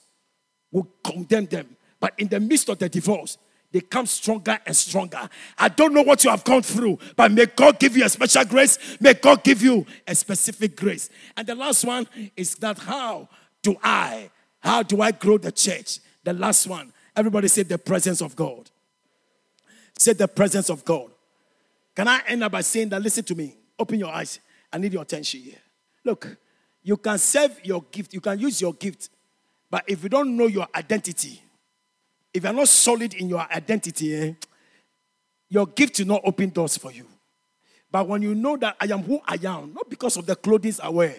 will 0.71 0.87
condemn 1.03 1.45
them. 1.45 1.75
But 1.99 2.13
in 2.17 2.27
the 2.27 2.39
midst 2.39 2.69
of 2.69 2.79
the 2.79 2.89
divorce, 2.89 3.37
they 3.71 3.81
come 3.81 4.05
stronger 4.05 4.59
and 4.65 4.75
stronger. 4.75 5.29
I 5.57 5.69
don't 5.69 5.93
know 5.93 6.01
what 6.01 6.23
you 6.23 6.29
have 6.29 6.43
gone 6.43 6.61
through, 6.61 6.99
but 7.15 7.31
may 7.31 7.45
God 7.45 7.79
give 7.79 7.95
you 7.95 8.03
a 8.03 8.09
special 8.09 8.43
grace. 8.45 8.97
May 8.99 9.13
God 9.13 9.43
give 9.43 9.61
you 9.61 9.85
a 10.05 10.13
specific 10.13 10.75
grace. 10.75 11.09
And 11.37 11.47
the 11.47 11.55
last 11.55 11.85
one 11.85 12.07
is 12.35 12.55
that 12.55 12.77
how 12.79 13.29
do 13.61 13.77
I, 13.81 14.29
how 14.59 14.83
do 14.83 15.01
I 15.01 15.11
grow 15.11 15.37
the 15.37 15.51
church? 15.51 15.99
The 16.23 16.33
last 16.33 16.67
one, 16.67 16.91
everybody 17.15 17.47
say 17.47 17.63
the 17.63 17.77
presence 17.77 18.21
of 18.21 18.35
God. 18.35 18.69
Say 19.97 20.13
the 20.13 20.27
presence 20.27 20.69
of 20.69 20.83
God. 20.83 21.09
Can 21.95 22.07
I 22.07 22.21
end 22.27 22.43
up 22.43 22.51
by 22.51 22.61
saying 22.61 22.89
that? 22.89 23.01
Listen 23.01 23.23
to 23.25 23.35
me. 23.35 23.55
Open 23.79 23.99
your 23.99 24.09
eyes. 24.09 24.39
I 24.71 24.77
need 24.77 24.93
your 24.93 25.01
attention 25.01 25.41
here. 25.41 25.59
Look, 26.03 26.37
you 26.83 26.97
can 26.97 27.17
serve 27.17 27.59
your 27.63 27.83
gift, 27.91 28.13
you 28.13 28.21
can 28.21 28.39
use 28.39 28.59
your 28.61 28.73
gift, 28.73 29.09
but 29.69 29.83
if 29.87 30.03
you 30.03 30.09
don't 30.09 30.35
know 30.35 30.47
your 30.47 30.67
identity, 30.75 31.41
if 32.33 32.43
you're 32.43 32.53
not 32.53 32.67
solid 32.67 33.13
in 33.13 33.29
your 33.29 33.45
identity, 33.51 34.15
eh, 34.15 34.33
your 35.49 35.67
gift 35.67 35.99
will 35.99 36.07
not 36.07 36.21
open 36.23 36.49
doors 36.49 36.77
for 36.77 36.91
you. 36.91 37.05
But 37.91 38.07
when 38.07 38.21
you 38.21 38.33
know 38.33 38.55
that 38.57 38.77
I 38.79 38.85
am 38.85 39.03
who 39.03 39.19
I 39.25 39.37
am, 39.43 39.73
not 39.73 39.89
because 39.89 40.15
of 40.15 40.25
the 40.25 40.35
clothing 40.35 40.73
I 40.81 40.89
wear, 40.89 41.15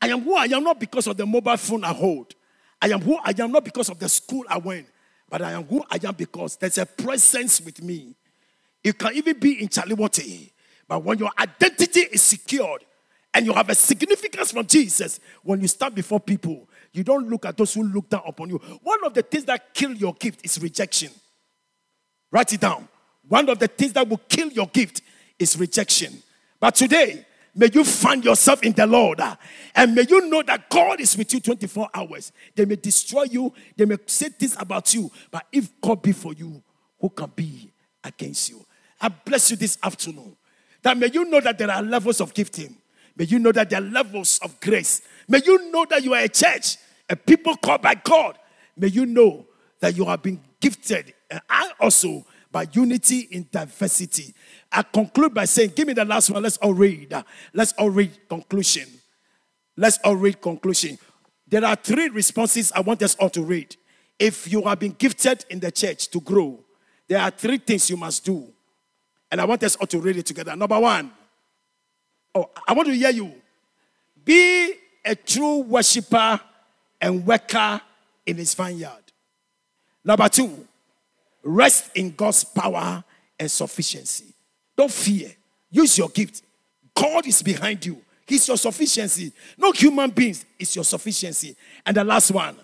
I 0.00 0.08
am 0.08 0.20
who 0.22 0.36
I 0.36 0.44
am 0.44 0.62
not 0.62 0.78
because 0.78 1.06
of 1.06 1.16
the 1.16 1.26
mobile 1.26 1.56
phone 1.56 1.84
I 1.84 1.92
hold. 1.92 2.34
I 2.80 2.88
am 2.88 3.00
who 3.00 3.16
I 3.16 3.32
am 3.38 3.52
not 3.52 3.64
because 3.64 3.88
of 3.88 3.98
the 3.98 4.08
school 4.08 4.44
I 4.48 4.58
went, 4.58 4.86
but 5.28 5.42
I 5.42 5.52
am 5.52 5.64
who 5.64 5.84
I 5.90 5.98
am 6.04 6.14
because 6.14 6.56
there's 6.56 6.78
a 6.78 6.86
presence 6.86 7.60
with 7.60 7.82
me. 7.82 8.14
You 8.82 8.92
can 8.92 9.14
even 9.14 9.38
be 9.38 9.62
in 9.62 9.68
Chaliwati, 9.68 10.50
but 10.88 11.04
when 11.04 11.18
your 11.18 11.30
identity 11.38 12.00
is 12.00 12.22
secured 12.22 12.84
and 13.32 13.46
you 13.46 13.52
have 13.52 13.68
a 13.68 13.74
significance 13.74 14.52
from 14.52 14.66
Jesus, 14.66 15.20
when 15.42 15.60
you 15.60 15.68
stand 15.68 15.94
before 15.94 16.20
people, 16.20 16.68
you 16.92 17.02
don't 17.02 17.28
look 17.28 17.46
at 17.46 17.56
those 17.56 17.74
who 17.74 17.82
look 17.82 18.08
down 18.08 18.22
upon 18.26 18.50
you. 18.50 18.58
One 18.82 19.04
of 19.04 19.14
the 19.14 19.22
things 19.22 19.44
that 19.46 19.72
kill 19.72 19.92
your 19.92 20.14
gift 20.14 20.44
is 20.44 20.60
rejection. 20.60 21.10
Write 22.30 22.52
it 22.52 22.60
down. 22.60 22.88
One 23.28 23.48
of 23.48 23.58
the 23.58 23.68
things 23.68 23.92
that 23.94 24.08
will 24.08 24.20
kill 24.28 24.48
your 24.48 24.66
gift 24.66 25.02
is 25.38 25.58
rejection. 25.58 26.22
But 26.60 26.74
today, 26.74 27.24
may 27.54 27.68
you 27.72 27.84
find 27.84 28.24
yourself 28.24 28.62
in 28.62 28.72
the 28.72 28.86
Lord 28.86 29.20
uh, 29.20 29.36
and 29.74 29.94
may 29.94 30.04
you 30.08 30.28
know 30.28 30.42
that 30.42 30.68
God 30.68 31.00
is 31.00 31.16
with 31.16 31.32
you 31.32 31.40
24 31.40 31.88
hours. 31.94 32.32
They 32.54 32.64
may 32.64 32.76
destroy 32.76 33.24
you, 33.24 33.52
they 33.76 33.84
may 33.84 33.96
say 34.06 34.28
things 34.28 34.56
about 34.58 34.92
you, 34.94 35.10
but 35.30 35.46
if 35.52 35.80
God 35.80 36.02
be 36.02 36.12
for 36.12 36.32
you, 36.32 36.62
who 37.00 37.08
can 37.08 37.30
be 37.34 37.70
against 38.04 38.50
you? 38.50 38.64
I 39.00 39.08
bless 39.08 39.50
you 39.50 39.56
this 39.56 39.78
afternoon. 39.82 40.36
That 40.82 40.96
may 40.96 41.10
you 41.12 41.24
know 41.24 41.40
that 41.40 41.58
there 41.58 41.70
are 41.70 41.82
levels 41.82 42.20
of 42.20 42.34
gifting. 42.34 42.76
May 43.16 43.24
you 43.24 43.38
know 43.38 43.52
that 43.52 43.70
there 43.70 43.80
are 43.80 43.84
levels 43.84 44.38
of 44.42 44.58
grace. 44.60 45.02
May 45.28 45.40
you 45.44 45.70
know 45.70 45.86
that 45.90 46.02
you 46.02 46.14
are 46.14 46.20
a 46.22 46.28
church, 46.28 46.76
a 47.08 47.16
people 47.16 47.56
called 47.56 47.82
by 47.82 47.94
God. 47.94 48.38
May 48.76 48.88
you 48.88 49.06
know 49.06 49.46
that 49.80 49.96
you 49.96 50.04
have 50.04 50.22
been 50.22 50.40
gifted, 50.60 51.12
and 51.30 51.40
I 51.48 51.70
also, 51.80 52.24
by 52.50 52.66
unity 52.72 53.28
in 53.30 53.48
diversity. 53.50 54.34
I 54.70 54.82
conclude 54.82 55.34
by 55.34 55.46
saying, 55.46 55.72
Give 55.74 55.86
me 55.86 55.94
the 55.94 56.04
last 56.04 56.30
one. 56.30 56.42
Let's 56.42 56.56
all 56.58 56.74
read. 56.74 57.14
Let's 57.52 57.72
all 57.72 57.90
read 57.90 58.28
conclusion. 58.28 58.88
Let's 59.76 59.98
all 60.04 60.16
read 60.16 60.40
conclusion. 60.40 60.98
There 61.48 61.64
are 61.64 61.76
three 61.76 62.08
responses 62.08 62.72
I 62.72 62.80
want 62.80 63.02
us 63.02 63.14
all 63.16 63.30
to 63.30 63.42
read. 63.42 63.76
If 64.18 64.50
you 64.50 64.62
have 64.62 64.78
been 64.78 64.92
gifted 64.92 65.44
in 65.50 65.60
the 65.60 65.70
church 65.70 66.08
to 66.08 66.20
grow, 66.20 66.60
there 67.08 67.20
are 67.20 67.30
three 67.30 67.58
things 67.58 67.90
you 67.90 67.96
must 67.96 68.24
do. 68.24 68.46
And 69.30 69.40
I 69.40 69.44
want 69.44 69.62
us 69.62 69.76
all 69.76 69.86
to 69.88 69.98
read 69.98 70.16
it 70.16 70.26
together. 70.26 70.54
Number 70.54 70.78
one, 70.78 71.10
Oh, 72.34 72.50
I 72.66 72.72
want 72.72 72.88
to 72.88 72.94
hear 72.94 73.10
you. 73.10 73.32
Be 74.24 74.74
a 75.04 75.14
true 75.14 75.58
worshiper 75.58 76.40
and 77.00 77.26
worker 77.26 77.80
in 78.24 78.36
his 78.36 78.54
vineyard. 78.54 78.90
Number 80.04 80.28
two, 80.28 80.66
rest 81.42 81.90
in 81.94 82.12
God's 82.12 82.44
power 82.44 83.02
and 83.38 83.50
sufficiency. 83.50 84.26
Don't 84.76 84.90
fear. 84.90 85.30
Use 85.70 85.98
your 85.98 86.08
gift. 86.08 86.42
God 86.94 87.26
is 87.26 87.42
behind 87.42 87.84
you. 87.84 88.00
He's 88.26 88.46
your 88.46 88.56
sufficiency. 88.56 89.32
No 89.58 89.72
human 89.72 90.10
beings 90.10 90.44
is 90.58 90.74
your 90.74 90.84
sufficiency. 90.84 91.56
And 91.84 91.96
the 91.96 92.04
last 92.04 92.30
one, 92.30 92.56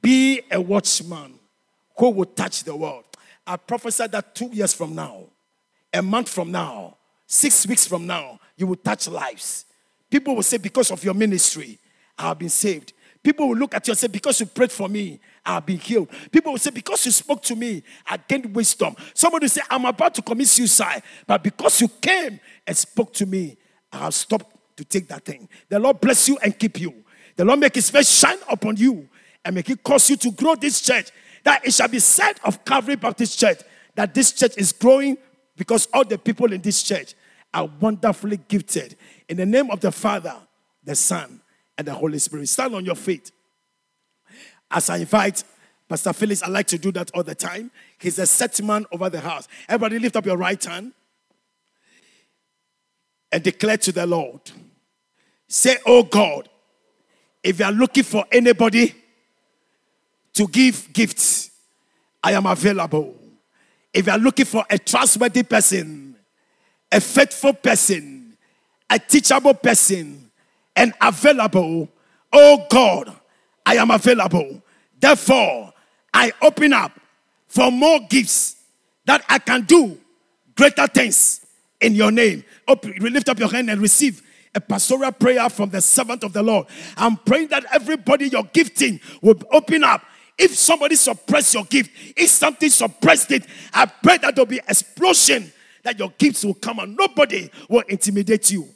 be 0.00 0.42
a 0.50 0.60
watchman 0.60 1.38
who 1.98 2.10
will 2.10 2.26
touch 2.26 2.64
the 2.64 2.74
world. 2.74 3.04
I 3.46 3.56
prophesy 3.56 4.06
that 4.06 4.34
two 4.34 4.48
years 4.52 4.72
from 4.72 4.94
now, 4.94 5.24
a 5.92 6.02
month 6.02 6.28
from 6.28 6.50
now, 6.50 6.96
six 7.26 7.66
weeks 7.66 7.86
from 7.86 8.06
now, 8.06 8.38
you 8.56 8.66
will 8.66 8.76
touch 8.76 9.08
lives. 9.08 9.64
People 10.10 10.36
will 10.36 10.42
say, 10.42 10.58
Because 10.58 10.90
of 10.90 11.02
your 11.04 11.14
ministry, 11.14 11.78
I 12.18 12.28
have 12.28 12.38
been 12.38 12.48
saved. 12.48 12.92
People 13.22 13.48
will 13.48 13.56
look 13.56 13.74
at 13.74 13.86
you 13.86 13.92
and 13.92 13.98
say, 13.98 14.06
Because 14.06 14.40
you 14.40 14.46
prayed 14.46 14.70
for 14.70 14.88
me, 14.88 15.20
I've 15.44 15.66
been 15.66 15.78
healed. 15.78 16.08
People 16.30 16.52
will 16.52 16.58
say, 16.58 16.70
Because 16.70 17.04
you 17.06 17.12
spoke 17.12 17.42
to 17.42 17.56
me, 17.56 17.82
I 18.06 18.16
gained 18.16 18.54
wisdom. 18.54 18.94
Somebody 19.14 19.44
will 19.44 19.50
say, 19.50 19.62
I'm 19.70 19.84
about 19.84 20.14
to 20.14 20.22
commit 20.22 20.48
suicide, 20.48 21.02
but 21.26 21.42
because 21.42 21.80
you 21.80 21.88
came 21.88 22.38
and 22.66 22.76
spoke 22.76 23.12
to 23.14 23.26
me, 23.26 23.56
I 23.92 23.98
have 23.98 24.14
stopped 24.14 24.54
to 24.76 24.84
take 24.84 25.08
that 25.08 25.24
thing. 25.24 25.48
The 25.68 25.78
Lord 25.78 26.00
bless 26.00 26.28
you 26.28 26.38
and 26.42 26.58
keep 26.58 26.80
you. 26.80 26.94
The 27.36 27.44
Lord 27.44 27.60
make 27.60 27.74
his 27.74 27.90
face 27.90 28.10
shine 28.10 28.38
upon 28.48 28.76
you 28.76 29.08
and 29.44 29.54
make 29.54 29.68
it 29.70 29.82
cause 29.82 30.08
you 30.10 30.16
to 30.16 30.30
grow 30.30 30.54
this 30.54 30.80
church. 30.80 31.10
That 31.44 31.66
it 31.66 31.74
shall 31.74 31.88
be 31.88 31.98
said 31.98 32.40
of 32.44 32.64
Calvary 32.64 32.96
Baptist 32.96 33.38
Church 33.38 33.60
that 33.94 34.14
this 34.14 34.32
church 34.32 34.56
is 34.56 34.72
growing 34.72 35.18
because 35.56 35.86
all 35.92 36.04
the 36.04 36.18
people 36.18 36.52
in 36.52 36.60
this 36.60 36.82
church 36.82 37.14
are 37.54 37.70
wonderfully 37.80 38.38
gifted. 38.48 38.96
In 39.28 39.38
the 39.38 39.46
name 39.46 39.70
of 39.70 39.80
the 39.80 39.92
Father, 39.92 40.34
the 40.82 40.94
Son, 40.94 41.40
and 41.78 41.86
the 41.86 41.94
Holy 41.94 42.18
Spirit. 42.18 42.48
Stand 42.48 42.74
on 42.74 42.84
your 42.84 42.94
feet. 42.94 43.32
As 44.70 44.90
I 44.90 44.98
invite 44.98 45.44
Pastor 45.88 46.12
Phyllis, 46.12 46.42
I 46.42 46.48
like 46.48 46.66
to 46.68 46.78
do 46.78 46.90
that 46.92 47.10
all 47.14 47.22
the 47.22 47.34
time. 47.34 47.70
He's 47.98 48.18
a 48.18 48.26
set 48.26 48.60
man 48.62 48.86
over 48.90 49.10
the 49.10 49.20
house. 49.20 49.46
Everybody 49.68 49.98
lift 49.98 50.16
up 50.16 50.26
your 50.26 50.36
right 50.36 50.62
hand 50.62 50.92
and 53.30 53.42
declare 53.42 53.76
to 53.78 53.92
the 53.92 54.06
Lord. 54.06 54.40
Say, 55.46 55.76
Oh 55.86 56.02
God, 56.02 56.48
if 57.42 57.58
you 57.58 57.64
are 57.64 57.72
looking 57.72 58.04
for 58.04 58.24
anybody 58.32 58.94
to 60.32 60.48
give 60.48 60.92
gifts, 60.92 61.50
I 62.22 62.32
am 62.32 62.46
available. 62.46 63.14
If 63.92 64.06
you 64.06 64.12
are 64.12 64.18
looking 64.18 64.46
for 64.46 64.64
a 64.70 64.78
trustworthy 64.78 65.42
person, 65.42 66.13
a 66.94 67.00
faithful 67.00 67.52
person, 67.52 68.36
a 68.88 69.00
teachable 69.00 69.52
person, 69.52 70.30
and 70.76 70.94
available, 71.00 71.88
oh 72.32 72.66
God, 72.70 73.12
I 73.66 73.74
am 73.76 73.90
available. 73.90 74.62
Therefore, 75.00 75.72
I 76.12 76.32
open 76.40 76.72
up 76.72 76.92
for 77.48 77.72
more 77.72 77.98
gifts 78.08 78.56
that 79.06 79.24
I 79.28 79.40
can 79.40 79.62
do 79.62 79.98
greater 80.56 80.86
things 80.86 81.44
in 81.80 81.96
your 81.96 82.12
name. 82.12 82.44
Lift 83.00 83.28
up 83.28 83.40
your 83.40 83.50
hand 83.50 83.70
and 83.70 83.80
receive 83.80 84.22
a 84.54 84.60
pastoral 84.60 85.10
prayer 85.10 85.48
from 85.48 85.70
the 85.70 85.80
servant 85.80 86.22
of 86.22 86.32
the 86.32 86.44
Lord. 86.44 86.68
I'm 86.96 87.16
praying 87.16 87.48
that 87.48 87.64
everybody 87.72 88.28
your 88.28 88.44
gifting 88.44 89.00
will 89.20 89.40
open 89.50 89.82
up. 89.82 90.02
If 90.38 90.54
somebody 90.54 90.94
suppress 90.94 91.54
your 91.54 91.64
gift, 91.64 91.90
if 92.16 92.30
something 92.30 92.70
suppressed 92.70 93.32
it, 93.32 93.46
I 93.72 93.86
pray 93.86 94.18
that 94.18 94.36
there'll 94.36 94.46
be 94.46 94.60
explosion 94.68 95.52
that 95.84 95.98
your 95.98 96.12
gifts 96.18 96.44
will 96.44 96.54
come 96.54 96.80
and 96.80 96.96
nobody 96.96 97.48
will 97.68 97.84
intimidate 97.88 98.50
you. 98.50 98.66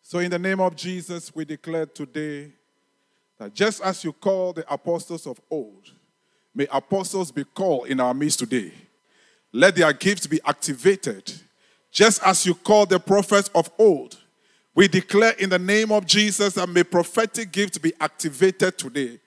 So, 0.00 0.18
in 0.18 0.30
the 0.30 0.38
name 0.38 0.60
of 0.60 0.76
Jesus, 0.76 1.34
we 1.34 1.44
declare 1.44 1.86
today 1.86 2.52
that 3.38 3.54
just 3.54 3.82
as 3.82 4.04
you 4.04 4.12
call 4.12 4.52
the 4.52 4.72
apostles 4.72 5.26
of 5.26 5.40
old, 5.50 5.90
may 6.54 6.66
apostles 6.70 7.32
be 7.32 7.44
called 7.44 7.88
in 7.88 7.98
our 8.00 8.14
midst 8.14 8.38
today. 8.38 8.72
Let 9.52 9.76
their 9.76 9.92
gifts 9.92 10.26
be 10.26 10.40
activated, 10.44 11.32
just 11.90 12.22
as 12.22 12.46
you 12.46 12.54
call 12.54 12.86
the 12.86 13.00
prophets 13.00 13.50
of 13.54 13.70
old. 13.78 14.18
We 14.74 14.88
declare 14.88 15.32
in 15.32 15.50
the 15.50 15.58
name 15.58 15.92
of 15.92 16.06
Jesus 16.06 16.54
that 16.54 16.68
may 16.68 16.84
prophetic 16.84 17.52
gifts 17.52 17.78
be 17.78 17.92
activated 18.00 18.78
today. 18.78 19.18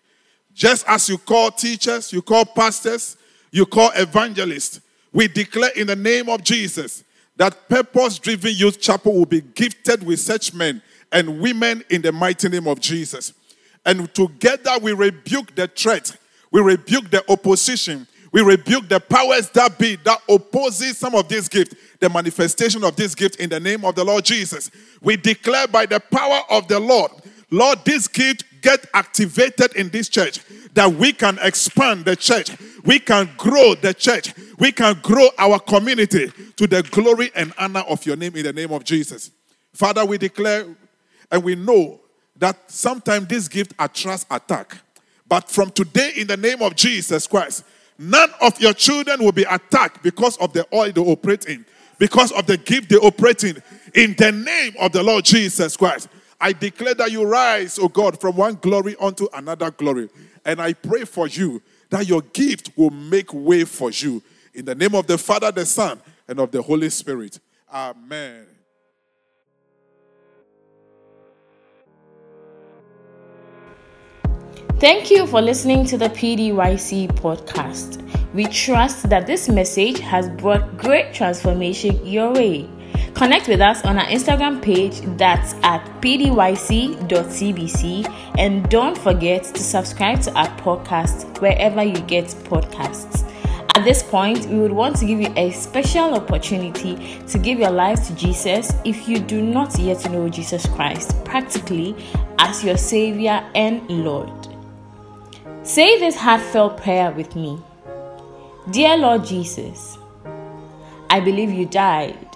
Just 0.54 0.88
as 0.88 1.10
you 1.10 1.18
call 1.18 1.52
teachers, 1.52 2.14
you 2.14 2.22
call 2.22 2.46
pastors, 2.46 3.18
you 3.52 3.66
call 3.66 3.92
evangelists, 3.96 4.82
we 5.16 5.30
declare 5.30 5.72
in 5.78 5.88
the 5.88 5.96
name 5.96 6.28
of 6.28 6.44
Jesus 6.44 7.06
that 7.38 7.70
purpose 7.70 8.20
driven 8.20 8.54
youth 8.54 8.82
chapel 8.82 9.14
will 9.14 9.26
be 9.26 9.40
gifted 9.40 10.04
with 10.04 10.20
such 10.20 10.54
men 10.54 10.82
and 11.10 11.40
women 11.40 11.86
in 11.90 12.02
the 12.02 12.12
mighty 12.12 12.50
name 12.50 12.68
of 12.68 12.82
Jesus. 12.82 13.32
And 13.86 14.14
together 14.14 14.72
we 14.82 14.92
rebuke 14.92 15.56
the 15.56 15.70
threat, 15.70 16.18
we 16.52 16.60
rebuke 16.60 17.10
the 17.12 17.24
opposition, 17.32 18.06
we 18.34 18.42
rebuke 18.42 18.90
the 18.90 19.00
powers 19.00 19.50
that 19.52 19.80
be 19.80 19.96
that 20.04 20.20
opposes 20.28 20.98
some 20.98 21.16
of 21.16 21.30
these 21.30 21.48
gifts, 21.48 21.76
the 22.02 22.10
manifestation 22.10 22.84
of 22.84 22.98
this 22.98 23.16
gift 23.16 23.38
in 23.38 23.50
the 23.50 23.60
name 23.60 23.86
of 23.86 23.96
the 23.96 24.04
Lord 24.04 24.26
Jesus. 24.26 24.70
We 25.02 25.16
declare 25.16 25.68
by 25.68 25.86
the 25.86 26.02
power 26.02 26.42
of 26.50 26.68
the 26.68 26.82
Lord, 26.82 27.12
Lord, 27.50 27.80
this 27.86 28.10
gift 28.10 28.44
get 28.62 28.86
activated 28.94 29.78
in 29.78 29.88
this 29.88 30.10
church 30.10 30.42
that 30.76 30.94
we 30.94 31.14
can 31.14 31.40
expand 31.42 32.06
the 32.06 32.16
church, 32.16 32.52
we 32.84 33.00
can 33.00 33.30
grow 33.38 33.76
the 33.76 33.94
church, 33.94 34.34
we 34.60 34.72
can 34.72 35.00
grow 35.02 35.30
our 35.38 35.58
community 35.58 36.32
to 36.58 36.68
the 36.68 36.84
glory 36.92 37.32
and 37.34 37.54
honor 37.58 37.80
of 37.82 38.06
your 38.06 38.18
name 38.18 38.36
in 38.36 38.44
the 38.44 38.54
name 38.54 38.72
of 38.72 38.84
Jesus. 38.84 39.32
Father, 39.74 40.06
we 40.06 40.18
declare 40.18 40.66
and 41.32 41.44
we 41.44 41.56
know 41.56 42.00
that 42.38 42.70
sometimes 42.70 43.28
this 43.28 43.48
gift 43.48 43.74
attracts 43.80 44.26
attack. 44.30 44.78
But 45.28 45.50
from 45.50 45.72
today, 45.72 46.12
in 46.18 46.28
the 46.28 46.38
name 46.38 46.62
of 46.62 46.76
Jesus 46.76 47.26
Christ, 47.26 47.64
none 47.98 48.30
of 48.42 48.60
your 48.60 48.74
children 48.74 49.24
will 49.24 49.32
be 49.32 49.44
attacked 49.44 50.04
because 50.04 50.38
of 50.38 50.52
the 50.52 50.68
oil 50.74 50.92
they 50.92 51.02
operate 51.02 51.46
in, 51.46 51.66
because 51.98 52.34
of 52.34 52.46
the 52.46 52.58
gift 52.58 52.90
they 52.90 52.98
operate 52.98 53.46
in. 53.46 53.64
In 53.94 54.14
the 54.18 54.32
name 54.32 54.74
of 54.80 54.92
the 54.92 55.02
Lord 55.02 55.24
Jesus 55.24 55.78
Christ, 55.78 56.10
I 56.40 56.54
declare 56.54 56.94
that 56.96 57.12
you 57.12 57.24
rise, 57.24 57.80
O 57.80 57.88
God, 57.88 58.20
from 58.20 58.36
one 58.36 58.56
glory 58.56 58.96
unto 59.00 59.28
another 59.34 59.72
glory. 59.72 60.10
And 60.44 60.62
I 60.62 60.74
pray 60.74 61.06
for 61.06 61.28
you 61.28 61.62
that 61.90 62.08
your 62.08 62.22
gift 62.22 62.72
will 62.76 62.90
make 62.92 63.34
way 63.34 63.64
for 63.64 63.92
you. 63.92 64.22
In 64.54 64.66
the 64.66 64.76
name 64.76 64.96
of 64.96 65.08
the 65.08 65.18
Father, 65.18 65.52
the 65.52 65.66
Son, 65.66 66.00
and 66.28 66.40
of 66.40 66.52
the 66.52 66.62
Holy 66.62 66.90
Spirit. 66.90 67.40
Amen. 67.72 68.48
Thank 74.80 75.10
you 75.10 75.26
for 75.26 75.42
listening 75.42 75.86
to 75.86 75.98
the 75.98 76.10
PDYC 76.10 77.08
podcast. 77.14 78.02
We 78.34 78.46
trust 78.48 79.10
that 79.10 79.26
this 79.26 79.48
message 79.48 80.00
has 80.00 80.30
brought 80.30 80.78
great 80.78 81.14
transformation 81.14 82.06
your 82.06 82.34
way. 82.34 82.70
Connect 83.16 83.48
with 83.48 83.62
us 83.62 83.82
on 83.86 83.98
our 83.98 84.06
Instagram 84.08 84.62
page 84.62 85.00
that's 85.18 85.54
at 85.64 85.82
pdyc.cbc 86.02 86.74
and 88.38 88.70
don't 88.70 88.98
forget 88.98 89.42
to 89.46 89.64
subscribe 89.64 90.20
to 90.24 90.34
our 90.34 90.50
podcast 90.58 91.40
wherever 91.40 91.82
you 91.82 91.98
get 92.02 92.26
podcasts. 92.26 93.24
At 93.74 93.86
this 93.86 94.04
point, 94.04 94.48
we 94.48 94.60
would 94.60 94.74
want 94.74 94.98
to 94.98 95.06
give 95.06 95.22
you 95.22 95.32
a 95.38 95.52
special 95.52 96.14
opportunity 96.14 97.22
to 97.28 97.40
give 97.40 97.58
your 97.58 97.72
life 97.72 98.06
to 98.08 98.16
Jesus 98.16 98.74
if 98.84 99.08
you 99.08 99.20
do 99.20 99.42
not 99.42 99.80
yet 99.80 100.12
know 100.12 100.28
Jesus 100.28 100.66
Christ 100.66 101.16
practically 101.24 101.96
as 102.38 102.66
your 102.66 102.76
Savior 102.76 103.50
and 103.56 103.90
Lord. 103.90 104.50
Say 105.64 105.98
this 106.00 106.18
heartfelt 106.18 106.76
prayer 106.76 107.12
with 107.12 107.34
me 107.34 107.62
Dear 108.72 108.98
Lord 108.98 109.24
Jesus, 109.24 109.98
I 111.10 111.22
believe 111.22 111.52
you 111.52 111.66
died 111.66 112.35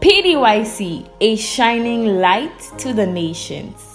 PDYC, 0.00 1.06
a 1.20 1.36
shining 1.36 2.18
light 2.18 2.58
to 2.78 2.94
the 2.94 3.06
nations. 3.06 3.91